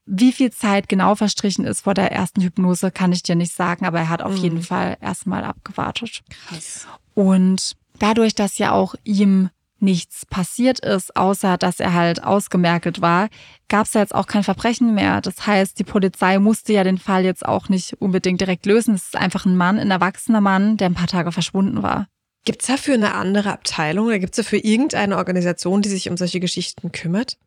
Wie 0.06 0.32
viel 0.32 0.52
Zeit 0.52 0.88
genau 0.88 1.16
verstrichen 1.16 1.66
ist 1.66 1.82
vor 1.82 1.96
der 1.96 2.12
ersten 2.12 2.42
Hypnose, 2.42 2.92
kann 2.92 3.12
ich 3.12 3.24
dir 3.24 3.36
nicht 3.36 3.54
sagen, 3.54 3.86
aber 3.86 4.00
er 4.00 4.10
hat 4.10 4.22
auf 4.22 4.34
mhm. 4.34 4.44
jeden 4.44 4.62
Fall 4.62 4.98
erstmal 5.02 5.44
abgewartet. 5.44 6.22
Krass. 6.48 6.86
Und 7.16 7.76
dadurch, 7.98 8.36
dass 8.36 8.60
ja 8.60 8.72
auch 8.72 8.94
ihm 9.04 9.50
nichts 9.82 10.26
passiert 10.26 10.80
ist, 10.80 11.16
außer 11.16 11.58
dass 11.58 11.80
er 11.80 11.94
halt 11.94 12.24
ausgemerkelt 12.24 13.02
war, 13.02 13.30
gab 13.68 13.86
es 13.86 13.94
ja 13.94 14.02
jetzt 14.02 14.16
auch 14.16 14.28
kein 14.28 14.44
Verbrechen 14.44 14.94
mehr. 14.94 15.22
Das 15.22 15.46
heißt, 15.46 15.80
die 15.80 15.84
Polizei 15.84 16.40
musste 16.40 16.74
ja 16.74 16.84
den 16.84 16.98
Fall 16.98 17.24
jetzt 17.24 17.46
auch 17.46 17.70
nicht 17.70 17.94
unbedingt 18.00 18.42
direkt 18.42 18.66
lösen. 18.66 18.96
Es 18.96 19.06
ist 19.06 19.16
einfach 19.16 19.46
ein 19.46 19.58
Mann, 19.58 19.80
ein 19.80 19.92
erwachsener 19.92 20.42
Mann, 20.42 20.78
der 20.78 20.90
ein 20.90 20.96
paar 20.96 21.08
Tage 21.08 21.32
verschwunden 21.32 21.84
war. 21.84 22.08
Gibt 22.44 22.62
es 22.62 22.68
dafür 22.68 22.96
eine 22.96 23.14
andere 23.14 23.52
Abteilung 23.52 24.08
oder 24.08 24.20
gibt 24.20 24.34
es 24.34 24.44
dafür 24.44 24.64
irgendeine 24.64 25.18
Organisation, 25.18 25.82
die 25.82 25.90
sich 25.90 26.10
um 26.10 26.18
solche 26.18 26.40
Geschichten 26.40 26.92
kümmert? 26.92 27.38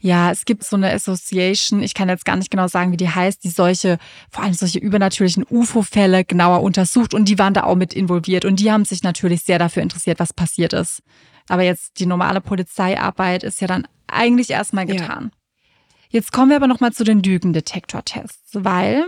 Ja, 0.00 0.30
es 0.30 0.44
gibt 0.44 0.64
so 0.64 0.76
eine 0.76 0.92
Association, 0.92 1.82
ich 1.82 1.94
kann 1.94 2.08
jetzt 2.08 2.24
gar 2.24 2.36
nicht 2.36 2.50
genau 2.50 2.68
sagen, 2.68 2.92
wie 2.92 2.96
die 2.96 3.08
heißt, 3.08 3.42
die 3.44 3.50
solche, 3.50 3.98
vor 4.30 4.44
allem 4.44 4.54
solche 4.54 4.78
übernatürlichen 4.78 5.44
UFO-Fälle 5.48 6.24
genauer 6.24 6.62
untersucht 6.62 7.14
und 7.14 7.28
die 7.28 7.38
waren 7.38 7.54
da 7.54 7.64
auch 7.64 7.74
mit 7.74 7.94
involviert 7.94 8.44
und 8.44 8.60
die 8.60 8.70
haben 8.70 8.84
sich 8.84 9.02
natürlich 9.02 9.42
sehr 9.42 9.58
dafür 9.58 9.82
interessiert, 9.82 10.20
was 10.20 10.32
passiert 10.32 10.72
ist. 10.72 11.02
Aber 11.48 11.62
jetzt 11.62 11.98
die 11.98 12.06
normale 12.06 12.40
Polizeiarbeit 12.40 13.42
ist 13.42 13.60
ja 13.60 13.66
dann 13.66 13.86
eigentlich 14.06 14.50
erstmal 14.50 14.86
getan. 14.86 15.30
Ja. 15.32 15.38
Jetzt 16.10 16.32
kommen 16.32 16.50
wir 16.50 16.56
aber 16.56 16.68
nochmal 16.68 16.92
zu 16.92 17.04
den 17.04 17.22
Lügendetektortests, 17.22 18.50
weil 18.52 19.06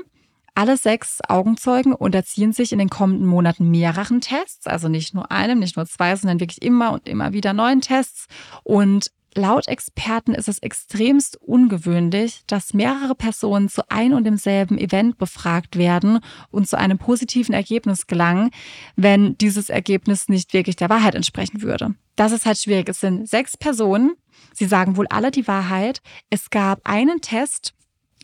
alle 0.55 0.77
sechs 0.77 1.21
Augenzeugen 1.29 1.93
unterziehen 1.93 2.53
sich 2.53 2.73
in 2.73 2.79
den 2.79 2.89
kommenden 2.89 3.27
Monaten 3.27 3.71
mehreren 3.71 4.21
Tests, 4.21 4.67
also 4.67 4.89
nicht 4.89 5.15
nur 5.15 5.31
einem, 5.31 5.59
nicht 5.59 5.77
nur 5.77 5.87
zwei, 5.87 6.17
sondern 6.17 6.41
wirklich 6.41 6.63
immer 6.63 6.93
und 6.93 7.07
immer 7.07 7.33
wieder 7.33 7.53
neuen 7.53 7.81
Tests. 7.81 8.27
Und 8.65 9.11
Laut 9.37 9.69
Experten 9.69 10.33
ist 10.33 10.49
es 10.49 10.61
extremst 10.61 11.37
ungewöhnlich, 11.43 12.41
dass 12.47 12.73
mehrere 12.73 13.15
Personen 13.15 13.69
zu 13.69 13.83
ein 13.91 14.15
und 14.15 14.25
demselben 14.25 14.79
Event 14.79 15.19
befragt 15.19 15.77
werden 15.77 16.21
und 16.51 16.67
zu 16.67 16.79
einem 16.79 16.97
positiven 16.97 17.55
Ergebnis 17.55 18.07
gelangen, 18.07 18.51
wenn 18.97 19.37
dieses 19.37 19.69
Ergebnis 19.69 20.31
nicht 20.31 20.55
wirklich 20.55 20.77
der 20.77 20.89
Wahrheit 20.89 21.15
entsprechen 21.15 21.61
würde. 21.61 21.95
Das 22.17 22.33
ist 22.33 22.47
halt 22.47 22.59
schwierig. 22.59 22.89
Es 22.89 23.01
sind 23.01 23.29
sechs 23.29 23.57
Personen. 23.57 24.15
Sie 24.53 24.67
sagen 24.67 24.97
wohl 24.97 25.07
alle 25.09 25.31
die 25.31 25.47
Wahrheit. 25.47 26.01
Es 26.31 26.51
gab 26.51 26.81
einen 26.85 27.21
Test, 27.21 27.75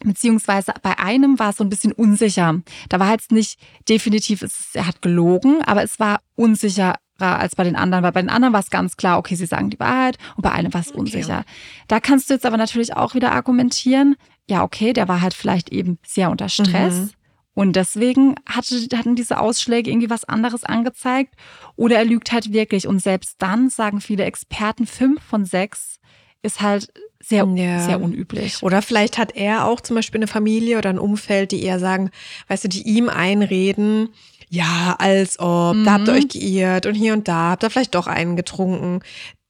beziehungsweise 0.03 0.73
bei 0.83 0.99
einem 0.99 1.39
war 1.39 1.51
es 1.51 1.57
so 1.57 1.65
ein 1.65 1.71
bisschen 1.71 1.93
unsicher. 1.93 2.61
Da 2.89 2.99
war 2.99 3.13
jetzt 3.13 3.33
nicht 3.33 3.61
definitiv, 3.89 4.45
er 4.75 4.87
hat 4.87 5.03
gelogen, 5.03 5.63
aber 5.63 5.83
es 5.83 6.01
war 6.01 6.21
unsicher, 6.35 6.97
als 7.19 7.55
bei 7.55 7.63
den 7.63 7.77
anderen, 7.77 8.03
weil 8.03 8.13
bei 8.13 8.23
den 8.23 8.31
anderen 8.31 8.53
war 8.53 8.61
es 8.61 8.71
ganz 8.71 8.97
klar, 8.97 9.19
okay, 9.19 9.37
sie 9.37 9.47
sagen 9.47 9.71
die 9.71 9.79
Wahrheit 9.79 10.19
und 10.37 10.43
bei 10.43 10.51
einem 10.51 10.75
war 10.75 10.81
es 10.81 10.89
okay. 10.89 10.99
unsicher. 10.99 11.45
Da 11.87 12.01
kannst 12.01 12.29
du 12.29 12.35
jetzt 12.35 12.45
aber 12.45 12.57
natürlich 12.57 12.97
auch 12.97 13.15
wieder 13.15 13.31
argumentieren, 13.31 14.17
ja, 14.49 14.65
okay, 14.65 14.93
der 14.93 15.07
war 15.07 15.21
halt 15.21 15.35
vielleicht 15.35 15.69
eben 15.71 15.99
sehr 16.05 16.31
unter 16.31 16.49
Stress. 16.49 16.95
Mhm. 16.95 17.11
Und 17.55 17.77
deswegen 17.77 18.37
hatte, 18.49 18.75
hatten 18.95 19.15
diese 19.15 19.39
Ausschläge 19.39 19.91
irgendwie 19.91 20.11
was 20.11 20.25
anderes 20.25 20.65
angezeigt. 20.65 21.35
Oder 21.77 21.97
er 21.97 22.05
lügt 22.05 22.33
halt 22.33 22.53
wirklich. 22.53 22.87
Und 22.87 23.01
selbst 23.01 23.37
dann 23.39 23.69
sagen 23.69 24.01
viele 24.01 24.25
Experten, 24.25 24.87
fünf 24.87 25.23
von 25.23 25.45
sechs 25.45 25.99
ist 26.43 26.61
halt 26.61 26.93
sehr, 27.21 27.47
ja. 27.55 27.81
sehr 27.81 28.01
unüblich. 28.01 28.63
Oder 28.63 28.83
vielleicht 28.83 29.19
hat 29.19 29.37
er 29.37 29.67
auch 29.67 29.81
zum 29.81 29.97
Beispiel 29.97 30.19
eine 30.19 30.27
Familie 30.27 30.79
oder 30.79 30.91
ein 30.91 30.99
Umfeld, 30.99 31.53
die 31.53 31.63
eher 31.63 31.79
sagen, 31.79 32.11
weißt 32.49 32.65
du, 32.65 32.69
die 32.69 32.83
ihm 32.83 33.09
einreden, 33.09 34.09
ja, 34.49 34.97
als 34.99 35.39
ob, 35.39 35.77
mhm. 35.77 35.85
da 35.85 35.93
habt 35.93 36.09
ihr 36.09 36.15
euch 36.15 36.25
mhm. 36.25 36.29
geirrt 36.41 36.87
und 36.87 36.95
hier 36.95 37.13
und 37.13 37.29
da 37.29 37.51
habt 37.51 37.63
ihr 37.63 37.71
vielleicht 37.71 37.95
doch 37.95 38.07
einen 38.07 38.37
getrunken, 38.37 39.01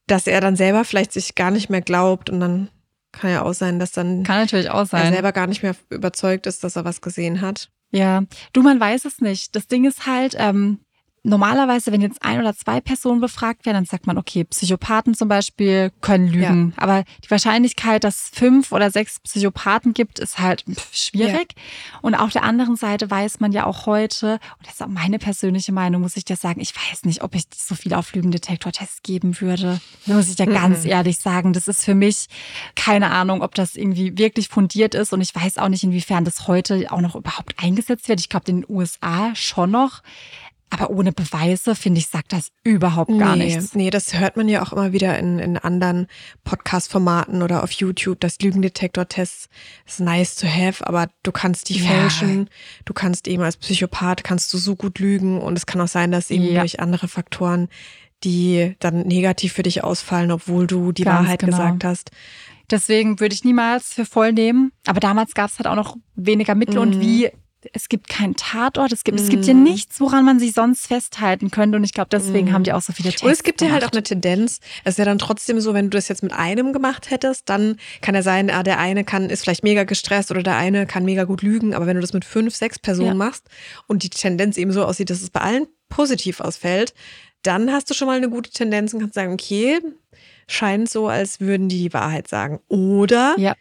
dass 0.06 0.26
er 0.26 0.40
dann 0.40 0.54
selber 0.54 0.84
vielleicht 0.84 1.12
sich 1.12 1.34
gar 1.34 1.50
nicht 1.50 1.70
mehr 1.70 1.80
glaubt 1.80 2.30
und 2.30 2.40
dann 2.40 2.68
kann 3.10 3.30
ja 3.30 3.42
auch 3.42 3.52
sein, 3.52 3.78
dass 3.78 3.92
dann 3.92 4.22
kann 4.22 4.40
natürlich 4.40 4.70
auch 4.70 4.86
sein. 4.86 5.06
er 5.06 5.12
selber 5.12 5.32
gar 5.32 5.46
nicht 5.46 5.62
mehr 5.62 5.74
überzeugt 5.90 6.46
ist, 6.46 6.62
dass 6.64 6.76
er 6.76 6.84
was 6.84 7.00
gesehen 7.00 7.40
hat. 7.40 7.70
Ja, 7.92 8.22
du, 8.52 8.62
man 8.62 8.80
weiß 8.80 9.04
es 9.04 9.20
nicht. 9.20 9.54
Das 9.54 9.66
Ding 9.68 9.84
ist 9.84 10.06
halt, 10.06 10.34
ähm, 10.38 10.80
normalerweise, 11.24 11.92
wenn 11.92 12.00
jetzt 12.00 12.24
ein 12.24 12.40
oder 12.40 12.54
zwei 12.54 12.80
Personen 12.80 13.20
befragt 13.20 13.64
werden, 13.64 13.76
dann 13.76 13.84
sagt 13.84 14.06
man, 14.06 14.18
okay, 14.18 14.44
Psychopathen 14.44 15.14
zum 15.14 15.28
Beispiel 15.28 15.92
können 16.00 16.26
lügen. 16.26 16.74
Ja. 16.76 16.82
Aber 16.82 17.04
die 17.24 17.30
Wahrscheinlichkeit, 17.30 18.02
dass 18.02 18.16
es 18.16 18.30
fünf 18.32 18.72
oder 18.72 18.90
sechs 18.90 19.20
Psychopathen 19.20 19.94
gibt, 19.94 20.18
ist 20.18 20.40
halt 20.40 20.64
schwierig. 20.92 21.54
Ja. 21.54 21.98
Und 22.02 22.14
auf 22.14 22.32
der 22.32 22.42
anderen 22.42 22.74
Seite 22.76 23.08
weiß 23.08 23.38
man 23.38 23.52
ja 23.52 23.66
auch 23.66 23.86
heute, 23.86 24.40
und 24.58 24.66
das 24.66 24.74
ist 24.74 24.82
auch 24.82 24.88
meine 24.88 25.18
persönliche 25.18 25.72
Meinung, 25.72 26.02
muss 26.02 26.16
ich 26.16 26.24
dir 26.24 26.36
sagen, 26.36 26.60
ich 26.60 26.74
weiß 26.74 27.04
nicht, 27.04 27.22
ob 27.22 27.36
ich 27.36 27.44
so 27.54 27.76
viel 27.76 27.94
auf 27.94 28.12
Lügendetektor-Tests 28.14 29.02
geben 29.02 29.40
würde. 29.40 29.80
Das 30.06 30.16
muss 30.16 30.28
ich 30.28 30.36
dir 30.36 30.48
mhm. 30.48 30.54
ganz 30.54 30.84
ehrlich 30.84 31.18
sagen. 31.18 31.52
Das 31.52 31.68
ist 31.68 31.84
für 31.84 31.94
mich 31.94 32.26
keine 32.74 33.10
Ahnung, 33.10 33.42
ob 33.42 33.54
das 33.54 33.76
irgendwie 33.76 34.18
wirklich 34.18 34.48
fundiert 34.48 34.96
ist. 34.96 35.12
Und 35.12 35.20
ich 35.20 35.34
weiß 35.34 35.58
auch 35.58 35.68
nicht, 35.68 35.84
inwiefern 35.84 36.24
das 36.24 36.48
heute 36.48 36.90
auch 36.90 37.00
noch 37.00 37.14
überhaupt 37.14 37.54
eingesetzt 37.62 38.08
wird. 38.08 38.18
Ich 38.18 38.28
glaube, 38.28 38.50
in 38.50 38.62
den 38.62 38.66
USA 38.68 39.34
schon 39.36 39.70
noch. 39.70 40.02
Aber 40.72 40.88
ohne 40.88 41.12
Beweise, 41.12 41.74
finde 41.74 41.98
ich, 41.98 42.08
sagt 42.08 42.32
das 42.32 42.48
überhaupt 42.64 43.10
gar 43.18 43.36
nee, 43.36 43.44
nichts. 43.44 43.74
Nee, 43.74 43.90
das 43.90 44.18
hört 44.18 44.38
man 44.38 44.48
ja 44.48 44.62
auch 44.62 44.72
immer 44.72 44.94
wieder 44.94 45.18
in, 45.18 45.38
in 45.38 45.58
anderen 45.58 46.06
Podcast-Formaten 46.44 47.42
oder 47.42 47.62
auf 47.62 47.72
YouTube. 47.72 48.20
Das 48.20 48.38
Lügendetektor-Test 48.40 49.50
ist 49.86 50.00
nice 50.00 50.34
to 50.36 50.46
have, 50.46 50.86
aber 50.86 51.10
du 51.24 51.30
kannst 51.30 51.68
die 51.68 51.78
ja. 51.78 51.90
fälschen. 51.90 52.48
Du 52.86 52.94
kannst 52.94 53.28
eben 53.28 53.42
als 53.42 53.58
Psychopath, 53.58 54.24
kannst 54.24 54.54
du 54.54 54.56
so 54.56 54.74
gut 54.74 54.98
lügen. 54.98 55.42
Und 55.42 55.58
es 55.58 55.66
kann 55.66 55.78
auch 55.82 55.88
sein, 55.88 56.10
dass 56.10 56.30
eben 56.30 56.44
ja. 56.44 56.60
durch 56.60 56.80
andere 56.80 57.06
Faktoren, 57.06 57.68
die 58.24 58.74
dann 58.78 59.02
negativ 59.02 59.52
für 59.52 59.64
dich 59.64 59.84
ausfallen, 59.84 60.30
obwohl 60.30 60.66
du 60.66 60.92
die 60.92 61.04
Ganz 61.04 61.18
Wahrheit 61.18 61.40
genau. 61.40 61.58
gesagt 61.58 61.84
hast. 61.84 62.12
Deswegen 62.70 63.20
würde 63.20 63.34
ich 63.34 63.44
niemals 63.44 63.92
für 63.92 64.06
voll 64.06 64.32
nehmen. 64.32 64.72
Aber 64.86 65.00
damals 65.00 65.34
gab 65.34 65.50
es 65.50 65.58
halt 65.58 65.66
auch 65.66 65.76
noch 65.76 65.98
weniger 66.14 66.54
Mittel 66.54 66.76
mhm. 66.76 66.80
und 66.80 67.00
wie 67.02 67.30
es 67.72 67.88
gibt 67.88 68.08
keinen 68.08 68.34
Tatort, 68.34 68.92
es 68.92 69.04
gibt, 69.04 69.18
mm. 69.18 69.22
es 69.22 69.28
gibt 69.28 69.44
ja 69.44 69.54
mhm. 69.54 69.62
nichts, 69.62 70.00
woran 70.00 70.24
man 70.24 70.38
sich 70.38 70.52
sonst 70.52 70.86
festhalten 70.86 71.50
könnte. 71.50 71.76
Und 71.76 71.84
ich 71.84 71.92
glaube, 71.92 72.08
deswegen 72.10 72.50
mm. 72.50 72.52
haben 72.52 72.64
die 72.64 72.72
auch 72.72 72.82
so 72.82 72.92
viele 72.92 73.10
Texte. 73.10 73.26
Und 73.26 73.32
es 73.32 73.42
gibt 73.42 73.60
ja 73.60 73.70
halt 73.70 73.84
auch 73.84 73.92
eine 73.92 74.02
Tendenz. 74.02 74.60
Es 74.84 74.94
ist 74.94 74.98
ja 74.98 75.04
dann 75.04 75.18
trotzdem 75.18 75.60
so, 75.60 75.74
wenn 75.74 75.90
du 75.90 75.96
das 75.96 76.08
jetzt 76.08 76.22
mit 76.22 76.32
einem 76.32 76.72
gemacht 76.72 77.10
hättest, 77.10 77.48
dann 77.48 77.76
kann 78.00 78.14
ja 78.14 78.22
sein, 78.22 78.50
ah, 78.50 78.62
der 78.62 78.78
eine 78.78 79.04
kann, 79.04 79.30
ist 79.30 79.42
vielleicht 79.42 79.62
mega 79.62 79.84
gestresst 79.84 80.30
oder 80.30 80.42
der 80.42 80.56
eine 80.56 80.86
kann 80.86 81.04
mega 81.04 81.24
gut 81.24 81.42
lügen. 81.42 81.74
Aber 81.74 81.86
wenn 81.86 81.96
du 81.96 82.00
das 82.00 82.12
mit 82.12 82.24
fünf, 82.24 82.54
sechs 82.54 82.78
Personen 82.78 83.08
ja. 83.08 83.14
machst 83.14 83.48
und 83.86 84.02
die 84.02 84.10
Tendenz 84.10 84.56
eben 84.56 84.72
so 84.72 84.84
aussieht, 84.84 85.10
dass 85.10 85.22
es 85.22 85.30
bei 85.30 85.40
allen 85.40 85.66
positiv 85.88 86.40
ausfällt, 86.40 86.94
dann 87.42 87.72
hast 87.72 87.90
du 87.90 87.94
schon 87.94 88.06
mal 88.06 88.16
eine 88.16 88.30
gute 88.30 88.50
Tendenz 88.50 88.94
und 88.94 89.00
kannst 89.00 89.14
sagen, 89.14 89.32
okay, 89.32 89.80
scheint 90.48 90.88
so, 90.88 91.08
als 91.08 91.40
würden 91.40 91.68
die 91.68 91.78
die 91.78 91.92
Wahrheit 91.92 92.28
sagen. 92.28 92.60
Oder 92.68 93.34
ja 93.38 93.54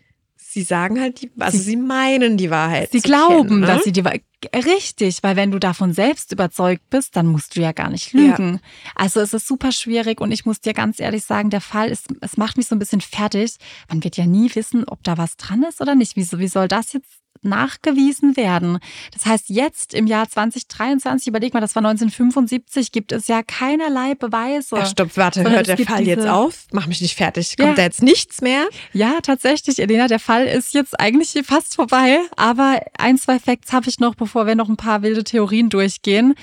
sie 0.51 0.63
sagen 0.63 0.99
halt 0.99 1.21
die, 1.21 1.31
also 1.39 1.57
sie, 1.57 1.63
sie 1.63 1.75
meinen 1.77 2.37
die 2.37 2.49
Wahrheit. 2.49 2.91
Sie 2.91 2.99
glauben, 2.99 3.47
kennen, 3.47 3.59
ne? 3.61 3.67
dass 3.67 3.83
sie 3.83 3.91
die 3.91 4.03
Wahrheit. 4.03 4.23
Richtig, 4.53 5.21
weil 5.21 5.35
wenn 5.35 5.51
du 5.51 5.59
davon 5.59 5.93
selbst 5.93 6.31
überzeugt 6.31 6.89
bist, 6.89 7.15
dann 7.15 7.27
musst 7.27 7.55
du 7.55 7.61
ja 7.61 7.71
gar 7.71 7.89
nicht 7.89 8.11
lügen. 8.13 8.53
Ja. 8.53 8.91
Also 8.95 9.19
es 9.19 9.33
ist 9.33 9.47
super 9.47 9.71
schwierig 9.71 10.19
und 10.19 10.31
ich 10.31 10.45
muss 10.45 10.59
dir 10.59 10.73
ganz 10.73 10.99
ehrlich 10.99 11.23
sagen, 11.23 11.51
der 11.51 11.61
Fall 11.61 11.89
ist, 11.89 12.07
es 12.21 12.37
macht 12.37 12.57
mich 12.57 12.67
so 12.67 12.75
ein 12.75 12.79
bisschen 12.79 13.01
fertig. 13.01 13.57
Man 13.87 14.03
wird 14.03 14.17
ja 14.17 14.25
nie 14.25 14.53
wissen, 14.53 14.83
ob 14.85 15.03
da 15.03 15.17
was 15.17 15.37
dran 15.37 15.63
ist 15.63 15.79
oder 15.79 15.95
nicht. 15.95 16.15
Wie, 16.15 16.27
wie 16.39 16.47
soll 16.47 16.67
das 16.67 16.93
jetzt 16.93 17.20
nachgewiesen 17.43 18.37
werden. 18.37 18.79
Das 19.13 19.25
heißt, 19.25 19.49
jetzt 19.49 19.93
im 19.93 20.07
Jahr 20.07 20.29
2023, 20.29 21.27
überleg 21.27 21.53
mal, 21.53 21.59
das 21.59 21.75
war 21.75 21.81
1975, 21.81 22.91
gibt 22.91 23.11
es 23.11 23.27
ja 23.27 23.43
keinerlei 23.43 24.15
Beweise. 24.15 24.77
Ach, 24.77 24.87
stopp, 24.87 25.15
warte, 25.17 25.49
hört 25.49 25.67
der 25.67 25.77
Fall 25.77 26.07
jetzt 26.07 26.27
auf? 26.27 26.65
Mach 26.71 26.87
mich 26.87 27.01
nicht 27.01 27.15
fertig. 27.15 27.57
Kommt 27.57 27.69
ja. 27.69 27.75
da 27.75 27.81
jetzt 27.83 28.01
nichts 28.03 28.41
mehr? 28.41 28.67
Ja, 28.93 29.19
tatsächlich, 29.21 29.79
Elena, 29.79 30.07
der 30.07 30.19
Fall 30.19 30.45
ist 30.45 30.73
jetzt 30.73 30.99
eigentlich 30.99 31.33
fast 31.45 31.75
vorbei. 31.75 32.19
Aber 32.35 32.81
ein, 32.97 33.17
zwei 33.17 33.39
Facts 33.39 33.73
habe 33.73 33.89
ich 33.89 33.99
noch, 33.99 34.15
bevor 34.15 34.47
wir 34.47 34.55
noch 34.55 34.69
ein 34.69 34.77
paar 34.77 35.01
wilde 35.01 35.23
Theorien 35.23 35.69
durchgehen. 35.69 36.35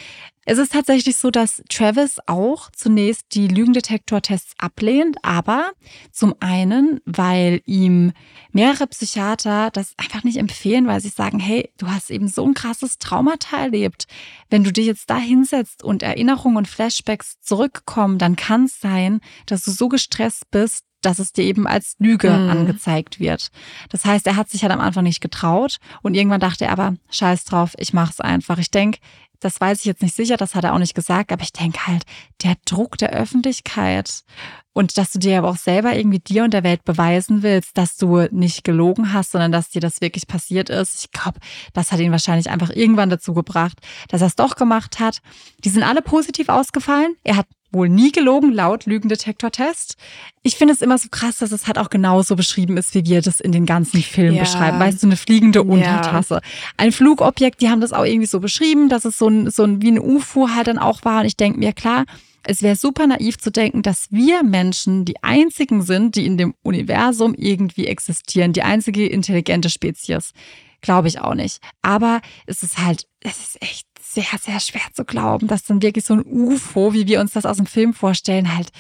Es 0.51 0.57
ist 0.57 0.73
tatsächlich 0.73 1.19
so, 1.19 1.31
dass 1.31 1.63
Travis 1.69 2.21
auch 2.25 2.71
zunächst 2.73 3.35
die 3.35 3.49
Lügendetektortests 3.49 4.55
ablehnt, 4.57 5.19
aber 5.23 5.73
zum 6.11 6.35
einen, 6.41 7.03
weil 7.05 7.61
ihm 7.67 8.13
mehrere 8.53 8.87
Psychiater 8.87 9.69
das 9.71 9.93
einfach 9.99 10.25
nicht 10.25 10.39
empfehlen, 10.39 10.87
weil 10.87 11.03
sie 11.03 11.11
sagen, 11.11 11.39
hey, 11.39 11.71
du 11.77 11.89
hast 11.89 12.11
eben 12.11 12.29
so 12.29 12.47
ein 12.47 12.55
krasses 12.55 12.97
Traumata 12.97 13.59
erlebt. 13.59 14.07
Wenn 14.49 14.65
du 14.65 14.73
dich 14.73 14.87
jetzt 14.87 15.11
da 15.11 15.19
hinsetzt 15.19 15.85
und 15.85 16.03
Erinnerungen 16.03 16.57
und 16.57 16.67
Flashbacks 16.67 17.39
zurückkommen, 17.43 18.17
dann 18.17 18.35
kann 18.35 18.65
es 18.65 18.81
sein, 18.81 19.21
dass 19.45 19.65
du 19.65 19.71
so 19.71 19.91
gestresst 19.91 20.51
bist, 20.51 20.87
dass 21.03 21.19
es 21.19 21.33
dir 21.33 21.45
eben 21.45 21.67
als 21.67 21.95
Lüge 21.99 22.31
mhm. 22.31 22.49
angezeigt 22.49 23.21
wird. 23.21 23.51
Das 23.91 24.07
heißt, 24.07 24.27
er 24.27 24.37
hat 24.37 24.49
sich 24.49 24.63
halt 24.63 24.73
am 24.73 24.81
Anfang 24.81 25.05
nicht 25.05 25.21
getraut 25.21 25.77
und 26.03 26.15
irgendwann 26.15 26.41
dachte 26.41 26.65
er 26.65 26.73
aber, 26.73 26.95
scheiß 27.11 27.45
drauf, 27.45 27.75
ich 27.79 27.93
mach's 27.93 28.21
einfach. 28.21 28.59
Ich 28.59 28.71
denke, 28.71 28.99
das 29.41 29.61
weiß 29.61 29.81
ich 29.81 29.85
jetzt 29.85 30.03
nicht 30.03 30.15
sicher, 30.15 30.37
das 30.37 30.55
hat 30.55 30.65
er 30.65 30.75
auch 30.75 30.79
nicht 30.79 30.95
gesagt, 30.95 31.33
aber 31.33 31.43
ich 31.43 31.53
denke 31.53 31.87
halt, 31.87 32.05
der 32.43 32.57
Druck 32.65 32.99
der 32.99 33.11
Öffentlichkeit 33.11 34.25
und 34.73 34.97
dass 34.97 35.11
du 35.11 35.19
dir 35.19 35.39
aber 35.39 35.51
auch 35.51 35.57
selber 35.57 35.97
irgendwie 35.97 36.21
dir 36.21 36.45
und 36.45 36.55
der 36.55 36.63
Welt 36.63 36.85
beweisen 36.85 37.43
willst, 37.43 37.77
dass 37.77 37.97
du 37.97 38.29
nicht 38.31 38.63
gelogen 38.63 39.13
hast, 39.13 39.33
sondern 39.33 39.51
dass 39.51 39.71
dir 39.71 39.81
das 39.81 40.01
wirklich 40.01 40.29
passiert 40.29 40.71
ist. 40.71 41.05
Ich 41.05 41.11
glaube, 41.11 41.41
das 41.73 41.91
hat 41.91 41.99
ihn 41.99 42.13
wahrscheinlich 42.13 42.49
einfach 42.49 42.71
irgendwann 42.71 43.11
dazu 43.11 43.35
gebracht, 43.35 43.79
dass 44.09 44.21
er 44.21 44.29
es 44.29 44.37
doch 44.37 44.55
gemacht 44.55 45.01
hat. 45.01 45.21
Die 45.65 45.71
sind 45.71 45.83
alle 45.83 46.03
positiv 46.03 46.49
ausgefallen. 46.49 47.17
Er 47.25 47.37
hat 47.37 47.47
wohl 47.71 47.89
nie 47.89 48.13
gelogen, 48.13 48.53
laut 48.53 48.87
Lügendetektor-Test. 48.87 49.97
Ich 50.43 50.57
finde 50.57 50.73
es 50.73 50.83
immer 50.83 50.97
so 50.99 51.09
krass, 51.11 51.39
dass 51.39 51.53
es 51.53 51.67
halt 51.67 51.79
auch 51.79 51.91
genauso 51.91 52.35
beschrieben 52.37 52.77
ist, 52.77 52.95
wie 52.95 53.05
wir 53.05 53.21
das 53.21 53.41
in 53.41 53.53
den 53.53 53.67
ganzen 53.67 54.03
Filmen 54.03 54.37
ja. 54.37 54.43
beschreiben. 54.43 54.79
Weißt 54.79 55.03
du, 55.03 55.07
eine 55.07 55.17
fliegende 55.17 55.63
Untertasse. 55.63 56.35
Ja. 56.35 56.41
Ein 56.77 56.93
Flugobjekt, 56.93 57.61
die 57.61 57.69
haben 57.69 57.81
das 57.81 57.93
auch 57.93 58.05
irgendwie 58.05 58.27
so 58.27 58.41
beschrieben, 58.41 58.89
dass 58.89 59.05
es 59.05 59.19
so 59.19 59.29
ein, 59.29 59.51
so 59.51 59.65
ein 59.65 59.83
wie 59.83 59.91
ein 59.91 59.99
UFO 59.99 60.49
halt 60.49 60.69
dann 60.69 60.79
auch 60.79 61.05
war. 61.05 61.21
Und 61.21 61.27
ich 61.27 61.37
denke 61.37 61.59
mir, 61.59 61.73
klar, 61.73 62.05
es 62.45 62.63
wäre 62.63 62.77
super 62.77 63.07
naiv 63.07 63.39
zu 63.39 63.51
denken, 63.51 63.83
dass 63.83 64.11
wir 64.11 64.43
Menschen 64.43 65.05
die 65.05 65.23
einzigen 65.23 65.83
sind, 65.83 66.17
die 66.17 66.25
in 66.25 66.39
dem 66.39 66.55
Universum 66.63 67.35
irgendwie 67.35 67.87
existieren, 67.87 68.55
die 68.55 68.63
einzige 68.63 69.07
intelligente 69.07 69.69
Spezies. 69.69 70.33
Glaube 70.81 71.09
ich 71.09 71.21
auch 71.21 71.35
nicht. 71.35 71.61
Aber 71.83 72.21
es 72.47 72.63
ist 72.63 72.79
halt, 72.79 73.07
es 73.21 73.39
ist 73.39 73.63
echt 73.63 73.88
sehr, 74.15 74.39
sehr 74.41 74.61
schwer 74.61 74.83
zu 74.93 75.05
glauben, 75.05 75.47
dass 75.47 75.65
dann 75.65 75.83
wirklich 75.83 76.05
so 76.05 76.15
ein 76.15 76.25
UFO, 76.25 76.93
wie 76.93 77.07
wir 77.07 77.21
uns 77.21 77.33
das 77.33 77.47
aus 77.47 77.59
dem 77.59 77.67
Film 77.67 77.95
vorstellen, 77.95 78.57
halt 78.57 78.71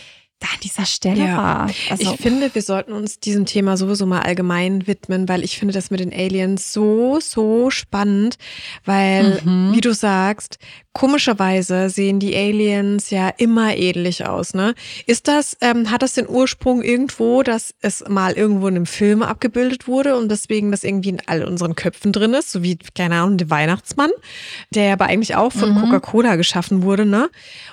da 0.40 0.46
an 0.54 0.60
dieser 0.62 0.86
Stelle 0.86 1.26
ja. 1.26 1.36
war. 1.36 1.70
Also, 1.90 2.12
ich 2.12 2.20
finde, 2.20 2.54
wir 2.54 2.62
sollten 2.62 2.92
uns 2.92 3.18
diesem 3.18 3.44
Thema 3.44 3.76
sowieso 3.76 4.06
mal 4.06 4.20
allgemein 4.20 4.86
widmen, 4.86 5.28
weil 5.28 5.42
ich 5.42 5.58
finde 5.58 5.74
das 5.74 5.90
mit 5.90 6.00
den 6.00 6.12
Aliens 6.12 6.72
so, 6.72 7.18
so 7.20 7.70
spannend, 7.70 8.38
weil, 8.84 9.40
mhm. 9.44 9.72
wie 9.72 9.80
du 9.80 9.92
sagst, 9.92 10.58
komischerweise 10.92 11.90
sehen 11.90 12.20
die 12.20 12.36
Aliens 12.36 13.10
ja 13.10 13.28
immer 13.36 13.76
ähnlich 13.76 14.26
aus, 14.26 14.54
ne? 14.54 14.74
Ist 15.06 15.28
das, 15.28 15.56
ähm, 15.60 15.90
hat 15.90 16.02
das 16.02 16.14
den 16.14 16.28
Ursprung 16.28 16.82
irgendwo, 16.82 17.42
dass 17.42 17.74
es 17.80 18.04
mal 18.08 18.32
irgendwo 18.32 18.68
in 18.68 18.76
einem 18.76 18.86
Film 18.86 19.22
abgebildet 19.22 19.88
wurde 19.88 20.16
und 20.16 20.28
deswegen 20.28 20.70
das 20.70 20.84
irgendwie 20.84 21.10
in 21.10 21.22
all 21.26 21.44
unseren 21.44 21.74
Köpfen 21.74 22.12
drin 22.12 22.34
ist, 22.34 22.52
so 22.52 22.62
wie, 22.62 22.78
keine 22.94 23.16
Ahnung, 23.16 23.38
der 23.38 23.50
Weihnachtsmann, 23.50 24.10
der 24.70 24.92
aber 24.92 25.06
eigentlich 25.06 25.34
auch 25.34 25.52
von 25.52 25.74
mhm. 25.74 25.80
Coca-Cola 25.80 26.36
geschaffen 26.36 26.82
wurde, 26.82 27.06
ne? 27.06 27.28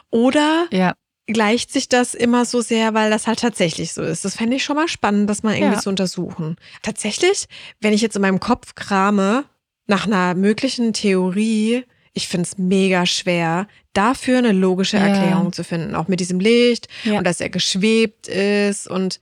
Oder 0.10 0.66
ja 0.72 0.94
gleicht 1.28 1.72
sich 1.72 1.90
das 1.90 2.14
immer 2.14 2.46
so 2.46 2.62
sehr, 2.62 2.94
weil 2.94 3.10
das 3.10 3.28
halt 3.28 3.40
tatsächlich 3.40 3.94
so 3.94 4.02
ist. 4.02 4.26
Das 4.26 4.36
fände 4.36 4.56
ich 4.56 4.64
schon 4.64 4.76
mal 4.76 4.88
spannend, 4.88 5.30
das 5.30 5.44
mal 5.44 5.56
irgendwie 5.56 5.76
ja. 5.76 5.80
zu 5.80 5.90
untersuchen. 5.90 6.56
Tatsächlich, 6.82 7.48
wenn 7.82 7.94
ich 7.94 8.02
jetzt 8.02 8.16
in 8.16 8.22
meinem 8.22 8.40
Kopf 8.40 8.76
krame 8.76 9.46
nach 9.88 10.06
einer 10.06 10.36
möglichen 10.36 10.94
Theorie, 10.94 11.84
ich 12.14 12.28
finde 12.28 12.44
es 12.44 12.58
mega 12.58 13.06
schwer, 13.06 13.68
dafür 13.94 14.38
eine 14.38 14.52
logische 14.52 14.98
Erklärung 14.98 15.46
ja. 15.46 15.52
zu 15.52 15.64
finden. 15.64 15.96
Auch 15.96 16.08
mit 16.08 16.20
diesem 16.20 16.40
Licht 16.40 16.88
ja. 17.04 17.18
und 17.18 17.24
dass 17.26 17.42
er 17.42 17.50
geschwebt 17.50 18.28
ist 18.28 18.88
und 18.88 19.20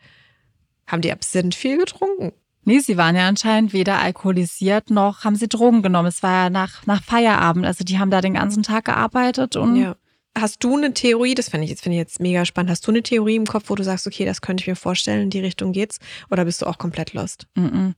haben 0.88 1.02
die 1.02 1.12
Absinth 1.12 1.56
viel 1.56 1.78
getrunken? 1.78 2.34
Nee, 2.66 2.80
sie 2.80 2.98
waren 2.98 3.16
ja 3.16 3.28
anscheinend 3.28 3.74
weder 3.74 4.00
alkoholisiert 4.00 4.90
noch 4.90 5.26
haben 5.26 5.36
sie 5.36 5.50
Drogen 5.50 5.82
genommen. 5.82 6.08
Es 6.08 6.24
war 6.24 6.46
ja 6.46 6.50
nach, 6.50 6.86
nach 6.86 7.04
Feierabend. 7.04 7.66
Also 7.66 7.84
die 7.84 8.00
haben 8.00 8.10
da 8.10 8.22
den 8.22 8.36
ganzen 8.36 8.64
Tag 8.64 8.86
gearbeitet 8.86 9.56
und 9.56 9.76
ja. 9.76 9.96
Hast 10.36 10.64
du 10.64 10.76
eine 10.76 10.94
Theorie, 10.94 11.36
das 11.36 11.50
finde 11.50 11.66
ich, 11.66 11.70
jetzt, 11.70 11.84
find 11.84 11.94
ich 11.94 12.00
jetzt 12.00 12.20
mega 12.20 12.44
spannend, 12.46 12.72
hast 12.72 12.88
du 12.88 12.92
eine 12.92 13.04
Theorie 13.04 13.36
im 13.36 13.46
Kopf, 13.46 13.66
wo 13.68 13.76
du 13.76 13.84
sagst, 13.84 14.08
okay, 14.08 14.26
das 14.26 14.42
könnte 14.42 14.62
ich 14.62 14.68
mir 14.68 14.76
vorstellen, 14.76 15.24
in 15.24 15.30
die 15.30 15.40
Richtung 15.40 15.74
geht's? 15.74 16.00
Oder 16.32 16.46
bist 16.46 16.62
du 16.62 16.66
auch 16.66 16.78
komplett 16.78 17.14
lost? 17.14 17.48
Mm 17.56 17.66
-mm. 17.66 17.94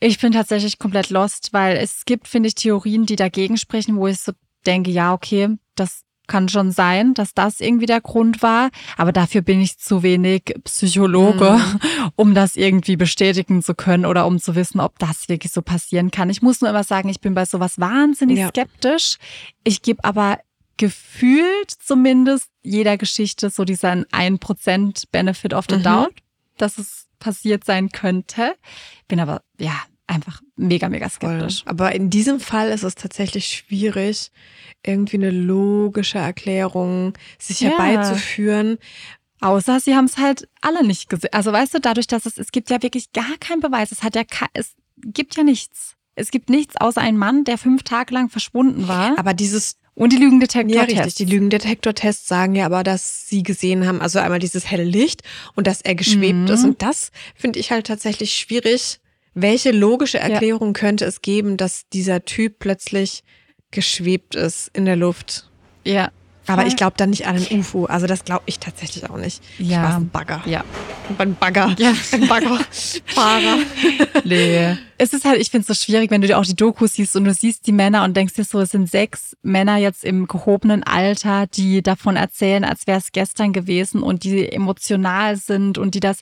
Ich 0.00 0.18
bin 0.18 0.32
tatsächlich 0.32 0.78
komplett 0.78 1.10
lost, 1.10 1.52
weil 1.52 1.76
es 1.76 2.04
gibt, 2.04 2.28
finde 2.28 2.48
ich, 2.48 2.54
Theorien, 2.54 3.06
die 3.06 3.16
dagegen 3.16 3.56
sprechen, 3.56 3.96
wo 3.96 4.06
ich 4.06 4.20
so 4.20 4.32
denke, 4.66 4.90
ja, 4.90 5.12
okay, 5.12 5.56
das 5.76 6.04
kann 6.26 6.48
schon 6.48 6.70
sein, 6.70 7.14
dass 7.14 7.34
das 7.34 7.60
irgendwie 7.60 7.86
der 7.86 8.00
Grund 8.00 8.42
war, 8.42 8.70
aber 8.96 9.12
dafür 9.12 9.42
bin 9.42 9.60
ich 9.60 9.78
zu 9.78 10.02
wenig 10.02 10.54
Psychologe, 10.64 11.58
mhm. 11.58 12.10
um 12.16 12.34
das 12.34 12.56
irgendwie 12.56 12.96
bestätigen 12.96 13.62
zu 13.62 13.74
können 13.74 14.06
oder 14.06 14.26
um 14.26 14.38
zu 14.38 14.54
wissen, 14.54 14.80
ob 14.80 14.98
das 14.98 15.28
wirklich 15.28 15.52
so 15.52 15.62
passieren 15.62 16.10
kann. 16.10 16.30
Ich 16.30 16.42
muss 16.42 16.60
nur 16.60 16.70
immer 16.70 16.84
sagen, 16.84 17.08
ich 17.08 17.20
bin 17.20 17.34
bei 17.34 17.44
sowas 17.44 17.78
wahnsinnig 17.78 18.38
ja. 18.38 18.48
skeptisch. 18.48 19.18
Ich 19.64 19.82
gebe 19.82 20.02
aber 20.02 20.38
gefühlt 20.76 21.70
zumindest 21.70 22.48
jeder 22.62 22.96
Geschichte 22.96 23.50
so 23.50 23.64
diesen 23.64 24.04
1% 24.06 25.04
Benefit 25.12 25.54
of 25.54 25.66
the 25.68 25.76
mhm. 25.76 25.82
Doubt, 25.82 26.14
dass 26.56 26.78
es 26.78 27.06
passiert 27.18 27.64
sein 27.64 27.90
könnte. 27.90 28.54
Bin 29.08 29.20
aber, 29.20 29.42
ja, 29.58 29.74
einfach 30.06 30.42
mega, 30.56 30.88
mega 30.88 31.08
skeptisch. 31.08 31.62
Voll. 31.62 31.70
Aber 31.70 31.94
in 31.94 32.10
diesem 32.10 32.40
Fall 32.40 32.70
ist 32.70 32.82
es 32.82 32.94
tatsächlich 32.94 33.46
schwierig, 33.46 34.30
irgendwie 34.84 35.16
eine 35.16 35.30
logische 35.30 36.18
Erklärung 36.18 37.14
sich 37.38 37.60
ja. 37.60 37.70
herbeizuführen. 37.70 38.78
Außer 39.40 39.80
sie 39.80 39.94
haben 39.94 40.06
es 40.06 40.18
halt 40.18 40.48
alle 40.60 40.86
nicht 40.86 41.08
gesehen. 41.08 41.32
Also 41.32 41.52
weißt 41.52 41.74
du, 41.74 41.80
dadurch, 41.80 42.06
dass 42.06 42.26
es, 42.26 42.38
es 42.38 42.52
gibt 42.52 42.70
ja 42.70 42.82
wirklich 42.82 43.12
gar 43.12 43.36
keinen 43.40 43.60
Beweis. 43.60 43.92
Es 43.92 44.02
hat 44.02 44.14
ja, 44.14 44.22
es 44.52 44.74
gibt 44.96 45.36
ja 45.36 45.42
nichts. 45.42 45.96
Es 46.16 46.30
gibt 46.30 46.48
nichts 46.48 46.76
außer 46.76 47.00
einen 47.00 47.18
Mann, 47.18 47.44
der 47.44 47.58
fünf 47.58 47.82
Tage 47.82 48.14
lang 48.14 48.28
verschwunden 48.28 48.86
war. 48.88 49.18
Aber 49.18 49.34
dieses 49.34 49.78
und 49.94 50.12
die 50.12 50.16
Lügendetektor-Tests. 50.16 50.92
Ja, 50.92 51.02
richtig. 51.04 51.26
Die 51.26 51.32
Lügendetektor-Tests 51.32 52.26
sagen 52.26 52.54
ja 52.54 52.66
aber, 52.66 52.82
dass 52.82 53.28
sie 53.28 53.42
gesehen 53.42 53.86
haben, 53.86 54.00
also 54.00 54.18
einmal 54.18 54.40
dieses 54.40 54.70
helle 54.70 54.84
Licht 54.84 55.22
und 55.54 55.66
dass 55.66 55.82
er 55.82 55.94
geschwebt 55.94 56.40
mhm. 56.40 56.48
ist. 56.48 56.64
Und 56.64 56.82
das 56.82 57.12
finde 57.34 57.60
ich 57.60 57.70
halt 57.70 57.86
tatsächlich 57.86 58.34
schwierig. 58.34 59.00
Welche 59.34 59.70
logische 59.70 60.18
Erklärung 60.18 60.68
ja. 60.68 60.72
könnte 60.80 61.04
es 61.04 61.22
geben, 61.22 61.56
dass 61.56 61.88
dieser 61.92 62.24
Typ 62.24 62.58
plötzlich 62.58 63.22
geschwebt 63.70 64.34
ist 64.34 64.70
in 64.72 64.84
der 64.84 64.96
Luft? 64.96 65.50
Ja, 65.84 66.10
aber 66.46 66.66
ich 66.66 66.76
glaube 66.76 66.94
dann 66.96 67.10
nicht 67.10 67.26
an 67.26 67.36
ein 67.36 67.60
UFO. 67.60 67.86
Also 67.86 68.06
das 68.06 68.24
glaube 68.24 68.42
ich 68.46 68.58
tatsächlich 68.58 69.08
auch 69.08 69.16
nicht. 69.16 69.42
Ja. 69.58 69.88
Ich 69.88 69.94
ein 69.96 70.10
Bagger. 70.10 70.42
Ja. 70.46 70.64
Ein 71.18 71.36
Bagger. 71.36 71.74
Ja. 71.78 71.94
Ein 72.12 72.28
Baggerfahrer. 72.28 73.58
nee. 74.24 74.76
Es 74.98 75.12
ist 75.12 75.24
halt, 75.24 75.40
ich 75.40 75.50
finde 75.50 75.62
es 75.62 75.78
so 75.78 75.84
schwierig, 75.84 76.10
wenn 76.10 76.20
du 76.20 76.26
dir 76.26 76.38
auch 76.38 76.44
die 76.44 76.54
Dokus 76.54 76.94
siehst 76.94 77.16
und 77.16 77.24
du 77.24 77.34
siehst 77.34 77.66
die 77.66 77.72
Männer 77.72 78.04
und 78.04 78.16
denkst 78.16 78.34
dir 78.34 78.44
so, 78.44 78.60
es 78.60 78.70
sind 78.70 78.90
sechs 78.90 79.36
Männer 79.42 79.76
jetzt 79.76 80.04
im 80.04 80.28
gehobenen 80.28 80.82
Alter, 80.82 81.46
die 81.46 81.82
davon 81.82 82.16
erzählen, 82.16 82.64
als 82.64 82.86
wäre 82.86 82.98
es 82.98 83.12
gestern 83.12 83.52
gewesen 83.52 84.02
und 84.02 84.24
die 84.24 84.50
emotional 84.50 85.36
sind 85.36 85.78
und 85.78 85.94
die 85.94 86.00
das 86.00 86.20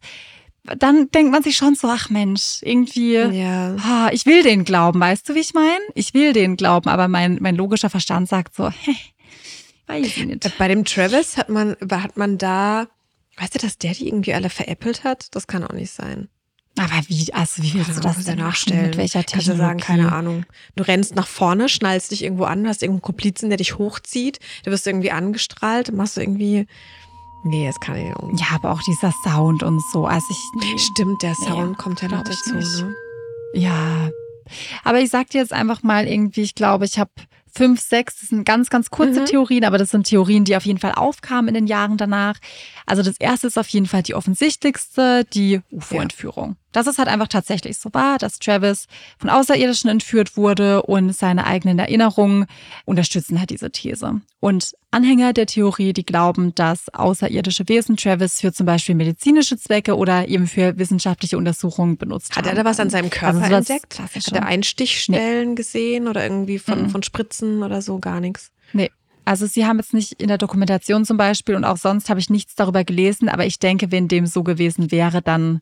dann 0.65 1.11
denkt 1.11 1.33
man 1.33 1.43
sich 1.43 1.57
schon 1.57 1.75
so, 1.75 1.89
ach 1.89 2.09
Mensch, 2.09 2.61
irgendwie, 2.63 3.15
ja. 3.15 3.75
ah, 3.83 4.11
ich 4.13 4.27
will 4.27 4.43
den 4.45 4.65
glauben, 4.65 5.01
weißt 5.01 5.29
du, 5.29 5.35
wie 5.35 5.41
ich 5.41 5.55
meine? 5.55 5.81
Ich 5.95 6.15
will 6.15 6.33
den 6.33 6.57
glauben, 6.57 6.89
aber 6.89 7.09
mein, 7.09 7.39
mein 7.41 7.57
logischer 7.57 7.91
Verstand 7.91 8.29
sagt 8.29 8.55
so, 8.55 8.71
hä, 8.71 8.95
weiß 9.87 10.07
ich 10.07 10.25
nicht. 10.25 10.59
Bei 10.59 10.69
dem 10.69 10.85
Travis 10.85 11.37
hat 11.37 11.49
man, 11.49 11.77
hat 11.91 12.17
man 12.17 12.39
da, 12.39 12.87
weißt 13.37 13.55
du, 13.55 13.59
dass 13.59 13.79
der 13.79 13.93
die 13.93 14.09
irgendwie 14.09 14.35
alle 14.35 14.51
veräppelt 14.51 15.05
hat? 15.05 15.35
Das 15.35 15.47
kann 15.47 15.65
auch 15.65 15.73
nicht 15.73 15.93
sein. 15.93 16.29
Aber 16.79 17.03
wie, 17.09 17.33
also 17.35 17.63
wie 17.63 17.75
willst 17.75 17.97
du 17.97 18.01
das 18.01 18.25
denn 18.25 18.39
nachstellen? 18.39 18.87
Mit 18.87 18.97
welcher 18.97 19.25
Technologie? 19.25 19.49
Kannst 19.49 19.49
du 19.49 19.57
sagen, 19.57 19.79
keine 19.79 20.13
Ahnung. 20.13 20.47
Du 20.75 20.83
rennst 20.83 21.15
nach 21.15 21.27
vorne, 21.27 21.69
schnallst 21.69 22.11
dich 22.11 22.25
irgendwo 22.25 22.45
an, 22.45 22.67
hast 22.67 22.83
irgendeinen 22.83 23.03
Komplizen, 23.03 23.51
der 23.51 23.59
dich 23.59 23.77
hochzieht, 23.77 24.39
du 24.65 24.71
wirst 24.71 24.87
irgendwie 24.87 25.11
angestrahlt, 25.11 25.93
machst 25.93 26.17
du 26.17 26.23
irgendwie, 26.23 26.67
nee, 27.45 27.67
das 27.67 27.79
kann 27.79 27.97
ich 27.97 28.05
nicht. 28.05 28.41
Ja, 28.41 28.57
aber 28.57 28.71
auch 28.73 28.83
dieser 28.83 29.13
Sound 29.23 29.63
und 29.63 29.83
so, 29.93 30.07
also 30.07 30.25
ich. 30.31 30.83
Stimmt, 30.83 31.23
der 31.23 31.35
Sound 31.35 31.73
nee, 31.73 31.77
kommt 31.77 32.01
ja 32.01 32.09
noch 32.09 32.25
dazu, 32.25 32.55
ne? 32.55 32.95
Ja. 33.55 34.11
Aber 34.83 35.01
ich 35.01 35.11
sag 35.11 35.29
dir 35.31 35.43
jetzt 35.43 35.53
einfach 35.53 35.83
mal 35.83 36.09
irgendwie, 36.09 36.43
ich 36.43 36.55
glaube, 36.55 36.87
ich 36.87 36.99
habe 36.99 37.11
fünf, 37.55 37.81
sechs, 37.81 38.21
das 38.21 38.31
sind 38.31 38.45
ganz, 38.45 38.71
ganz 38.71 38.91
kurze 38.91 39.21
mhm. 39.21 39.27
Theorien, 39.27 39.65
aber 39.65 39.79
das 39.79 39.91
sind 39.91 40.07
Theorien, 40.07 40.45
die 40.45 40.57
auf 40.57 40.65
jeden 40.65 40.79
Fall 40.79 40.93
aufkamen 40.93 41.49
in 41.49 41.55
den 41.55 41.67
Jahren 41.67 41.97
danach. 41.97 42.39
Also 42.87 43.03
das 43.03 43.17
erste 43.19 43.47
ist 43.47 43.59
auf 43.59 43.69
jeden 43.69 43.87
Fall 43.87 44.03
die 44.03 44.15
offensichtlichste, 44.15 45.25
die 45.33 45.61
UFO-Entführung. 45.71 46.57
Dass 46.73 46.87
es 46.87 46.99
halt 46.99 47.09
einfach 47.09 47.29
tatsächlich 47.29 47.79
so 47.79 47.91
war, 47.93 48.19
dass 48.19 48.39
Travis 48.39 48.87
von 49.19 49.31
Außerirdischen 49.31 49.91
entführt 49.91 50.37
wurde 50.37 50.83
und 50.83 51.15
seine 51.15 51.47
eigenen 51.47 51.79
Erinnerungen 51.79 52.47
unterstützen 52.85 53.39
halt 53.39 53.51
diese 53.51 53.71
These. 53.71 54.21
Und 54.41 54.75
Anhänger 54.91 55.33
der 55.33 55.47
Theorie, 55.47 55.93
die 55.93 56.05
glauben, 56.05 56.55
dass 56.55 56.89
außerirdische 56.89 57.69
Wesen 57.69 57.97
Travis 57.97 58.41
für 58.41 58.53
zum 58.53 58.67
Beispiel 58.67 58.95
medizinische 58.95 59.57
Zwecke 59.57 59.97
oder 59.97 60.29
eben 60.29 60.47
für 60.47 60.79
wissenschaftliche 60.79 61.39
Untersuchungen 61.39 61.97
benutzt 61.97 62.31
Hat 62.31 62.39
haben. 62.39 62.51
Hat 62.51 62.59
er 62.59 62.65
da 62.65 62.69
was 62.69 62.81
an 62.81 62.91
seinem 62.91 63.11
Körper 63.11 63.43
also 63.43 63.55
entdeckt? 63.55 64.01
Hat 64.01 64.33
er 64.33 64.47
Einstichstellen 64.47 65.51
nee. 65.51 65.55
gesehen 65.55 66.09
oder 66.09 66.23
irgendwie 66.25 66.59
von, 66.59 66.83
mhm. 66.83 66.91
von 66.91 67.03
Spritzen 67.03 67.63
oder 67.63 67.83
so? 67.83 67.99
Gar 67.99 68.21
nichts? 68.21 68.51
Nee. 68.73 68.91
Also 69.25 69.47
sie 69.47 69.67
haben 69.67 69.79
jetzt 69.79 69.95
nicht 69.95 70.21
in 70.21 70.29
der 70.29 70.39
Dokumentation 70.39 71.05
zum 71.05 71.17
Beispiel 71.17 71.55
und 71.55 71.65
auch 71.65 71.77
sonst 71.77 72.11
habe 72.11 72.19
ich 72.19 72.29
nichts 72.29 72.55
darüber 72.55 72.83
gelesen, 72.85 73.29
aber 73.29 73.47
ich 73.47 73.59
denke, 73.59 73.93
wenn 73.93 74.09
dem 74.09 74.27
so 74.27 74.43
gewesen 74.43 74.91
wäre, 74.91 75.23
dann 75.23 75.61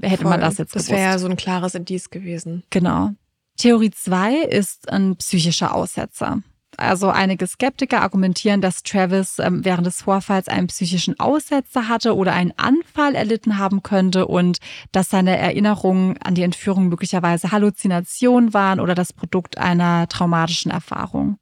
hätte 0.00 0.22
Voll. 0.22 0.30
man 0.30 0.40
das 0.40 0.58
jetzt 0.58 0.74
Das 0.74 0.88
wäre 0.88 1.00
ja 1.00 1.18
so 1.18 1.26
ein 1.28 1.36
klares 1.36 1.74
Indiz 1.74 2.10
gewesen. 2.10 2.64
Genau. 2.70 3.10
Theorie 3.56 3.90
2 3.90 4.36
ist 4.36 4.90
ein 4.90 5.16
psychischer 5.16 5.74
Aussetzer. 5.74 6.42
Also 6.76 7.10
einige 7.10 7.46
Skeptiker 7.46 8.00
argumentieren, 8.00 8.60
dass 8.60 8.82
Travis 8.82 9.38
ähm, 9.38 9.64
während 9.64 9.86
des 9.86 10.02
Vorfalls 10.02 10.48
einen 10.48 10.68
psychischen 10.68 11.18
Aussetzer 11.18 11.88
hatte 11.88 12.16
oder 12.16 12.32
einen 12.32 12.54
Anfall 12.56 13.14
erlitten 13.14 13.58
haben 13.58 13.82
könnte 13.82 14.26
und 14.26 14.58
dass 14.92 15.10
seine 15.10 15.36
Erinnerungen 15.36 16.16
an 16.22 16.34
die 16.34 16.42
Entführung 16.42 16.88
möglicherweise 16.88 17.52
Halluzinationen 17.52 18.54
waren 18.54 18.80
oder 18.80 18.94
das 18.94 19.12
Produkt 19.12 19.58
einer 19.58 20.08
traumatischen 20.08 20.70
Erfahrung. 20.70 21.38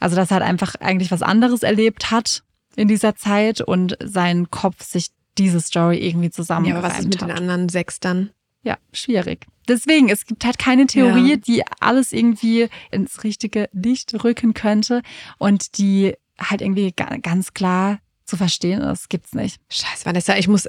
Also 0.00 0.16
dass 0.16 0.30
er 0.30 0.36
halt 0.36 0.44
einfach 0.44 0.74
eigentlich 0.80 1.10
was 1.10 1.22
anderes 1.22 1.62
erlebt 1.62 2.10
hat 2.10 2.42
in 2.74 2.88
dieser 2.88 3.14
Zeit 3.14 3.60
und 3.60 3.96
sein 4.02 4.50
Kopf 4.50 4.82
sich 4.82 5.10
diese 5.38 5.60
Story 5.60 5.98
irgendwie 5.98 6.30
zusammen. 6.30 6.66
Ja, 6.66 6.76
aber 6.76 6.88
was 6.88 6.98
ist 7.00 7.08
mit 7.08 7.20
hat. 7.20 7.28
den 7.28 7.36
anderen 7.36 7.68
sechs 7.68 8.00
dann? 8.00 8.30
Ja, 8.62 8.76
schwierig. 8.92 9.46
Deswegen, 9.68 10.08
es 10.08 10.26
gibt 10.26 10.44
halt 10.44 10.58
keine 10.58 10.86
Theorie, 10.86 11.30
ja. 11.30 11.36
die 11.36 11.62
alles 11.80 12.12
irgendwie 12.12 12.68
ins 12.90 13.24
richtige 13.24 13.68
Licht 13.72 14.24
rücken 14.24 14.52
könnte 14.52 15.02
und 15.38 15.78
die 15.78 16.14
halt 16.38 16.60
irgendwie 16.60 16.92
ganz 16.92 17.54
klar 17.54 18.00
zu 18.30 18.36
verstehen 18.36 18.80
ist. 18.80 19.10
Gibt's 19.10 19.34
nicht. 19.34 19.60
Scheiße, 19.68 20.06
Vanessa, 20.06 20.36
ich 20.36 20.48
muss 20.48 20.68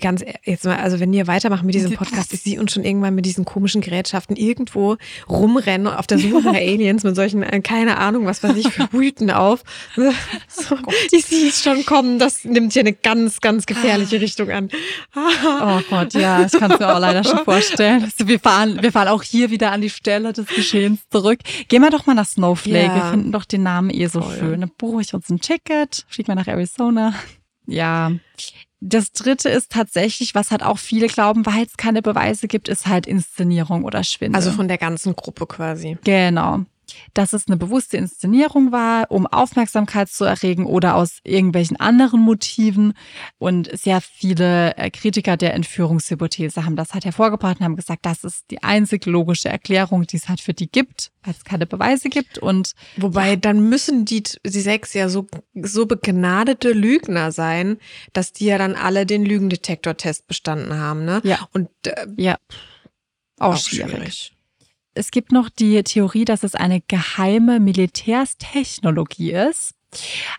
ganz 0.00 0.22
e-, 0.22 0.34
jetzt 0.44 0.64
mal, 0.64 0.76
also 0.76 1.00
wenn 1.00 1.12
wir 1.12 1.26
weitermachen 1.26 1.64
mit 1.64 1.74
diesem 1.74 1.92
Podcast, 1.96 2.34
ich 2.34 2.42
sehe 2.42 2.60
uns 2.60 2.72
schon 2.72 2.84
irgendwann 2.84 3.14
mit 3.14 3.24
diesen 3.24 3.44
komischen 3.44 3.80
Gerätschaften 3.80 4.36
irgendwo 4.36 4.96
rumrennen 5.28 5.86
auf 5.86 6.06
der 6.06 6.18
Suche 6.18 6.42
nach 6.42 6.54
Aliens 6.54 7.04
mit 7.04 7.14
solchen, 7.16 7.42
äh, 7.42 7.60
keine 7.60 7.98
Ahnung, 7.98 8.26
was 8.26 8.42
weiß 8.42 8.56
ich, 8.56 8.68
für 8.72 8.90
Hüten 8.90 9.30
auf. 9.30 9.62
So, 10.48 10.74
oh 10.74 10.92
ich 11.12 11.24
sehe 11.24 11.48
es 11.48 11.62
schon 11.62 11.86
kommen, 11.86 12.18
das 12.18 12.44
nimmt 12.44 12.72
hier 12.72 12.80
eine 12.80 12.92
ganz, 12.92 13.40
ganz 13.40 13.64
gefährliche 13.64 14.16
ah. 14.16 14.20
Richtung 14.20 14.50
an. 14.50 14.68
oh 15.14 15.80
Gott, 15.88 16.14
ja, 16.14 16.44
ich 16.44 16.52
kann 16.52 16.72
es 16.72 16.80
mir 16.80 16.94
auch 16.94 16.98
leider 16.98 17.22
schon 17.22 17.44
vorstellen. 17.44 18.02
Also 18.02 18.26
wir 18.26 18.40
fahren, 18.40 18.82
wir 18.82 18.90
fahren 18.90 19.08
auch 19.08 19.22
hier 19.22 19.50
wieder 19.50 19.70
an 19.70 19.80
die 19.80 19.90
Stelle 19.90 20.32
des 20.32 20.46
Geschehens 20.48 21.00
zurück. 21.10 21.38
Gehen 21.68 21.82
wir 21.82 21.90
doch 21.90 22.06
mal 22.06 22.14
nach 22.14 22.26
Snowflake. 22.26 22.86
Ja. 22.86 22.94
Wir 22.96 23.10
finden 23.12 23.32
doch 23.32 23.44
den 23.44 23.62
Namen 23.62 23.90
eh 23.90 24.06
so 24.06 24.20
Voll. 24.20 24.36
schön. 24.36 24.60
Dann 24.60 24.70
buche 24.76 25.02
ich 25.02 25.14
uns 25.14 25.30
ein 25.30 25.40
Ticket, 25.40 26.04
fliegen 26.08 26.28
wir 26.28 26.34
nach 26.34 26.48
Arizona 26.48 26.87
Arizona. 26.88 27.14
Ja. 27.66 28.12
Das 28.80 29.12
dritte 29.12 29.48
ist 29.48 29.72
tatsächlich, 29.72 30.34
was 30.34 30.50
halt 30.50 30.62
auch 30.62 30.78
viele 30.78 31.08
glauben, 31.08 31.44
weil 31.46 31.64
es 31.64 31.76
keine 31.76 32.00
Beweise 32.00 32.46
gibt, 32.46 32.68
ist 32.68 32.86
halt 32.86 33.06
Inszenierung 33.06 33.84
oder 33.84 34.04
Schwindel. 34.04 34.36
Also 34.36 34.52
von 34.52 34.68
der 34.68 34.78
ganzen 34.78 35.16
Gruppe 35.16 35.46
quasi. 35.46 35.98
Genau 36.04 36.64
dass 37.14 37.32
es 37.32 37.46
eine 37.46 37.56
bewusste 37.56 37.96
Inszenierung 37.96 38.72
war, 38.72 39.10
um 39.10 39.26
Aufmerksamkeit 39.26 40.08
zu 40.08 40.24
erregen 40.24 40.66
oder 40.66 40.96
aus 40.96 41.18
irgendwelchen 41.24 41.78
anderen 41.78 42.20
Motiven. 42.20 42.94
Und 43.38 43.70
sehr 43.78 44.00
viele 44.00 44.76
äh, 44.76 44.90
Kritiker 44.90 45.36
der 45.36 45.54
Entführungshypothese 45.54 46.64
haben 46.64 46.76
das 46.76 46.94
halt 46.94 47.04
hervorgebracht 47.04 47.58
und 47.60 47.64
haben 47.64 47.76
gesagt, 47.76 48.06
das 48.06 48.24
ist 48.24 48.50
die 48.50 48.62
einzig 48.62 49.06
logische 49.06 49.48
Erklärung, 49.48 50.06
die 50.06 50.16
es 50.16 50.28
halt 50.28 50.40
für 50.40 50.54
die 50.54 50.70
gibt, 50.70 51.10
weil 51.22 51.34
es 51.34 51.44
keine 51.44 51.66
Beweise 51.66 52.08
gibt. 52.08 52.38
Und 52.38 52.72
wobei 52.96 53.36
dann 53.36 53.68
müssen 53.68 54.04
die, 54.04 54.22
die 54.22 54.60
sechs 54.60 54.94
ja 54.94 55.08
so, 55.08 55.26
so 55.54 55.86
begnadete 55.86 56.72
Lügner 56.72 57.32
sein, 57.32 57.78
dass 58.12 58.32
die 58.32 58.46
ja 58.46 58.58
dann 58.58 58.74
alle 58.74 59.06
den 59.06 59.24
Lügendetektor-Test 59.24 60.26
bestanden 60.26 60.78
haben, 60.78 61.04
ne? 61.04 61.20
Ja. 61.24 61.48
Und 61.52 61.68
äh, 61.86 62.06
ja. 62.16 62.36
Auch, 63.38 63.54
auch 63.54 63.56
schwierig. 63.56 63.90
schwierig. 63.90 64.37
Es 64.98 65.10
gibt 65.10 65.32
noch 65.32 65.48
die 65.48 65.82
Theorie, 65.84 66.24
dass 66.24 66.42
es 66.42 66.54
eine 66.54 66.80
geheime 66.80 67.60
Militärstechnologie 67.60 69.32
ist. 69.32 69.74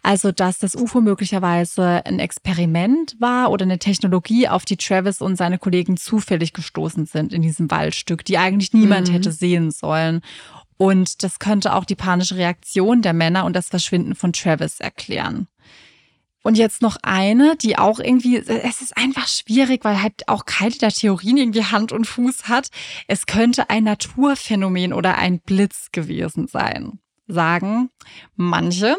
Also, 0.03 0.31
dass 0.31 0.59
das 0.59 0.75
UFO 0.75 1.01
möglicherweise 1.01 2.05
ein 2.05 2.19
Experiment 2.19 3.15
war 3.19 3.49
oder 3.49 3.63
eine 3.63 3.79
Technologie, 3.79 4.47
auf 4.47 4.63
die 4.63 4.77
Travis 4.77 5.21
und 5.21 5.37
seine 5.37 5.57
Kollegen 5.57 5.97
zufällig 5.97 6.53
gestoßen 6.53 7.07
sind 7.07 7.33
in 7.33 7.41
diesem 7.41 7.71
Waldstück, 7.71 8.23
die 8.25 8.37
eigentlich 8.37 8.73
niemand 8.73 9.07
mhm. 9.07 9.13
hätte 9.13 9.31
sehen 9.31 9.71
sollen. 9.71 10.21
Und 10.77 11.23
das 11.23 11.39
könnte 11.39 11.73
auch 11.73 11.83
die 11.83 11.95
panische 11.95 12.35
Reaktion 12.35 13.01
der 13.01 13.13
Männer 13.13 13.45
und 13.45 13.55
das 13.55 13.69
Verschwinden 13.69 14.13
von 14.13 14.33
Travis 14.33 14.79
erklären. 14.79 15.47
Und 16.41 16.57
jetzt 16.57 16.81
noch 16.81 16.97
eine, 17.03 17.57
die 17.57 17.77
auch 17.77 17.99
irgendwie, 17.99 18.37
es 18.37 18.81
ist 18.81 18.95
einfach 18.95 19.27
schwierig, 19.27 19.83
weil 19.83 20.01
halt 20.01 20.27
auch 20.27 20.45
keine 20.45 20.71
der 20.71 20.91
Theorien 20.91 21.37
irgendwie 21.37 21.65
Hand 21.65 21.91
und 21.91 22.05
Fuß 22.05 22.47
hat. 22.47 22.69
Es 23.07 23.25
könnte 23.25 23.69
ein 23.69 23.83
Naturphänomen 23.83 24.93
oder 24.93 25.17
ein 25.17 25.39
Blitz 25.39 25.89
gewesen 25.91 26.47
sein 26.47 26.99
sagen 27.29 27.89
manche, 28.35 28.97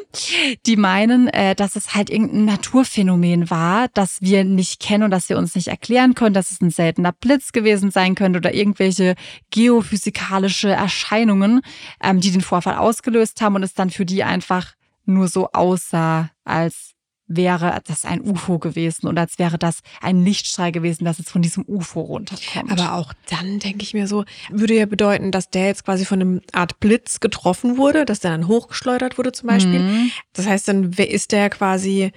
die 0.65 0.77
meinen, 0.77 1.29
äh, 1.29 1.55
dass 1.55 1.77
es 1.77 1.95
halt 1.95 2.11
irgendein 2.11 2.45
Naturphänomen 2.45 3.51
war, 3.51 3.89
das 3.89 4.23
wir 4.23 4.45
nicht 4.45 4.81
kennen 4.81 5.05
und 5.05 5.11
das 5.11 5.29
wir 5.29 5.37
uns 5.37 5.55
nicht 5.55 5.69
erklären 5.69 6.15
können, 6.15 6.35
dass 6.35 6.51
es 6.51 6.61
ein 6.61 6.71
seltener 6.71 7.13
Blitz 7.13 7.53
gewesen 7.53 7.91
sein 7.91 8.15
könnte 8.15 8.39
oder 8.39 8.55
irgendwelche 8.55 9.17
geophysikalische 9.51 10.71
Erscheinungen, 10.71 11.61
ähm, 12.03 12.21
die 12.21 12.31
den 12.31 12.41
Vorfall 12.41 12.77
ausgelöst 12.77 13.43
haben 13.43 13.57
und 13.57 13.65
es 13.65 13.75
dann 13.75 13.91
für 13.91 14.07
die 14.07 14.23
einfach 14.23 14.75
nur 15.05 15.29
so 15.29 15.51
aussah, 15.51 16.31
als 16.45 16.90
wäre 17.31 17.81
das 17.87 18.05
ein 18.05 18.21
UFO 18.21 18.59
gewesen 18.59 19.07
oder 19.07 19.23
als 19.23 19.39
wäre 19.39 19.57
das 19.57 19.81
ein 20.01 20.25
Lichtstrahl 20.25 20.73
gewesen, 20.73 21.05
das 21.05 21.19
jetzt 21.19 21.31
von 21.31 21.43
diesem 21.43 21.65
UFO 21.67 22.01
runterkommt. 22.01 22.73
Aber 22.73 22.95
auch 22.95 23.13
dann 23.31 23.61
denke 23.61 23.85
ich 23.85 23.95
mir 23.95 24.09
so, 24.09 24.25
würde 24.51 24.75
ja 24.75 24.85
bedeuten, 24.85 25.31
dass 25.31 25.49
der 25.49 25.67
jetzt 25.67 25.85
quasi 25.85 26.05
von 26.05 26.21
einem 26.21 26.41
Art 26.53 26.81
Blitz 26.81 27.21
getroffen 27.21 27.77
wurde, 27.77 28.05
dass 28.05 28.19
der 28.19 28.33
dann 28.33 28.49
hochgeschleudert 28.49 29.17
wurde 29.17 29.31
zum 29.31 29.47
Beispiel. 29.47 29.79
Mhm. 29.79 30.11
Das 30.33 30.47
heißt, 30.47 30.67
dann 30.67 30.93
ist 30.93 31.31
der 31.31 31.51
quasi 31.51 32.11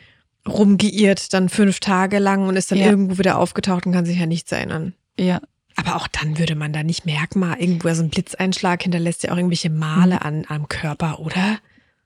rumgeirrt 0.47 1.31
dann 1.33 1.47
fünf 1.47 1.79
Tage 1.79 2.17
lang 2.17 2.47
und 2.47 2.55
ist 2.55 2.71
dann 2.71 2.79
ja. 2.79 2.87
irgendwo 2.87 3.19
wieder 3.19 3.37
aufgetaucht 3.37 3.85
und 3.85 3.93
kann 3.93 4.05
sich 4.05 4.17
ja 4.17 4.25
nichts 4.25 4.51
erinnern. 4.51 4.93
Ja. 5.17 5.41
Aber 5.75 5.95
auch 5.95 6.07
dann 6.07 6.39
würde 6.39 6.55
man 6.55 6.73
da 6.73 6.83
nicht 6.83 7.05
merken, 7.05 7.39
mal 7.39 7.59
irgendwo 7.59 7.93
so 7.93 8.03
ein 8.03 8.09
Blitzeinschlag 8.09 8.81
hinterlässt 8.81 9.23
ja 9.23 9.31
auch 9.31 9.37
irgendwelche 9.37 9.69
Male 9.69 10.15
mhm. 10.15 10.21
an, 10.21 10.45
am 10.47 10.67
Körper, 10.67 11.19
oder? 11.19 11.59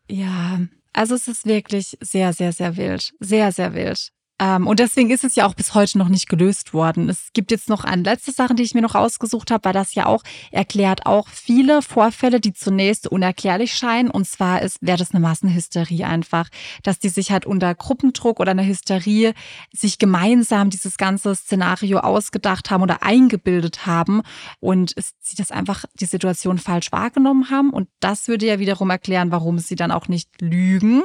Ja, 0.10 0.60
also 0.97 1.15
es 1.15 1.27
ist 1.27 1.45
wirklich 1.45 1.97
sehr, 2.01 2.33
sehr, 2.33 2.51
sehr 2.53 2.75
wild. 2.77 3.11
Sehr, 3.19 3.51
sehr 3.51 3.73
wild. 3.73 4.09
Ähm, 4.39 4.67
und 4.67 4.79
deswegen 4.79 5.09
ist 5.09 5.23
es 5.23 5.35
ja 5.35 5.47
auch 5.47 5.55
bis 5.55 5.73
heute 5.73 5.97
noch 5.97 6.09
nicht 6.09 6.29
gelöst 6.29 6.73
worden. 6.73 7.09
Es 7.09 7.29
gibt 7.33 7.49
jetzt 7.49 7.69
noch 7.69 7.83
eine 7.83 8.03
letzte 8.03 8.31
Sache, 8.31 8.53
die 8.53 8.63
ich 8.63 8.75
mir 8.75 8.81
noch 8.81 8.95
ausgesucht 8.95 9.49
habe, 9.49 9.65
weil 9.65 9.73
das 9.73 9.95
ja 9.95 10.05
auch 10.05 10.23
erklärt 10.51 11.05
auch 11.05 11.27
viele 11.27 11.81
Vorfälle, 11.81 12.39
die 12.39 12.53
zunächst 12.53 13.07
unerklärlich 13.07 13.73
scheinen. 13.73 14.11
Und 14.11 14.27
zwar 14.27 14.61
ist, 14.61 14.77
wäre 14.81 14.97
das 14.97 15.11
eine 15.11 15.21
Massenhysterie 15.21 16.05
einfach, 16.05 16.49
dass 16.83 16.99
die 16.99 17.09
sich 17.09 17.31
halt 17.31 17.45
unter 17.45 17.73
Gruppendruck 17.73 18.39
oder 18.39 18.51
einer 18.51 18.65
Hysterie 18.65 19.33
sich 19.73 19.97
gemeinsam 19.97 20.69
dieses 20.69 20.97
ganze 20.97 21.35
Szenario 21.35 21.99
ausgedacht 21.99 22.69
haben 22.69 22.83
oder 22.83 23.01
eingebildet 23.01 23.85
haben 23.88 24.21
und 24.59 24.93
sie 25.19 25.35
das 25.35 25.51
einfach 25.51 25.85
die 25.95 26.05
Situation 26.05 26.59
falsch 26.59 26.91
wahrgenommen 26.91 27.49
haben. 27.49 27.71
Und 27.71 27.89
das 27.99 28.27
würde 28.27 28.45
ja 28.45 28.59
wiederum 28.59 28.89
erklären, 28.91 29.31
warum 29.31 29.57
sie 29.57 29.75
dann 29.75 29.91
auch 29.91 30.07
nicht 30.07 30.29
lügen, 30.41 31.03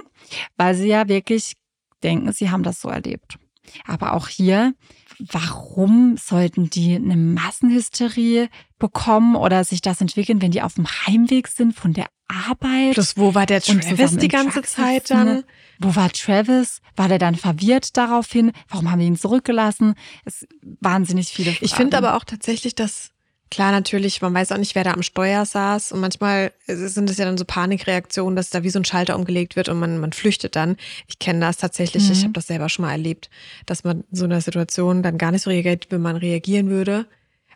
weil 0.57 0.75
sie 0.75 0.89
ja 0.89 1.09
wirklich 1.09 1.55
denken, 2.03 2.33
sie 2.33 2.51
haben 2.51 2.63
das 2.63 2.81
so 2.81 2.89
erlebt. 2.89 3.39
Aber 3.87 4.15
auch 4.15 4.29
hier, 4.29 4.75
warum 5.19 6.17
sollten 6.17 6.69
die 6.69 6.97
eine 6.97 7.17
Massenhysterie 7.17 8.49
bekommen 8.79 9.37
oder 9.37 9.65
sich 9.65 9.81
das 9.81 10.01
entwickeln, 10.01 10.43
wenn 10.43 10.51
die 10.51 10.63
auf 10.63 10.75
dem 10.75 10.87
Heimweg 10.87 11.49
sind 11.49 11.75
von 11.75 11.93
der 11.93 12.07
Arbeit? 12.29 12.95
Plus, 12.95 13.17
wo 13.17 13.35
war 13.35 13.47
der 13.47 13.61
Travis 13.61 14.17
die 14.17 14.29
ganze 14.29 14.63
Zeit 14.63 15.11
dann? 15.11 15.45
Wo 15.79 15.95
war 15.95 16.11
Travis? 16.11 16.81
War 16.97 17.09
der 17.09 17.19
dann 17.19 17.35
verwirrt 17.35 17.97
daraufhin? 17.97 18.53
Warum 18.69 18.91
haben 18.91 18.99
wir 18.99 19.07
ihn 19.07 19.17
zurückgelassen? 19.17 19.95
Es 20.25 20.47
wahnsinnig 20.81 21.29
viele 21.29 21.53
Fragen. 21.53 21.65
Ich 21.65 21.75
finde 21.75 21.99
aber 21.99 22.17
auch 22.17 22.25
tatsächlich, 22.25 22.75
dass 22.75 23.11
Klar, 23.53 23.71
natürlich, 23.71 24.23
man 24.23 24.33
weiß 24.33 24.51
auch 24.53 24.57
nicht, 24.57 24.75
wer 24.75 24.83
da 24.83 24.93
am 24.93 25.03
Steuer 25.03 25.45
saß. 25.45 25.93
Und 25.93 26.01
manchmal 26.01 26.53
sind 26.67 27.11
es 27.11 27.19
ja 27.19 27.27
dann 27.27 27.37
so 27.37 27.45
Panikreaktionen, 27.45 28.35
dass 28.35 28.49
da 28.49 28.63
wie 28.63 28.71
so 28.71 28.79
ein 28.79 28.87
Schalter 28.87 29.15
umgelegt 29.15 29.57
wird 29.57 29.69
und 29.69 29.79
man, 29.79 29.99
man 29.99 30.15
flüchtet 30.15 30.57
dann. 30.57 30.79
Ich 31.07 31.19
kenne 31.19 31.41
das 31.41 31.59
tatsächlich, 31.59 32.07
mhm. 32.07 32.13
ich 32.13 32.23
habe 32.23 32.33
das 32.33 32.47
selber 32.47 32.71
schon 32.71 32.87
mal 32.87 32.93
erlebt, 32.93 33.29
dass 33.67 33.85
man 33.85 34.05
in 34.11 34.17
so 34.17 34.25
einer 34.25 34.41
Situation 34.41 35.03
dann 35.03 35.19
gar 35.19 35.33
nicht 35.33 35.43
so 35.43 35.51
reagiert, 35.51 35.89
wie 35.91 35.99
man 35.99 36.17
reagieren 36.17 36.71
würde. 36.71 37.05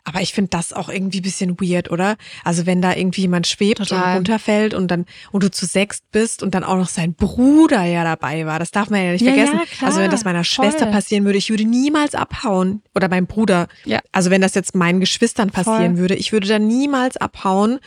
Aber 0.07 0.21
ich 0.21 0.31
finde 0.31 0.51
das 0.51 0.71
auch 0.71 0.87
irgendwie 0.87 1.19
bisschen 1.19 1.59
weird, 1.59 1.91
oder? 1.91 2.15
Also 2.45 2.65
wenn 2.65 2.81
da 2.81 2.95
irgendwie 2.95 3.21
jemand 3.21 3.45
schwebt 3.45 3.79
Total. 3.79 4.11
und 4.11 4.15
runterfällt 4.15 4.73
und 4.73 4.89
dann 4.89 5.05
und 5.33 5.43
du 5.43 5.51
zu 5.51 5.65
sechst 5.65 6.09
bist 6.13 6.41
und 6.41 6.55
dann 6.55 6.63
auch 6.63 6.77
noch 6.77 6.87
sein 6.87 7.13
Bruder 7.13 7.83
ja 7.83 8.05
dabei 8.05 8.45
war, 8.45 8.57
das 8.57 8.71
darf 8.71 8.89
man 8.89 9.03
ja 9.03 9.11
nicht 9.11 9.25
ja, 9.25 9.33
vergessen. 9.33 9.59
Ja, 9.81 9.85
also 9.85 9.99
wenn 9.99 10.09
das 10.09 10.23
meiner 10.23 10.45
Schwester 10.45 10.85
voll. 10.85 10.93
passieren 10.93 11.25
würde, 11.25 11.37
ich 11.37 11.49
würde 11.49 11.65
niemals 11.65 12.15
abhauen 12.15 12.81
oder 12.95 13.09
meinem 13.09 13.27
Bruder. 13.27 13.67
Ja. 13.83 13.99
Also 14.13 14.29
wenn 14.29 14.39
das 14.39 14.55
jetzt 14.55 14.75
meinen 14.75 15.01
Geschwistern 15.01 15.49
passieren 15.49 15.95
voll. 15.95 15.97
würde, 15.97 16.15
ich 16.15 16.31
würde 16.31 16.47
da 16.47 16.57
niemals 16.57 17.17
abhauen. 17.17 17.79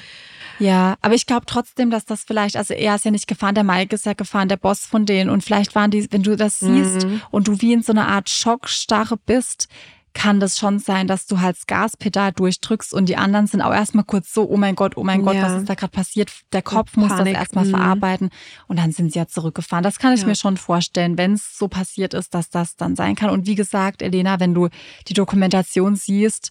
Ja, 0.59 0.97
aber 1.01 1.15
ich 1.15 1.25
glaube 1.25 1.47
trotzdem, 1.47 1.89
dass 1.89 2.05
das 2.05 2.25
vielleicht, 2.25 2.57
also 2.57 2.75
er 2.75 2.97
ist 2.97 3.07
ja 3.07 3.11
nicht 3.11 3.29
gefahren, 3.29 3.55
der 3.55 3.65
Mike 3.65 3.95
ist 3.95 4.05
ja 4.05 4.13
gefahren, 4.13 4.51
der 4.51 4.59
Boss 4.59 4.81
von 4.81 5.07
denen 5.07 5.31
und 5.31 5.43
vielleicht 5.43 5.75
waren 5.75 5.91
die, 5.91 6.07
wenn 6.13 6.23
du 6.23 6.37
das 6.37 6.59
siehst 6.59 7.07
mhm. 7.07 7.23
und 7.31 7.49
du 7.49 7.63
wie 7.63 7.73
in 7.73 7.83
so 7.83 7.93
einer 7.93 8.09
Art 8.09 8.29
Schockstarre 8.29 9.17
bist, 9.17 9.69
kann 10.13 10.41
das 10.41 10.59
schon 10.59 10.79
sein, 10.79 11.07
dass 11.07 11.27
du 11.27 11.41
halt 11.41 11.57
das 11.57 11.67
Gaspedal 11.67 12.33
durchdrückst 12.33 12.93
und 12.93 13.09
die 13.09 13.17
anderen 13.17 13.47
sind 13.47 13.63
auch 13.63 13.73
erstmal 13.73 14.05
kurz 14.05 14.33
so, 14.33 14.49
oh 14.49 14.57
mein 14.57 14.75
Gott, 14.75 14.97
oh 14.97 15.05
mein 15.05 15.23
Gott, 15.23 15.37
ja. 15.37 15.43
was 15.43 15.61
ist 15.61 15.69
da 15.69 15.75
gerade 15.75 15.93
passiert? 15.93 16.31
Der 16.53 16.63
Kopf 16.63 16.97
muss 16.97 17.11
das 17.11 17.27
erstmal 17.27 17.65
mhm. 17.65 17.71
verarbeiten 17.71 18.31
und 18.67 18.79
dann 18.79 18.93
sind 18.93 19.13
sie 19.13 19.19
ja 19.19 19.27
zurückgefahren. 19.27 19.85
Das 19.85 19.99
kann 19.99 20.13
ich 20.13 20.23
ja. 20.23 20.27
mir 20.27 20.35
schon 20.35 20.57
vorstellen, 20.57 21.17
wenn 21.17 21.35
es 21.35 21.57
so 21.57 21.69
passiert 21.69 22.15
ist, 22.15 22.35
dass 22.35 22.51
das 22.51 22.77
dann 22.77 22.97
sein 22.97 23.15
kann. 23.15 23.31
Und 23.31 23.47
wie 23.47 23.55
gesagt, 23.55 24.03
Elena, 24.03 24.41
wenn 24.41 24.55
du 24.55 24.69
die 25.09 25.15
Dokumentation 25.15 25.97
siehst, 25.97 26.51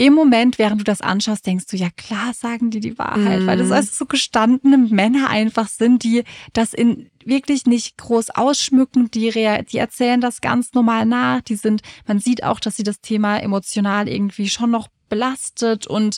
im 0.00 0.14
Moment, 0.14 0.58
während 0.58 0.80
du 0.80 0.84
das 0.84 1.02
anschaust, 1.02 1.46
denkst 1.46 1.66
du, 1.66 1.76
ja 1.76 1.90
klar 1.94 2.32
sagen 2.32 2.70
die 2.70 2.80
die 2.80 2.98
Wahrheit, 2.98 3.42
mhm. 3.42 3.46
weil 3.46 3.58
das 3.58 3.66
mhm. 3.66 3.74
also 3.74 3.90
so 3.92 4.06
gestandene 4.06 4.78
Männer 4.78 5.28
einfach 5.28 5.68
sind, 5.68 6.04
die 6.04 6.24
das 6.54 6.72
in 6.72 7.10
wirklich 7.22 7.66
nicht 7.66 7.98
groß 7.98 8.30
ausschmücken, 8.30 9.10
die, 9.10 9.30
die 9.30 9.76
erzählen 9.76 10.22
das 10.22 10.40
ganz 10.40 10.72
normal 10.72 11.04
nach, 11.04 11.42
die 11.42 11.54
sind, 11.54 11.82
man 12.06 12.18
sieht 12.18 12.44
auch, 12.44 12.60
dass 12.60 12.76
sie 12.76 12.82
das 12.82 13.02
Thema 13.02 13.36
emotional 13.42 14.08
irgendwie 14.08 14.48
schon 14.48 14.70
noch 14.70 14.88
belastet 15.10 15.86
und 15.86 16.16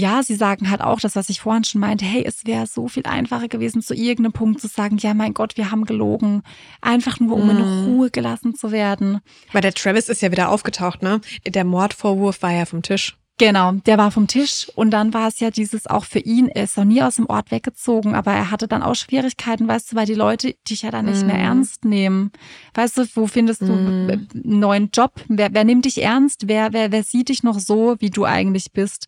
ja, 0.00 0.22
sie 0.22 0.34
sagen 0.34 0.70
halt 0.70 0.80
auch 0.80 0.98
das, 0.98 1.14
was 1.14 1.28
ich 1.28 1.40
vorhin 1.40 1.64
schon 1.64 1.80
meinte, 1.80 2.04
hey, 2.04 2.24
es 2.26 2.46
wäre 2.46 2.66
so 2.66 2.88
viel 2.88 3.04
einfacher 3.04 3.48
gewesen, 3.48 3.82
zu 3.82 3.94
irgendeinem 3.94 4.32
Punkt 4.32 4.60
zu 4.60 4.66
sagen, 4.66 4.96
ja, 4.98 5.14
mein 5.14 5.34
Gott, 5.34 5.56
wir 5.56 5.70
haben 5.70 5.84
gelogen. 5.84 6.42
Einfach 6.80 7.20
nur, 7.20 7.36
um 7.36 7.46
mm. 7.46 7.50
in 7.50 7.56
mhm. 7.56 7.84
Ruhe 7.86 8.10
gelassen 8.10 8.54
zu 8.54 8.72
werden. 8.72 9.20
Weil 9.52 9.62
der 9.62 9.74
Travis 9.74 10.08
ist 10.08 10.22
ja 10.22 10.32
wieder 10.32 10.48
aufgetaucht, 10.48 11.02
ne? 11.02 11.20
Der 11.46 11.64
Mordvorwurf 11.64 12.42
war 12.42 12.52
ja 12.52 12.64
vom 12.64 12.82
Tisch. 12.82 13.19
Genau, 13.40 13.72
der 13.72 13.96
war 13.96 14.10
vom 14.10 14.26
Tisch 14.26 14.70
und 14.74 14.90
dann 14.90 15.14
war 15.14 15.26
es 15.26 15.40
ja 15.40 15.50
dieses 15.50 15.86
auch 15.86 16.04
für 16.04 16.18
ihn, 16.18 16.48
er 16.48 16.64
ist 16.64 16.76
noch 16.76 16.84
nie 16.84 17.00
aus 17.00 17.16
dem 17.16 17.24
Ort 17.24 17.50
weggezogen, 17.50 18.14
aber 18.14 18.32
er 18.32 18.50
hatte 18.50 18.68
dann 18.68 18.82
auch 18.82 18.94
Schwierigkeiten, 18.94 19.66
weißt 19.66 19.92
du, 19.92 19.96
weil 19.96 20.04
die 20.04 20.14
Leute 20.14 20.56
dich 20.68 20.82
ja 20.82 20.90
dann 20.90 21.06
nicht 21.06 21.22
mm. 21.22 21.26
mehr 21.26 21.36
mhm. 21.36 21.44
ernst 21.44 21.86
nehmen. 21.86 22.32
Weißt 22.74 22.98
du, 22.98 23.06
wo 23.14 23.26
findest 23.26 23.62
du 23.62 23.72
mm. 23.72 24.10
einen 24.10 24.28
neuen 24.44 24.90
Job? 24.92 25.12
Wer, 25.28 25.54
wer 25.54 25.64
nimmt 25.64 25.86
dich 25.86 26.02
ernst? 26.02 26.48
Wer, 26.48 26.74
wer, 26.74 26.92
wer 26.92 27.02
sieht 27.02 27.30
dich 27.30 27.42
noch 27.42 27.58
so, 27.58 27.96
wie 27.98 28.10
du 28.10 28.26
eigentlich 28.26 28.72
bist? 28.72 29.06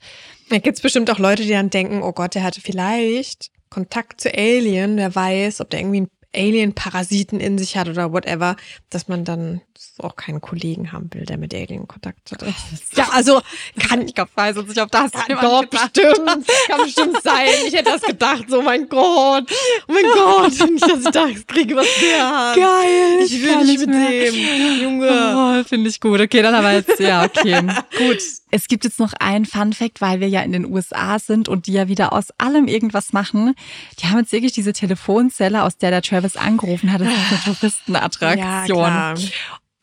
Da 0.48 0.56
gibt 0.56 0.78
es 0.78 0.82
bestimmt 0.82 1.10
auch 1.10 1.18
Leute, 1.18 1.42
die 1.42 1.50
dann 1.50 1.68
denken, 1.68 2.00
oh 2.02 2.12
Gott, 2.12 2.34
der 2.34 2.42
hatte 2.42 2.62
vielleicht 2.62 3.50
Kontakt 3.68 4.22
zu 4.22 4.32
Alien, 4.32 4.96
wer 4.96 5.14
weiß, 5.14 5.60
ob 5.60 5.68
der 5.68 5.80
irgendwie 5.80 5.98
einen 5.98 6.10
Alien-Parasiten 6.34 7.40
in 7.40 7.58
sich 7.58 7.76
hat 7.76 7.88
oder 7.88 8.12
whatever, 8.12 8.56
dass 8.90 9.08
man 9.08 9.24
dann 9.24 9.60
auch 9.98 10.16
keinen 10.16 10.40
Kollegen 10.40 10.92
haben 10.92 11.10
will, 11.12 11.24
der 11.24 11.36
mit 11.38 11.54
Alien 11.54 11.86
Kontakt 11.86 12.32
hat. 12.32 12.44
Ja, 12.94 13.08
also 13.12 13.40
kann 13.78 14.06
ich 14.06 14.14
glaube, 14.14 14.30
weiß 14.34 14.56
uns 14.56 14.68
nicht, 14.68 14.80
ob 14.80 14.90
das 14.90 15.10
ja, 15.28 15.40
doch 15.40 15.64
bestimmt, 15.66 16.46
kann 16.66 16.82
bestimmt 16.84 17.22
sein. 17.22 17.48
Ich 17.66 17.74
hätte 17.74 17.90
das 17.90 18.02
gedacht, 18.02 18.44
so 18.48 18.62
mein 18.62 18.88
Gott, 18.88 19.44
oh 19.88 19.92
mein 19.92 20.04
Gott, 20.04 20.70
nicht, 20.70 20.82
dass 20.82 21.00
ich 21.04 21.10
das 21.10 21.46
kriege, 21.46 21.76
was 21.76 21.86
der 22.00 22.28
hat. 22.28 22.56
Geil, 22.56 23.18
ich 23.24 23.42
will 23.42 23.64
nicht 23.64 23.80
mit 23.80 23.88
mehr. 23.90 24.30
dem, 24.30 24.82
Junge. 24.82 25.60
Oh, 25.60 25.64
Finde 25.64 25.90
ich 25.90 26.00
gut. 26.00 26.20
Okay, 26.20 26.42
dann 26.42 26.54
aber 26.54 26.72
jetzt, 26.72 26.98
ja, 26.98 27.24
okay, 27.24 27.60
gut. 27.98 28.20
Es 28.54 28.68
gibt 28.68 28.84
jetzt 28.84 29.00
noch 29.00 29.14
einen 29.18 29.46
Fun 29.46 29.72
Fact, 29.72 30.00
weil 30.02 30.20
wir 30.20 30.28
ja 30.28 30.42
in 30.42 30.52
den 30.52 30.70
USA 30.70 31.18
sind 31.18 31.48
und 31.48 31.66
die 31.66 31.72
ja 31.72 31.88
wieder 31.88 32.12
aus 32.12 32.28
allem 32.36 32.68
irgendwas 32.68 33.12
machen. 33.14 33.54
Die 33.98 34.06
haben 34.06 34.18
jetzt 34.18 34.30
wirklich 34.30 34.52
diese 34.52 34.74
Telefonzelle, 34.74 35.62
aus 35.62 35.78
der 35.78 35.90
der 35.90 36.02
Travis 36.02 36.36
angerufen 36.36 36.92
hat. 36.92 37.00
Das 37.00 37.08
ist 37.08 37.16
eine 37.16 37.40
Touristenattraktion. 37.58 38.78
Ja, 38.78 39.14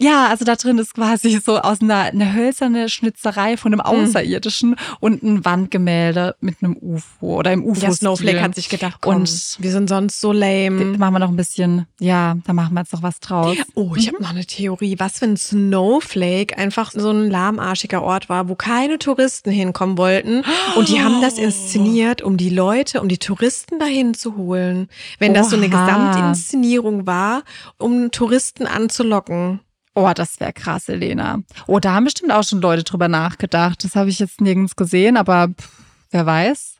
ja, 0.01 0.27
also 0.27 0.45
da 0.45 0.55
drin 0.55 0.77
ist 0.77 0.93
quasi 0.93 1.41
so 1.43 1.59
aus 1.59 1.81
einer 1.81 2.03
eine 2.03 2.33
hölzerne 2.33 2.87
Schnitzerei 2.87 3.57
von 3.57 3.73
einem 3.73 3.85
hm. 3.85 4.05
Außerirdischen 4.05 4.69
mhm. 4.69 4.75
und 5.01 5.23
ein 5.23 5.43
Wandgemälde 5.43 6.35
mit 6.39 6.63
einem 6.63 6.77
UFO 6.79 7.39
oder 7.39 7.51
im 7.51 7.65
UFO. 7.65 7.81
Ja, 7.81 7.91
Snowflake 7.91 8.41
hat 8.41 8.55
sich 8.55 8.69
gedacht, 8.69 8.99
komm, 9.01 9.17
und 9.17 9.57
wir 9.59 9.71
sind 9.71 9.89
sonst 9.89 10.21
so 10.21 10.31
lame. 10.31 10.93
Da 10.93 10.97
machen 10.97 11.15
wir 11.15 11.19
noch 11.19 11.29
ein 11.29 11.35
bisschen, 11.35 11.85
ja, 11.99 12.37
da 12.45 12.53
machen 12.53 12.75
wir 12.75 12.79
jetzt 12.79 12.93
noch 12.93 13.03
was 13.03 13.19
draus. 13.19 13.57
Oh, 13.75 13.93
ich 13.97 14.07
mhm. 14.07 14.15
habe 14.15 14.23
noch 14.23 14.29
eine 14.29 14.45
Theorie. 14.45 14.95
Was, 14.99 15.21
wenn 15.21 15.35
Snowflake 15.35 16.57
einfach 16.57 16.91
so 16.91 17.11
ein 17.11 17.29
lahmarschiger 17.29 18.01
Ort 18.01 18.29
war, 18.29 18.47
wo 18.47 18.55
keine 18.55 18.99
Touristen 18.99 19.51
hinkommen 19.51 19.97
wollten 19.97 20.45
und 20.77 20.87
die 20.87 21.01
haben 21.01 21.21
das 21.21 21.37
inszeniert, 21.37 22.21
um 22.21 22.37
die 22.37 22.49
Leute, 22.49 23.01
um 23.01 23.09
die 23.09 23.17
Touristen 23.17 23.79
dahin 23.79 24.13
zu 24.13 24.37
holen. 24.37 24.87
Wenn 25.17 25.33
Oha. 25.33 25.39
das 25.39 25.49
so 25.49 25.57
eine 25.57 25.67
Gesamtinszenierung 25.67 27.05
war, 27.05 27.43
um 27.77 28.11
Touristen 28.11 28.65
anzulocken. 28.65 29.59
Oh, 29.99 30.11
das 30.15 30.39
wäre 30.39 30.53
krass, 30.53 30.87
Elena. 30.87 31.39
Oh, 31.67 31.79
da 31.79 31.93
haben 31.93 32.05
bestimmt 32.05 32.31
auch 32.31 32.43
schon 32.43 32.61
Leute 32.61 32.83
drüber 32.83 33.09
nachgedacht. 33.09 33.83
Das 33.83 33.97
habe 33.97 34.09
ich 34.09 34.19
jetzt 34.19 34.39
nirgends 34.39 34.77
gesehen, 34.77 35.17
aber 35.17 35.49
pff, 35.49 35.69
wer 36.11 36.25
weiß. 36.25 36.75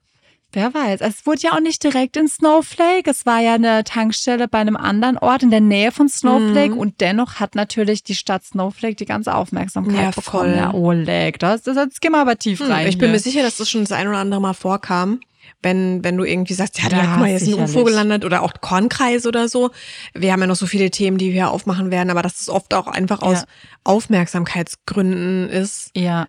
Wer 0.54 0.74
weiß. 0.74 1.02
Es 1.02 1.26
wurde 1.26 1.42
ja 1.42 1.52
auch 1.52 1.60
nicht 1.60 1.84
direkt 1.84 2.16
in 2.16 2.30
Snowflake. 2.30 3.10
Es 3.10 3.26
war 3.26 3.40
ja 3.42 3.56
eine 3.56 3.84
Tankstelle 3.84 4.48
bei 4.48 4.60
einem 4.60 4.78
anderen 4.78 5.18
Ort 5.18 5.44
in 5.44 5.52
der 5.52 5.60
Nähe 5.60 5.92
von 5.92 6.08
Snowflake. 6.08 6.76
Mhm. 6.76 6.80
Und 6.80 7.02
dennoch 7.02 7.42
hat 7.42 7.56
natürlich 7.56 8.04
die 8.04 8.16
Stadt 8.16 8.46
Snowflake 8.46 8.96
die 8.96 9.06
ganze 9.06 9.36
Aufmerksamkeit 9.36 9.96
ja, 9.96 10.12
bekommen. 10.12 10.54
Voll. 10.54 10.58
Ja, 10.58 10.74
Oleg, 10.74 11.40
das, 11.40 11.64
das, 11.64 11.76
jetzt 11.76 12.02
gehen 12.02 12.14
wir 12.14 12.22
aber 12.22 12.38
tief 12.38 12.62
hm, 12.62 12.72
rein. 12.72 12.88
Ich 12.88 12.98
bin 12.98 13.12
mir 13.12 13.20
sicher, 13.20 13.44
dass 13.44 13.58
das 13.58 13.70
schon 13.70 13.82
das 13.82 13.92
ein 13.92 14.08
oder 14.08 14.18
andere 14.18 14.40
Mal 14.40 14.54
vorkam 14.54 15.20
wenn, 15.62 16.04
wenn 16.04 16.16
du 16.18 16.24
irgendwie 16.24 16.54
sagst, 16.54 16.82
ja, 16.82 16.90
da 16.90 16.98
ja, 16.98 17.18
mal, 17.18 17.30
jetzt 17.30 17.48
ein 17.48 17.54
UFO 17.54 17.84
gelandet 17.84 18.24
oder 18.24 18.42
auch 18.42 18.54
Kornkreis 18.62 19.26
oder 19.26 19.50
so. 19.50 19.72
Wir 20.14 20.32
haben 20.32 20.40
ja 20.42 20.48
noch 20.48 20.56
so 20.56 20.68
viele 20.68 20.90
Themen, 20.90 21.18
die 21.18 21.34
wir 21.34 21.52
aufmachen 21.52 21.92
werden, 21.92 22.10
aber 22.10 22.22
dass 22.22 22.40
es 22.42 22.50
oft 22.50 22.74
auch 22.74 22.88
einfach 22.88 23.22
aus 23.22 23.42
ja. 23.42 23.46
Aufmerksamkeitsgründen 23.84 25.50
ist. 25.50 25.92
Ja. 25.96 26.28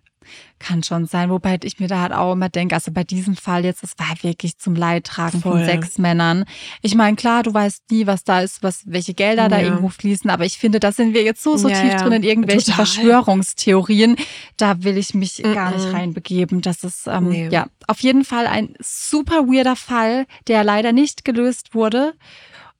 Kann 0.61 0.83
schon 0.83 1.07
sein, 1.07 1.29
wobei 1.29 1.57
ich 1.63 1.79
mir 1.79 1.87
da 1.87 2.01
halt 2.01 2.13
auch 2.13 2.33
immer 2.33 2.49
denke, 2.49 2.75
also 2.75 2.91
bei 2.91 3.03
diesem 3.03 3.35
Fall 3.35 3.65
jetzt, 3.65 3.83
es 3.83 3.97
war 3.97 4.15
wirklich 4.21 4.57
zum 4.57 4.75
Leidtragen 4.75 5.41
Voll. 5.41 5.53
von 5.53 5.65
sechs 5.65 5.97
Männern. 5.97 6.45
Ich 6.81 6.93
meine, 6.93 7.15
klar, 7.15 7.41
du 7.41 7.53
weißt 7.53 7.89
nie, 7.89 8.05
was 8.05 8.23
da 8.23 8.41
ist, 8.41 8.61
was, 8.61 8.83
welche 8.85 9.13
Gelder 9.13 9.43
ja. 9.43 9.49
da 9.49 9.59
irgendwo 9.59 9.89
fließen, 9.89 10.29
aber 10.29 10.45
ich 10.45 10.57
finde, 10.57 10.79
da 10.79 10.91
sind 10.91 11.13
wir 11.13 11.23
jetzt 11.23 11.41
so, 11.41 11.57
so 11.57 11.67
ja, 11.67 11.81
tief 11.81 11.91
ja. 11.93 12.03
drin 12.03 12.13
in 12.13 12.23
irgendwelchen 12.23 12.73
Total. 12.73 12.85
Verschwörungstheorien. 12.85 14.15
Da 14.57 14.83
will 14.83 14.97
ich 14.97 15.13
mich 15.13 15.39
mm 15.39 15.51
gar 15.53 15.71
nicht 15.71 15.91
reinbegeben. 15.91 16.61
Das 16.61 16.83
ist, 16.83 17.07
ähm, 17.07 17.29
nee. 17.29 17.49
ja, 17.49 17.67
auf 17.87 17.99
jeden 17.99 18.23
Fall 18.23 18.47
ein 18.47 18.75
super 18.79 19.47
weirder 19.47 19.75
Fall, 19.75 20.25
der 20.47 20.63
leider 20.63 20.91
nicht 20.91 21.25
gelöst 21.25 21.73
wurde 21.73 22.13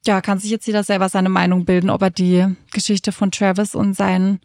ja, 0.05 0.21
kann 0.21 0.39
sich 0.39 0.49
jetzt 0.49 0.65
jeder 0.65 0.83
selber 0.83 1.09
seine 1.09 1.29
Meinung 1.29 1.65
bilden, 1.65 1.89
ob 1.89 2.01
er 2.01 2.09
die 2.09 2.45
Geschichte 2.71 3.11
von 3.11 3.31
Travis 3.31 3.75
und 3.75 3.95
seinen 3.95 4.39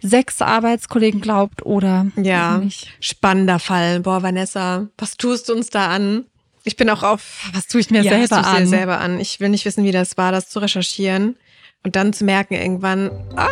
sechs 0.00 0.40
Arbeitskollegen 0.40 1.20
glaubt 1.20 1.66
oder 1.66 2.06
ja, 2.16 2.58
nicht. 2.58 2.88
Spannender 3.00 3.58
Fall. 3.58 4.00
Boah, 4.00 4.22
Vanessa, 4.22 4.88
was 4.96 5.16
tust 5.16 5.48
du 5.48 5.54
uns 5.54 5.68
da 5.68 5.88
an? 5.88 6.24
Ich 6.64 6.76
bin 6.76 6.88
auch 6.88 7.02
auf. 7.02 7.50
Was 7.52 7.66
tue 7.66 7.80
ich 7.80 7.90
mir 7.90 8.02
ja, 8.02 8.12
selber 8.12 8.46
an? 8.46 8.66
selber 8.66 9.00
an. 9.00 9.20
Ich 9.20 9.40
will 9.40 9.48
nicht 9.48 9.64
wissen, 9.64 9.84
wie 9.84 9.92
das 9.92 10.16
war, 10.16 10.32
das 10.32 10.48
zu 10.48 10.60
recherchieren 10.60 11.36
und 11.82 11.96
dann 11.96 12.12
zu 12.12 12.24
merken 12.24 12.54
irgendwann, 12.54 13.10
ah, 13.36 13.48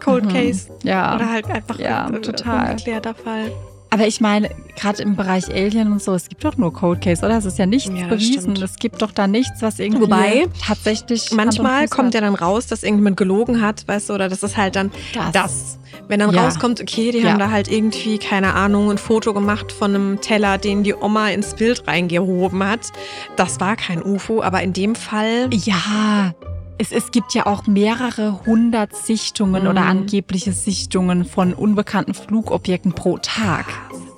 Cold 0.00 0.26
mhm. 0.26 0.32
Case. 0.32 0.70
Ja. 0.82 1.16
Oder 1.16 1.30
halt 1.30 1.46
einfach 1.46 1.78
ja, 1.78 2.06
ein 2.06 2.22
total. 2.22 2.70
ungeklärter 2.70 3.14
Fall. 3.14 3.52
Aber 3.90 4.06
ich 4.06 4.20
meine, 4.20 4.50
gerade 4.76 5.02
im 5.02 5.16
Bereich 5.16 5.48
Alien 5.48 5.92
und 5.92 6.02
so, 6.02 6.14
es 6.14 6.28
gibt 6.28 6.44
doch 6.44 6.56
nur 6.56 6.72
Cold 6.72 7.00
Case, 7.00 7.24
oder? 7.24 7.38
Es 7.38 7.44
ist 7.44 7.58
ja 7.58 7.66
nichts 7.66 7.90
ja, 7.94 8.06
bewiesen. 8.06 8.56
Stimmt. 8.56 8.62
Es 8.62 8.76
gibt 8.76 9.00
doch 9.02 9.12
da 9.12 9.26
nichts, 9.26 9.62
was 9.62 9.78
irgendwie 9.78 10.02
Wobei, 10.02 10.46
tatsächlich. 10.66 11.32
Manchmal 11.32 11.88
kommt 11.88 12.14
ja 12.14 12.20
dann 12.20 12.34
raus, 12.34 12.66
dass 12.66 12.82
irgendjemand 12.82 13.16
gelogen 13.16 13.62
hat, 13.62 13.88
weißt 13.88 14.10
du, 14.10 14.14
oder 14.14 14.28
das 14.28 14.42
ist 14.42 14.56
halt 14.56 14.76
dann 14.76 14.90
das. 15.14 15.32
das. 15.32 15.78
Wenn 16.06 16.20
dann 16.20 16.32
ja. 16.32 16.44
rauskommt, 16.44 16.80
okay, 16.80 17.12
die 17.12 17.18
ja. 17.18 17.30
haben 17.30 17.38
da 17.38 17.50
halt 17.50 17.70
irgendwie, 17.70 18.18
keine 18.18 18.54
Ahnung, 18.54 18.90
ein 18.90 18.98
Foto 18.98 19.32
gemacht 19.32 19.72
von 19.72 19.94
einem 19.94 20.20
Teller, 20.20 20.58
den 20.58 20.82
die 20.82 20.94
Oma 20.94 21.28
ins 21.30 21.54
Bild 21.54 21.86
reingehoben 21.86 22.64
hat. 22.64 22.92
Das 23.36 23.60
war 23.60 23.76
kein 23.76 24.02
UFO, 24.02 24.42
aber 24.42 24.62
in 24.62 24.72
dem 24.72 24.94
Fall. 24.94 25.48
Ja, 25.52 26.34
es, 26.78 26.92
es 26.92 27.10
gibt 27.10 27.34
ja 27.34 27.46
auch 27.46 27.66
mehrere 27.66 28.46
hundert 28.46 28.94
Sichtungen 28.96 29.64
mhm. 29.64 29.68
oder 29.68 29.82
angebliche 29.82 30.52
Sichtungen 30.52 31.24
von 31.24 31.52
unbekannten 31.52 32.14
Flugobjekten 32.14 32.92
pro 32.92 33.18
Tag. 33.18 33.66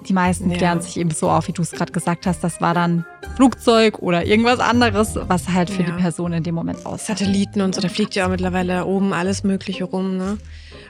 Die 0.06 0.12
meisten 0.12 0.50
ja. 0.50 0.56
klären 0.56 0.80
sich 0.80 0.96
eben 0.96 1.10
so 1.10 1.30
auf, 1.30 1.48
wie 1.48 1.52
du 1.52 1.62
es 1.62 1.72
gerade 1.72 1.92
gesagt 1.92 2.26
hast. 2.26 2.42
Das 2.42 2.60
war 2.60 2.74
dann 2.74 3.04
Flugzeug 3.36 4.00
oder 4.00 4.26
irgendwas 4.26 4.58
anderes, 4.58 5.16
was 5.28 5.48
halt 5.48 5.70
für 5.70 5.82
ja. 5.82 5.90
die 5.90 6.02
Person 6.02 6.32
in 6.32 6.42
dem 6.42 6.54
Moment 6.54 6.84
aussieht. 6.84 7.18
Satelliten 7.18 7.60
und 7.60 7.74
so, 7.74 7.80
da 7.80 7.88
fliegt 7.88 8.14
ja 8.14 8.26
auch 8.26 8.30
mittlerweile 8.30 8.86
oben 8.86 9.12
alles 9.12 9.44
Mögliche 9.44 9.84
rum. 9.84 10.16
Ne? 10.16 10.38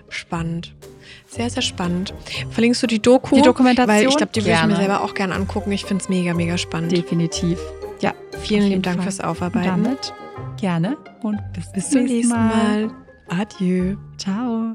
Spannend. 0.09 0.75
Sehr, 1.29 1.51
sehr 1.51 1.63
spannend. 1.63 2.15
Verlinkst 2.51 2.83
du 2.83 2.87
die 2.87 3.01
Doku? 3.01 3.37
Die 3.37 3.43
Dokumentation? 3.43 3.97
Weil 3.97 4.09
ich 4.09 4.17
glaube, 4.17 4.33
die 4.33 4.45
würde 4.45 4.53
ich 4.53 4.67
mir 4.67 4.77
selber 4.77 5.03
auch 5.03 5.15
gerne 5.15 5.35
angucken. 5.35 5.71
Ich 5.71 5.85
finde 5.85 6.03
es 6.03 6.09
mega, 6.09 6.35
mega 6.35 6.59
spannend. 6.59 6.93
Definitiv. 6.93 7.59
Ja, 8.01 8.15
vielen 8.41 8.69
lieben 8.69 8.83
Dank 8.83 8.97
Fall. 8.97 9.05
fürs 9.05 9.21
Aufarbeiten. 9.21 9.85
Damit 9.85 10.13
gerne 10.61 10.97
und 11.23 11.41
bis, 11.53 11.73
bis 11.73 11.91
zum 11.91 12.05
nächsten 12.05 12.29
Mal. 12.29 12.87
Mal. 12.87 12.95
Adieu. 13.29 13.97
Ciao. 14.19 14.75